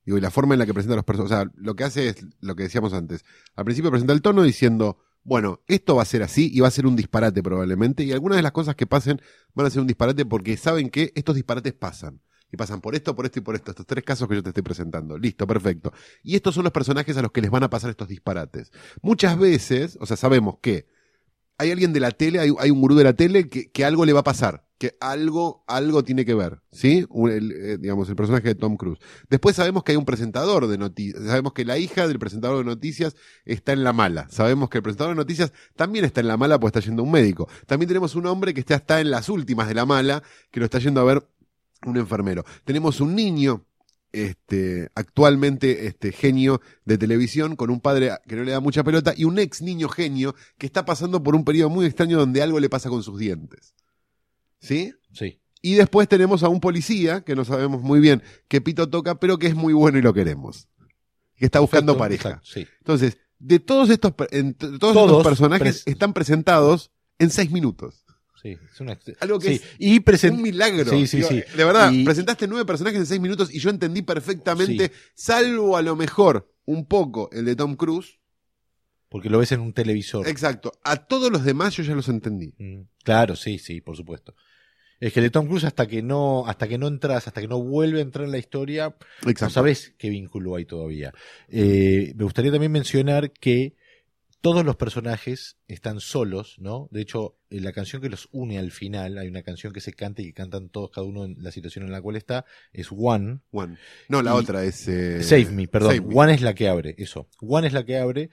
Digo, 0.05 0.19
y 0.19 0.21
la 0.21 0.31
forma 0.31 0.55
en 0.55 0.59
la 0.59 0.67
que 0.67 0.75
presenta 0.75 0.97
los 0.97 1.05
personajes. 1.05 1.33
O 1.33 1.43
sea, 1.43 1.53
lo 1.57 1.77
que 1.77 1.85
hace 1.85 2.09
es 2.09 2.27
lo 2.41 2.55
que 2.57 2.65
decíamos 2.65 2.93
antes. 2.93 3.25
Al 3.57 3.65
principio 3.65 3.91
presenta 3.91 4.13
el 4.13 4.23
tono 4.23 4.43
diciendo, 4.43 4.99
bueno, 5.23 5.61
esto 5.67 5.97
va 5.97 6.03
a 6.03 6.07
ser 6.07 6.23
así 6.23 6.51
y 6.53 6.61
va 6.61 6.69
a 6.69 6.71
ser 6.71 6.87
un 6.87 6.97
disparate 6.97 7.43
probablemente. 7.43 8.05
Y 8.05 8.13
algunas 8.13 8.37
de 8.37 8.43
las 8.43 8.53
cosas 8.53 8.75
que 8.75 8.87
pasen 8.87 9.21
van 9.55 9.67
a 9.67 9.71
ser 9.71 9.81
un 9.81 9.87
disparate 9.87 10.27
porque 10.27 10.57
saben 10.57 10.91
que 10.91 11.13
estos 11.15 11.35
disparates 11.35 11.73
pasan. 11.73 12.21
Y 12.53 12.57
pasan 12.57 12.81
por 12.81 12.95
esto, 12.95 13.17
por 13.17 13.25
esto 13.25 13.41
y 13.41 13.43
por 13.43 13.57
esto. 13.57 13.73
Estos 13.73 13.87
tres 13.87 14.05
casos 14.05 14.29
que 14.29 14.37
yo 14.37 14.43
te 14.43 14.51
estoy 14.51 14.63
presentando. 14.63 15.19
Listo, 15.19 15.47
perfecto. 15.47 15.93
Y 16.23 16.37
estos 16.37 16.55
son 16.55 16.63
los 16.63 16.73
personajes 16.73 17.17
a 17.17 17.23
los 17.23 17.33
que 17.33 17.41
les 17.41 17.51
van 17.51 17.65
a 17.65 17.71
pasar 17.71 17.91
estos 17.91 18.07
disparates. 18.07 18.71
Muchas 19.03 19.37
veces, 19.39 19.99
o 20.01 20.07
sea, 20.07 20.17
sabemos 20.17 20.59
que 20.61 20.87
hay 21.59 21.71
alguien 21.71 21.93
de 21.93 22.01
la 22.01 22.11
tele, 22.11 22.41
hay, 22.41 22.71
un 22.71 22.81
gurú 22.81 22.95
de 22.95 23.05
la 23.05 23.13
tele 23.13 23.49
que, 23.49 23.85
algo 23.85 24.05
le 24.05 24.13
va 24.13 24.21
a 24.21 24.25
pasar, 24.25 24.67
que 24.79 24.97
algo, 25.01 25.65
algo 25.69 26.03
tiene 26.03 26.25
que 26.25 26.35
ver, 26.35 26.61
¿sí? 26.73 27.07
El, 27.15 27.53
eh, 27.53 27.79
digamos, 27.79 28.09
el 28.09 28.17
personaje 28.17 28.49
de 28.49 28.55
Tom 28.55 28.77
Cruise. 28.77 28.99
Después 29.31 29.55
sabemos 29.57 29.85
que 29.85 29.93
hay 29.93 29.97
un 29.97 30.05
presentador 30.05 30.67
de 30.67 30.79
noticias, 30.79 31.23
sabemos 31.25 31.53
que 31.53 31.65
la 31.65 31.79
hija 31.79 32.09
del 32.09 32.19
presentador 32.19 32.59
de 32.59 32.65
noticias 32.65 33.15
está 33.45 33.73
en 33.73 33.85
la 33.85 33.93
mala, 33.93 34.27
sabemos 34.31 34.69
que 34.69 34.79
el 34.79 34.83
presentador 34.83 35.15
de 35.15 35.21
noticias 35.21 35.53
también 35.77 36.05
está 36.05 36.21
en 36.21 36.29
la 36.29 36.37
mala 36.37 36.59
porque 36.59 36.79
está 36.79 36.89
yendo 36.89 37.03
a 37.03 37.07
un 37.07 37.13
médico. 37.13 37.49
También 37.67 37.89
tenemos 37.89 38.15
un 38.17 38.27
hombre 38.27 38.53
que 38.53 38.61
está, 38.61 38.75
está 38.75 39.01
en 39.01 39.11
las 39.11 39.29
últimas 39.29 39.69
de 39.69 39.75
la 39.75 39.87
mala, 39.87 40.23
que 40.51 40.61
lo 40.61 40.67
está 40.67 40.79
yendo 40.81 41.01
a 41.01 41.05
ver 41.05 41.27
un 41.87 41.97
enfermero. 41.97 42.45
Tenemos 42.65 43.01
un 43.01 43.15
niño 43.15 43.65
este, 44.15 44.91
actualmente 44.95 45.87
este, 45.87 46.13
genio 46.13 46.61
de 46.85 46.99
televisión, 46.99 47.57
con 47.57 47.71
un 47.71 47.81
padre 47.81 48.13
que 48.27 48.37
no 48.37 48.45
le 48.45 48.53
da 48.53 48.61
mucha 48.61 48.85
pelota, 48.85 49.13
y 49.17 49.25
un 49.25 49.39
ex 49.39 49.61
niño 49.61 49.89
genio 49.89 50.35
que 50.59 50.67
está 50.67 50.85
pasando 50.85 51.23
por 51.23 51.35
un 51.35 51.45
periodo 51.45 51.71
muy 51.71 51.87
extraño 51.87 52.19
donde 52.19 52.43
algo 52.43 52.61
le 52.61 52.71
pasa 52.71 52.89
con 52.89 53.03
sus 53.03 53.19
dientes. 53.19 53.75
¿Sí? 54.61 54.95
Sí. 55.13 55.41
Y 55.61 55.75
después 55.75 56.09
tenemos 56.09 56.43
a 56.43 56.49
un 56.49 56.61
policía, 56.61 57.23
que 57.23 57.35
no 57.35 57.45
sabemos 57.45 57.83
muy 57.83 58.01
bien 58.01 58.23
qué 58.49 58.61
pito 58.61 58.89
toca, 58.89 59.19
pero 59.19 59.39
que 59.39 59.47
es 59.47 59.55
muy 59.55 59.73
bueno 59.73 59.99
y 59.99 60.03
lo 60.03 60.15
queremos. 60.15 60.69
Que 61.37 61.47
está 61.47 61.61
buscando 61.61 61.99
Perfecto, 61.99 62.29
pareja. 62.29 62.43
sí. 62.45 62.67
Entonces, 62.79 63.19
de 63.39 63.59
todos 63.59 63.91
estos, 63.91 64.15
todos, 64.17 64.79
Todos 64.79 64.97
estos 64.97 65.25
personajes 65.25 65.83
están 65.87 66.13
presentados 66.13 66.93
en 67.19 67.31
seis 67.31 67.51
minutos. 67.51 68.04
Sí, 68.45 68.59
es 68.71 68.79
una 68.81 68.99
Algo 69.21 69.39
que 69.39 69.49
sí. 69.49 69.55
es 69.55 69.63
y 69.79 70.01
present- 70.01 70.33
un 70.35 70.43
milagro. 70.43 70.91
Sí, 70.91 71.07
sí, 71.07 71.17
Digo, 71.17 71.29
sí. 71.31 71.43
De 71.57 71.65
verdad, 71.65 71.91
Y- 71.91 72.05
presentaste 72.05 72.47
nueve 72.47 72.67
personajes 72.67 73.01
en 73.01 73.07
seis 73.07 73.19
minutos 73.21 73.53
y 73.53 73.59
yo 73.59 73.71
entendí 73.71 74.03
perfectamente, 74.03 74.93
salvo 75.15 75.79
a 75.79 75.83
lo 75.83 75.97
mejor 75.97 76.53
un 76.67 76.85
poco 76.87 77.31
el 77.33 77.47
de 77.47 77.57
Tom 77.57 77.75
Cruise. 77.75 78.19
Porque 79.09 79.31
lo 79.31 79.39
ves 79.39 79.53
en 79.53 79.61
un 79.61 79.73
televisor. 79.73 80.29
Exacto. 80.29 80.73
A 80.83 80.97
todos 81.07 81.33
los 81.33 81.43
demás 81.45 81.75
yo 81.77 81.83
ya 81.85 81.95
los 81.95 82.09
entendí. 82.09 82.53
Mm, 82.59 82.83
Claro, 83.03 83.35
sí, 83.35 83.59
sí, 83.59 83.81
por 83.81 83.97
supuesto. 83.97 84.35
Es 85.01 85.13
que 85.15 85.21
el 85.21 85.25
de 85.27 85.31
Tom 85.31 85.47
Cruise 85.47 85.65
hasta 85.65 85.87
que 85.87 86.03
no, 86.03 86.47
hasta 86.47 86.69
que 86.69 86.77
no 86.79 86.87
entras, 86.87 87.27
hasta 87.27 87.41
que 87.41 87.49
no 87.49 87.63
vuelve 87.63 88.01
a 88.01 88.03
entrar 88.03 88.25
en 88.27 88.31
la 88.33 88.39
historia, 88.39 88.95
no 89.41 89.51
sabes 89.51 89.95
qué 89.99 90.09
vínculo 90.11 90.55
hay 90.57 90.65
todavía. 90.67 91.13
Eh, 91.49 92.13
me 92.17 92.25
gustaría 92.25 92.51
también 92.53 92.73
mencionar 92.73 93.31
que 93.33 93.75
todos 94.45 94.63
los 94.63 94.77
personajes 94.77 95.57
están 95.69 96.01
solos, 96.01 96.57
¿no? 96.59 96.89
De 96.91 97.01
hecho, 97.01 97.39
eh, 97.49 97.61
la 97.61 97.73
canción 97.73 98.03
que 98.03 98.11
los 98.11 98.29
une 98.31 98.59
al 98.59 98.73
final, 98.73 99.17
hay 99.17 99.27
una 99.27 99.43
canción 99.43 99.73
que 99.73 99.81
se 99.81 99.95
canta 99.95 100.21
y 100.21 100.27
que 100.27 100.35
cantan 100.35 100.69
todos, 100.69 100.91
cada 100.91 101.07
uno 101.07 101.25
en 101.25 101.37
la 101.43 101.51
situación 101.51 101.87
en 101.87 101.93
la 101.93 102.03
cual 102.03 102.17
está, 102.17 102.45
es 102.71 102.89
One. 102.91 103.41
One. 103.53 103.79
No, 104.11 104.21
la 104.21 104.33
Y- 104.33 104.35
otra 104.35 104.63
es. 104.63 104.87
eh, 104.87 105.23
Save 105.23 105.47
Me, 105.51 105.67
perdón. 105.67 105.97
Save 105.97 106.07
Me. 106.07 106.15
One 106.15 106.35
es 106.35 106.43
la 106.43 106.55
que 106.55 106.69
abre, 106.69 106.95
eso. 106.99 107.27
One 107.41 107.67
es 107.69 107.73
la 107.73 107.87
que 107.87 107.97
abre 107.97 108.29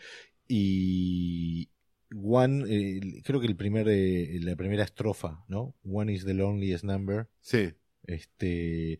y 0.49 1.69
One, 2.13 2.65
eh, 2.67 3.21
creo 3.23 3.39
que 3.39 3.47
el 3.47 3.55
primer, 3.55 3.87
eh, 3.89 4.37
la 4.41 4.57
primera 4.57 4.83
estrofa, 4.83 5.45
¿no? 5.47 5.75
One 5.85 6.11
is 6.13 6.25
the 6.25 6.33
loneliest 6.33 6.83
number. 6.83 7.29
Sí. 7.39 7.69
Este, 8.05 8.99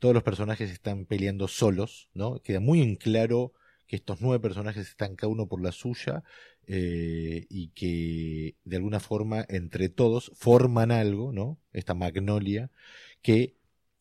todos 0.00 0.14
los 0.14 0.24
personajes 0.24 0.68
están 0.70 1.06
peleando 1.06 1.46
solos, 1.46 2.08
¿no? 2.12 2.40
Queda 2.42 2.58
muy 2.58 2.82
en 2.82 2.96
claro 2.96 3.52
que 3.90 3.96
estos 3.96 4.20
nueve 4.20 4.38
personajes 4.40 4.86
están 4.86 5.16
cada 5.16 5.32
uno 5.32 5.48
por 5.48 5.60
la 5.60 5.72
suya 5.72 6.22
eh, 6.68 7.44
y 7.50 7.70
que 7.70 8.54
de 8.62 8.76
alguna 8.76 9.00
forma 9.00 9.44
entre 9.48 9.88
todos 9.88 10.30
forman 10.36 10.92
algo, 10.92 11.32
¿no? 11.32 11.58
Esta 11.72 11.94
magnolia 11.94 12.70
que 13.20 13.56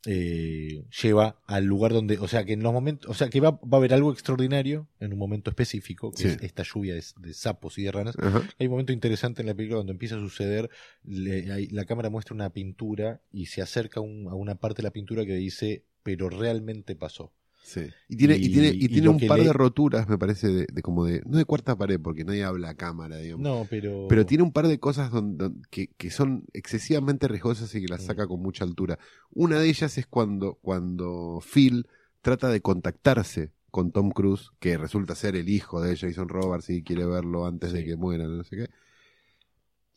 eh, 0.06 0.86
lleva 1.02 1.42
al 1.48 1.66
lugar 1.66 1.92
donde, 1.92 2.20
o 2.20 2.28
sea, 2.28 2.46
que 2.46 2.54
en 2.54 2.62
los 2.62 2.72
momentos, 2.72 3.10
o 3.10 3.16
sea, 3.16 3.30
que 3.32 3.40
va, 3.42 3.52
va 3.52 3.60
a 3.74 3.76
haber 3.78 3.96
algo 3.96 4.14
extraordinario 4.14 4.88
en 5.00 5.12
un 5.12 5.18
momento 5.20 5.50
específico, 5.50 6.12
que 6.12 6.22
Sí. 6.22 6.28
es 6.30 6.44
esta 6.44 6.62
lluvia 6.64 6.94
de, 6.94 7.04
de 7.18 7.34
sapos 7.34 7.80
y 7.80 7.84
de 7.84 7.92
ranas, 7.92 8.16
Ajá. 8.20 8.44
hay 8.60 8.68
un 8.68 8.72
momento 8.72 8.94
interesante 8.94 9.42
en 9.42 9.48
la 9.48 9.56
película 9.56 9.78
donde 9.80 9.92
empieza 9.94 10.16
a 10.18 10.20
suceder, 10.20 10.70
le- 11.04 11.52
hay- 11.52 11.68
la 11.70 11.86
cámara 11.86 12.12
muestra 12.12 12.36
una 12.36 12.52
pintura 12.54 13.22
y 13.32 13.48
se 13.48 13.64
acerca 13.64 14.02
un- 14.02 14.28
a 14.30 14.36
una 14.36 14.54
parte 14.56 14.84
de 14.84 14.88
la 14.88 14.92
pintura 14.92 15.26
que 15.26 15.34
dice, 15.36 15.84
pero 16.04 16.30
realmente 16.30 16.96
pasó. 16.96 17.34
Sí. 17.62 17.82
Y 18.08 18.16
tiene, 18.18 18.38
y, 18.38 18.46
Y- 18.46 18.50
tiene, 18.54 18.68
y 18.70 18.88
tiene 18.88 19.10
un 19.10 19.20
par 19.28 19.38
le- 19.40 19.46
de 19.46 19.54
roturas, 19.54 20.10
me 20.10 20.18
parece, 20.18 20.48
de, 20.48 20.68
de 20.72 20.82
como 20.82 21.06
de. 21.06 21.22
No 21.26 21.38
de 21.38 21.46
cuarta 21.46 21.78
pared, 21.78 22.00
porque 22.02 22.24
nadie 22.26 22.44
habla 22.44 22.70
a 22.70 22.74
cámara, 22.76 23.18
digamos. 23.18 23.44
No, 23.44 23.68
pero... 23.70 24.08
Pero 24.10 24.26
tiene 24.26 24.44
un 24.44 24.52
par 24.52 24.68
de 24.68 24.80
cosas 24.80 25.12
donde, 25.12 25.44
donde- 25.46 25.68
que, 25.70 25.88
que 25.98 26.10
son 26.10 26.46
excesivamente 26.54 27.28
riesgosas 27.28 27.74
y 27.76 27.82
que 27.82 27.88
las 27.88 28.02
Mm. 28.04 28.06
saca 28.08 28.28
con 28.28 28.42
mucha 28.42 28.64
altura. 28.64 28.98
Una 29.32 29.60
de 29.60 29.70
ellas 29.70 29.98
es 29.98 30.08
cuando, 30.08 30.56
cuando 30.62 31.42
Phil 31.42 31.86
trata 32.22 32.50
de 32.50 32.62
contactarse 32.62 33.52
con 33.72 33.92
Tom 33.92 34.10
Cruise, 34.10 34.50
que 34.60 34.78
resulta 34.78 35.14
ser 35.14 35.36
el 35.36 35.48
hijo 35.48 35.80
de 35.82 35.96
Jason 35.96 36.28
Roberts 36.28 36.70
y 36.72 36.82
quiere 36.82 37.06
verlo 37.06 37.46
antes 37.46 37.72
de 37.72 37.86
que 37.86 37.96
muera, 37.98 38.26
no 38.26 38.44
sé 38.44 38.56
qué. 38.56 38.68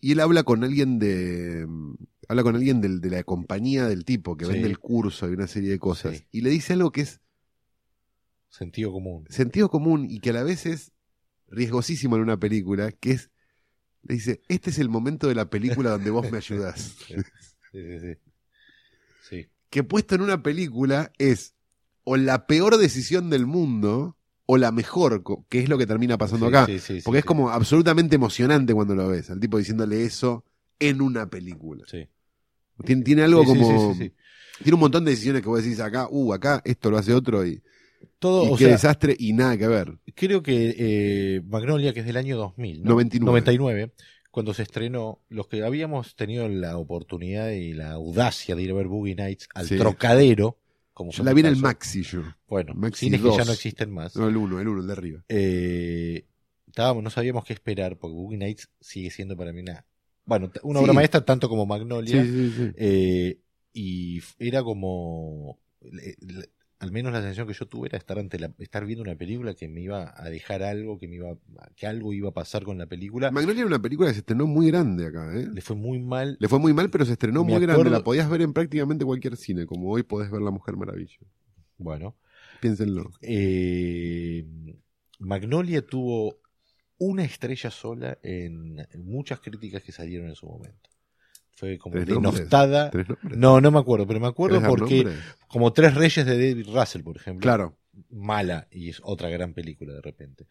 Y 0.01 0.13
él 0.13 0.21
habla 0.21 0.43
con 0.43 0.65
alguien 0.65 0.99
de. 0.99 1.65
mm, 1.67 1.95
Habla 2.29 2.43
con 2.45 2.55
alguien 2.57 2.81
del- 2.81 3.01
de 3.01 3.11
la 3.11 3.25
compañía 3.25 3.87
del 3.89 4.05
tipo 4.05 4.37
que 4.37 4.47
Sí. 4.47 4.53
vende 4.53 4.69
el 4.69 4.79
curso 4.79 5.29
y 5.29 5.33
una 5.35 5.47
serie 5.47 5.71
de 5.71 5.79
cosas. 5.79 6.25
Y 6.31 6.41
le 6.43 6.51
dice 6.51 6.73
algo 6.73 6.91
que 6.93 7.03
es 7.03 7.21
Sentido 8.53 8.93
común. 8.93 9.25
sentido 9.31 9.71
común 9.71 10.07
y 10.11 10.21
que 10.21 10.29
a 10.31 10.35
la 10.35 10.43
vez 10.43 10.67
es 10.67 10.93
riesgosísimo 11.49 12.17
en 12.17 12.23
una 12.23 12.39
película, 12.39 12.93
que 12.93 13.13
es, 13.13 13.31
le 14.03 14.15
dice, 14.17 14.43
este 14.49 14.69
es 14.71 14.79
el 14.79 14.91
momento 14.91 15.27
de 15.27 15.35
la 15.35 15.49
película 15.49 15.91
donde 15.91 16.11
vos 16.11 16.31
me 16.31 16.37
ayudás. 16.39 16.97
Sí, 17.73 17.79
sí, 17.81 18.01
sí. 18.01 18.19
Sí. 19.31 19.47
que 19.71 19.83
puesto 19.83 20.15
en 20.15 20.21
una 20.21 20.43
película 20.43 21.11
es 21.17 21.55
o 22.05 22.19
la 22.19 22.47
peor 22.47 22.77
decisión 22.77 23.31
del 23.31 23.47
mundo 23.47 24.19
o 24.45 24.59
la 24.59 24.73
mejor, 24.73 25.23
que 25.49 25.61
es 25.61 25.71
lo 25.71 25.79
que 25.79 25.87
termina 25.87 26.19
pasando 26.19 26.51
Sí, 26.51 26.55
acá. 26.55 26.67
sí, 26.67 26.79
sí, 26.79 27.01
porque 27.03 27.21
es 27.21 27.25
como 27.25 27.49
absolutamente 27.49 28.17
emocionante 28.17 28.75
cuando 28.75 28.95
lo 28.95 29.09
ves, 29.09 29.31
al 29.31 29.41
tipo 29.41 29.57
diciéndole 29.57 30.05
eso 30.05 30.45
en 30.79 31.01
una 31.01 31.31
película. 31.31 31.85
Sí. 31.91 32.07
Tiene, 32.85 33.03
tiene 33.03 33.23
algo 33.23 33.45
como... 33.45 33.97
Tiene 33.97 34.75
un 34.75 34.81
montón 34.81 35.07
de 35.07 35.13
decisiones 35.13 35.41
que 35.41 35.49
vos 35.49 35.65
decís 35.65 35.81
acá, 35.81 36.07
uh, 36.11 36.35
acá 36.35 36.61
esto 36.67 36.91
lo 36.91 36.99
hace 36.99 37.15
otro 37.15 37.47
y, 37.47 37.63
Todo, 38.19 38.45
y 38.45 38.49
o 38.49 38.57
qué 38.57 38.65
sea, 38.65 38.73
desastre 38.75 39.17
y 39.19 39.33
nada 39.33 39.57
que 39.59 39.67
ver. 39.69 39.99
creo 40.15 40.43
que 40.43 40.75
eh, 40.79 41.43
Magnolia, 41.47 41.93
que 41.93 42.01
es 42.01 42.07
del 42.07 42.17
año 42.17 42.37
2000, 42.37 42.83
¿no? 42.85 42.91
99. 42.91 43.25
99, 43.27 43.93
cuando 44.31 44.55
se 44.55 44.63
estrenó, 44.63 45.21
los 45.29 45.47
que 45.49 45.63
habíamos 45.63 46.15
tenido 46.17 46.49
la 46.49 46.79
oportunidad 46.79 47.51
y 47.51 47.73
la 47.75 47.93
audacia 47.93 48.55
de 48.57 48.63
ir 48.63 48.71
a 48.71 48.75
ver 48.75 48.87
Boogie 48.87 49.15
Nights 49.15 49.49
al 49.55 49.67
Sí. 49.67 49.77
Trocadero, 49.77 50.59
como 50.95 51.11
Yo 51.13 51.23
la 51.25 51.33
vi 51.33 51.41
en 51.41 51.47
el. 51.47 51.57
Maxi 51.57 52.03
yo. 52.03 52.23
Bueno, 52.49 52.75
Maxi 52.75 53.07
cines 53.07 53.21
que 53.21 53.31
ya 53.31 53.39
2. 53.39 53.47
no 53.47 53.53
existen 53.53 53.91
más. 53.91 54.17
No, 54.17 54.29
el 54.29 54.37
1, 54.37 54.61
el 54.61 54.69
1, 54.69 54.81
el 54.81 54.87
de 54.87 54.93
arriba. 54.93 55.25
Eh, 55.29 56.25
estábamos, 56.67 57.03
no 57.03 57.11
sabíamos 57.11 57.45
qué 57.45 57.53
esperar, 57.53 57.99
porque 57.99 58.15
Boogie 58.15 58.39
Nights 58.39 58.71
sigue 58.81 59.11
siendo 59.11 59.37
para 59.37 59.53
mí 59.53 59.61
una, 59.61 59.85
bueno, 60.25 60.51
una 60.63 60.79
Sí. 60.81 60.85
obra 60.85 60.93
maestra 60.95 61.25
tanto 61.25 61.49
como 61.49 61.67
Magnolia. 61.67 62.23
sí, 62.25 62.53
sí. 62.57 62.71
Eh, 62.77 63.39
y 63.75 64.21
era 64.39 64.63
como 64.63 65.59
al 66.83 66.91
menos 66.91 67.13
la 67.13 67.21
sensación 67.21 67.47
que 67.47 67.55
yo 67.55 67.67
tuve 67.67 67.87
era 67.87 67.97
estar 67.97 68.19
ante 68.19 68.41
la, 68.41 68.53
estar 68.59 68.85
viendo 68.85 69.05
una 69.05 69.15
película 69.15 69.55
que 69.55 69.69
me 69.69 69.83
iba 69.83 70.13
a 70.17 70.29
dejar 70.31 70.65
algo 70.65 70.99
que 70.99 71.07
me 71.07 71.15
iba 71.15 71.37
que 71.77 71.87
algo 71.87 72.13
iba 72.13 72.31
a 72.31 72.33
pasar 72.33 72.65
con 72.65 72.77
la 72.77 72.87
película 72.87 73.31
Magnolia 73.31 73.61
era 73.61 73.69
una 73.69 73.81
película 73.81 74.09
que 74.09 74.15
se 74.15 74.21
estrenó 74.21 74.49
muy 74.49 74.67
grande 74.67 75.07
acá, 75.07 75.33
¿eh? 75.33 75.47
le 75.47 75.61
fue 75.61 75.77
muy 75.77 76.01
mal 76.01 76.37
Le 76.41 76.49
fue 76.49 76.59
muy 76.59 76.73
mal, 76.75 76.91
pero 76.91 77.05
se 77.05 77.13
estrenó 77.13 77.45
Me 77.45 77.53
muy 77.53 77.63
grande. 77.63 77.89
La 77.89 78.03
podías 78.03 78.29
ver 78.29 78.43
en 78.43 78.53
prácticamente 78.53 79.05
cualquier 79.05 79.37
cine, 79.37 79.65
como 79.65 79.91
hoy 79.91 80.03
podés 80.03 80.29
ver 80.33 80.43
La 80.43 80.51
Mujer 80.51 80.77
Maravilla. 80.77 81.19
bueno 81.79 82.17
Piénsenlo. 82.61 83.13
eh, 83.21 84.45
Magnolia 85.21 85.87
tuvo 85.87 86.41
una 86.99 87.23
estrella 87.23 87.71
sola 87.71 88.19
en 88.25 88.85
muchas 88.99 89.39
críticas 89.39 89.85
que 89.85 89.93
salieron 89.93 90.29
en 90.29 90.35
su 90.35 90.47
momento 90.47 90.92
fue 91.55 91.79
como 91.79 91.97
denostada 91.97 92.91
no 93.23 93.61
no 93.61 93.71
me 93.71 93.79
acuerdo 93.79 94.07
pero 94.07 94.19
me 94.21 94.27
acuerdo 94.27 94.59
¿Querés 94.61 94.69
dar 94.71 94.79
porque 94.79 95.07
como 95.49 95.73
Tres 95.73 95.95
Reyes 95.95 96.27
de 96.27 96.33
David 96.51 96.67
Russell 96.73 97.03
por 97.03 97.17
ejemplo 97.17 97.43
Claro. 97.43 97.77
mala 98.11 98.67
y 98.71 98.89
es 98.89 99.01
otra 99.05 99.29
gran 99.29 99.53
película 99.55 99.93
de 99.95 100.01
repente. 100.01 100.47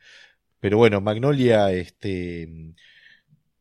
Pero 0.60 0.78
bueno, 0.78 1.02
Magnolia 1.02 1.72
este 1.74 2.48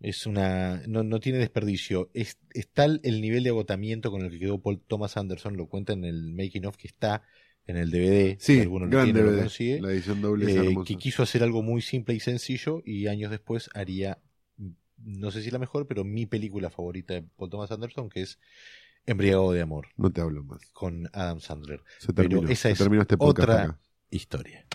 es 0.00 0.26
una 0.26 0.82
no, 0.86 1.02
no 1.02 1.18
tiene 1.20 1.38
desperdicio. 1.38 2.10
Es, 2.14 2.38
es 2.52 2.68
tal 2.68 3.00
el 3.04 3.20
nivel 3.20 3.42
de 3.42 3.50
agotamiento 3.50 4.10
con 4.10 4.22
el 4.22 4.30
que 4.30 4.38
quedó 4.38 4.60
Paul 4.60 4.80
Thomas 4.86 5.16
Anderson, 5.16 5.56
lo 5.56 5.66
cuenta 5.66 5.92
en 5.94 6.04
el 6.04 6.32
making 6.34 6.66
of 6.66 6.76
que 6.76 6.88
está 6.88 7.22
en 7.66 7.76
el 7.76 7.90
DVD, 7.90 8.36
Sí, 8.38 8.54
si 8.54 8.60
alguno 8.60 8.86
lo 8.86 8.90
gran 8.90 9.12
lo 9.14 9.30
DVD. 9.30 9.38
consigue, 9.40 9.80
La 9.80 9.92
edición 9.92 10.20
doble 10.22 10.52
eh, 10.52 10.74
que 10.86 10.96
quiso 10.96 11.22
hacer 11.22 11.42
algo 11.42 11.62
muy 11.62 11.82
simple 11.82 12.14
y 12.14 12.20
sencillo 12.20 12.82
y 12.84 13.06
años 13.06 13.30
después 13.30 13.70
haría 13.74 14.18
no 15.04 15.30
sé 15.30 15.42
si 15.42 15.50
la 15.50 15.58
mejor, 15.58 15.86
pero 15.86 16.04
mi 16.04 16.26
película 16.26 16.70
favorita 16.70 17.14
de 17.14 17.22
Paul 17.22 17.50
Thomas 17.50 17.70
Anderson, 17.70 18.08
que 18.08 18.22
es 18.22 18.38
Embriagado 19.06 19.52
de 19.52 19.62
Amor, 19.62 19.88
No 19.96 20.10
te 20.10 20.20
hablo 20.20 20.42
más. 20.44 20.60
con 20.72 21.08
Adam 21.12 21.40
Sandler. 21.40 21.82
Se 21.98 22.12
Pero 22.12 22.42
esa 22.48 22.62
se 22.68 22.70
es 22.72 22.78
terminó 22.78 23.02
este 23.02 23.16
otra- 23.18 23.62
acá. 23.62 23.78
Historia. 24.10 24.66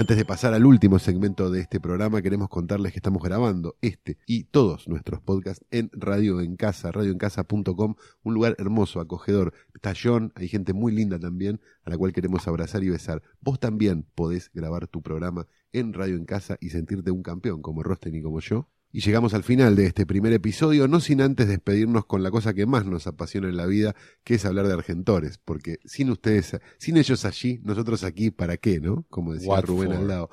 Antes 0.00 0.16
de 0.16 0.24
pasar 0.24 0.54
al 0.54 0.64
último 0.64 0.98
segmento 0.98 1.50
de 1.50 1.60
este 1.60 1.78
programa, 1.78 2.22
queremos 2.22 2.48
contarles 2.48 2.92
que 2.92 3.00
estamos 3.00 3.22
grabando 3.22 3.76
este 3.82 4.16
y 4.24 4.44
todos 4.44 4.88
nuestros 4.88 5.20
podcasts 5.20 5.62
en 5.70 5.90
Radio 5.92 6.40
en 6.40 6.56
Casa, 6.56 6.90
radioencasa.com, 6.90 7.96
un 8.22 8.34
lugar 8.34 8.56
hermoso, 8.56 9.00
acogedor. 9.00 9.52
Está 9.74 9.92
hay 10.36 10.48
gente 10.48 10.72
muy 10.72 10.92
linda 10.92 11.18
también, 11.18 11.60
a 11.84 11.90
la 11.90 11.98
cual 11.98 12.14
queremos 12.14 12.48
abrazar 12.48 12.82
y 12.82 12.88
besar. 12.88 13.22
Vos 13.42 13.60
también 13.60 14.06
podés 14.14 14.50
grabar 14.54 14.88
tu 14.88 15.02
programa 15.02 15.46
en 15.70 15.92
Radio 15.92 16.16
en 16.16 16.24
Casa 16.24 16.56
y 16.62 16.70
sentirte 16.70 17.10
un 17.10 17.22
campeón, 17.22 17.60
como 17.60 17.82
Rosten 17.82 18.14
y 18.14 18.22
como 18.22 18.40
yo. 18.40 18.70
Y 18.92 19.00
llegamos 19.00 19.34
al 19.34 19.44
final 19.44 19.76
de 19.76 19.86
este 19.86 20.04
primer 20.04 20.32
episodio, 20.32 20.88
no 20.88 21.00
sin 21.00 21.20
antes 21.20 21.46
despedirnos 21.46 22.06
con 22.06 22.22
la 22.22 22.30
cosa 22.30 22.54
que 22.54 22.66
más 22.66 22.86
nos 22.86 23.06
apasiona 23.06 23.48
en 23.48 23.56
la 23.56 23.66
vida, 23.66 23.94
que 24.24 24.34
es 24.34 24.44
hablar 24.44 24.66
de 24.66 24.74
Argentores, 24.74 25.38
porque 25.38 25.78
sin 25.84 26.10
ustedes, 26.10 26.58
sin 26.78 26.96
ellos 26.96 27.24
allí, 27.24 27.60
nosotros 27.62 28.02
aquí, 28.02 28.30
¿para 28.30 28.56
qué, 28.56 28.80
no? 28.80 29.06
Como 29.08 29.34
decía 29.34 29.48
What 29.48 29.64
Rubén 29.64 29.90
for? 29.90 29.96
al 29.96 30.08
lado. 30.08 30.30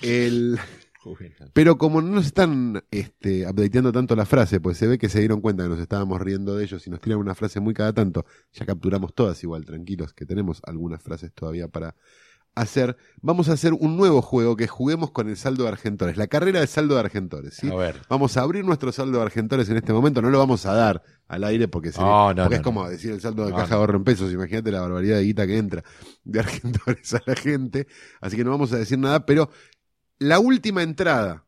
El... 0.00 0.58
Pero 1.52 1.78
como 1.78 2.00
no 2.00 2.12
nos 2.12 2.26
están 2.26 2.84
este, 2.92 3.48
updateando 3.48 3.90
tanto 3.90 4.14
la 4.14 4.24
frase, 4.24 4.60
pues 4.60 4.78
se 4.78 4.86
ve 4.86 4.98
que 4.98 5.08
se 5.08 5.18
dieron 5.18 5.40
cuenta 5.40 5.64
que 5.64 5.68
nos 5.68 5.80
estábamos 5.80 6.20
riendo 6.20 6.56
de 6.56 6.64
ellos 6.64 6.86
y 6.86 6.90
nos 6.90 7.00
tiran 7.00 7.18
una 7.18 7.34
frase 7.34 7.58
muy 7.58 7.74
cada 7.74 7.92
tanto, 7.92 8.24
ya 8.52 8.64
capturamos 8.66 9.12
todas 9.12 9.42
igual, 9.42 9.64
tranquilos, 9.64 10.14
que 10.14 10.26
tenemos 10.26 10.60
algunas 10.64 11.02
frases 11.02 11.32
todavía 11.32 11.66
para 11.66 11.96
hacer. 12.54 12.96
Vamos 13.20 13.48
a 13.48 13.52
hacer 13.52 13.72
un 13.72 13.96
nuevo 13.96 14.22
juego 14.22 14.56
que 14.56 14.66
juguemos 14.66 15.10
con 15.10 15.28
el 15.28 15.36
saldo 15.36 15.64
de 15.64 15.70
Argentores, 15.70 16.16
la 16.16 16.26
carrera 16.26 16.60
de 16.60 16.66
saldo 16.66 16.94
de 16.94 17.00
Argentores, 17.00 17.54
¿sí? 17.54 17.70
A 17.70 17.74
ver. 17.74 18.02
Vamos 18.08 18.36
a 18.36 18.42
abrir 18.42 18.64
nuestro 18.64 18.92
saldo 18.92 19.18
de 19.18 19.24
Argentores 19.24 19.68
en 19.68 19.76
este 19.76 19.92
momento, 19.92 20.20
no 20.20 20.30
lo 20.30 20.38
vamos 20.38 20.66
a 20.66 20.74
dar 20.74 21.02
al 21.28 21.44
aire 21.44 21.68
porque, 21.68 21.92
se 21.92 22.00
No, 22.00 22.34
no, 22.34 22.42
porque 22.42 22.56
no, 22.56 22.60
es 22.60 22.62
como 22.62 22.88
decir 22.88 23.12
el 23.12 23.20
saldo 23.20 23.46
de 23.46 23.52
caja 23.52 23.76
ahorro 23.76 23.96
en 23.96 24.04
pesos, 24.04 24.32
imagínate 24.32 24.70
la 24.70 24.80
barbaridad 24.80 25.16
de 25.16 25.24
guita 25.24 25.46
que 25.46 25.56
entra 25.56 25.84
de 26.24 26.40
Argentores 26.40 27.14
a 27.14 27.22
la 27.26 27.34
gente, 27.34 27.86
así 28.20 28.36
que 28.36 28.44
no 28.44 28.50
vamos 28.50 28.72
a 28.72 28.78
decir 28.78 28.98
nada, 28.98 29.24
pero 29.24 29.50
la 30.18 30.38
última 30.38 30.82
entrada 30.82 31.44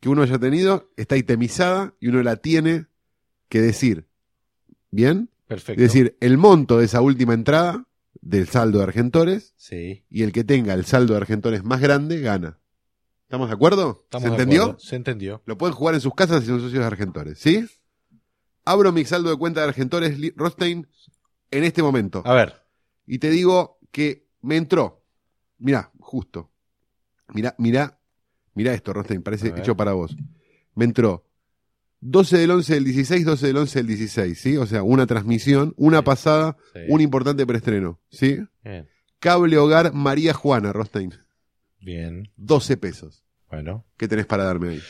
que 0.00 0.08
uno 0.08 0.22
haya 0.22 0.38
tenido 0.38 0.90
está 0.96 1.16
itemizada 1.16 1.94
y 2.00 2.08
uno 2.08 2.22
la 2.22 2.36
tiene 2.36 2.86
que 3.48 3.60
decir. 3.60 4.06
¿Bien? 4.90 5.30
Perfecto. 5.46 5.80
Es 5.80 5.92
decir, 5.92 6.16
el 6.20 6.38
monto 6.38 6.78
de 6.78 6.86
esa 6.86 7.00
última 7.00 7.34
entrada 7.34 7.86
del 8.20 8.48
saldo 8.48 8.78
de 8.78 8.84
Argentores 8.84 9.54
sí. 9.56 10.04
y 10.10 10.22
el 10.22 10.32
que 10.32 10.44
tenga 10.44 10.74
el 10.74 10.84
saldo 10.84 11.14
de 11.14 11.18
Argentores 11.18 11.64
más 11.64 11.80
grande 11.80 12.20
gana. 12.20 12.58
¿Estamos 13.24 13.48
de 13.48 13.54
acuerdo? 13.54 14.02
Estamos 14.04 14.24
¿Se 14.24 14.28
de 14.28 14.34
entendió? 14.34 14.62
acuerdo. 14.62 14.80
Se 14.80 14.96
entendió. 14.96 15.42
Lo 15.46 15.56
pueden 15.56 15.74
jugar 15.74 15.94
en 15.94 16.00
sus 16.00 16.14
casas 16.14 16.42
si 16.42 16.48
son 16.48 16.60
socios 16.60 16.80
de 16.80 16.86
Argentores, 16.86 17.38
¿sí? 17.38 17.66
Abro 18.64 18.92
mi 18.92 19.04
saldo 19.04 19.30
de 19.30 19.36
cuenta 19.36 19.62
de 19.62 19.68
Argentores 19.68 20.18
Rostein 20.36 20.86
en 21.50 21.64
este 21.64 21.82
momento. 21.82 22.22
A 22.24 22.34
ver. 22.34 22.62
Y 23.06 23.18
te 23.18 23.30
digo 23.30 23.78
que 23.90 24.28
me 24.42 24.56
entró. 24.56 25.02
Mirá, 25.58 25.90
justo. 25.98 26.50
Mirá, 27.34 27.54
mirá, 27.58 27.98
mirá 28.54 28.74
esto, 28.74 28.92
Rostein, 28.92 29.22
parece 29.22 29.48
hecho 29.56 29.76
para 29.76 29.94
vos. 29.94 30.14
Me 30.74 30.84
entró 30.84 31.24
12 32.04 32.36
del 32.38 32.50
11 32.50 32.74
del 32.74 32.84
16, 32.84 33.24
12 33.24 33.46
del 33.46 33.56
11 33.56 33.78
del 33.78 33.86
16, 33.86 34.38
¿sí? 34.40 34.56
O 34.56 34.66
sea, 34.66 34.82
una 34.82 35.06
transmisión, 35.06 35.72
una 35.76 35.98
Sí. 35.98 36.04
pasada, 36.04 36.56
Sí. 36.74 36.80
un 36.88 37.00
importante 37.00 37.46
preestreno, 37.46 38.00
¿sí? 38.10 38.38
Bien. 38.64 38.88
Cable 39.20 39.56
Hogar 39.56 39.92
María 39.94 40.34
Juana, 40.34 40.72
Rostein. 40.72 41.14
Bien. 41.80 42.28
12 42.36 42.76
pesos. 42.76 43.22
Bueno. 43.50 43.84
¿Qué 43.96 44.08
tenés 44.08 44.26
para 44.26 44.44
darme 44.44 44.70
ahí? 44.70 44.80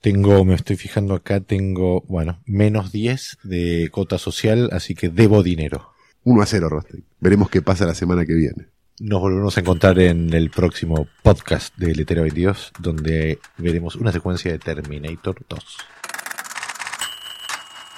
Tengo, 0.00 0.44
me 0.44 0.54
estoy 0.54 0.76
fijando 0.76 1.14
acá, 1.14 1.40
tengo, 1.40 2.02
bueno, 2.08 2.40
menos 2.46 2.92
10 2.92 3.38
de 3.42 3.88
cota 3.90 4.16
social, 4.18 4.70
así 4.72 4.94
que 4.94 5.08
debo 5.10 5.42
dinero. 5.42 5.90
1 6.22 6.40
a 6.42 6.46
0, 6.46 6.68
Rostein. 6.68 7.04
Veremos 7.18 7.50
qué 7.50 7.62
pasa 7.62 7.84
la 7.84 7.94
semana 7.94 8.24
que 8.24 8.34
viene. 8.34 8.68
Nos 9.00 9.20
volvemos 9.20 9.56
a 9.56 9.60
encontrar 9.60 9.98
en 9.98 10.32
el 10.34 10.50
próximo 10.50 11.08
podcast 11.22 11.74
de 11.78 11.94
Letera 11.94 12.20
22, 12.22 12.72
donde 12.78 13.38
veremos 13.56 13.96
una 13.96 14.12
secuencia 14.12 14.52
de 14.52 14.58
Terminator 14.58 15.36
2. 15.48 15.64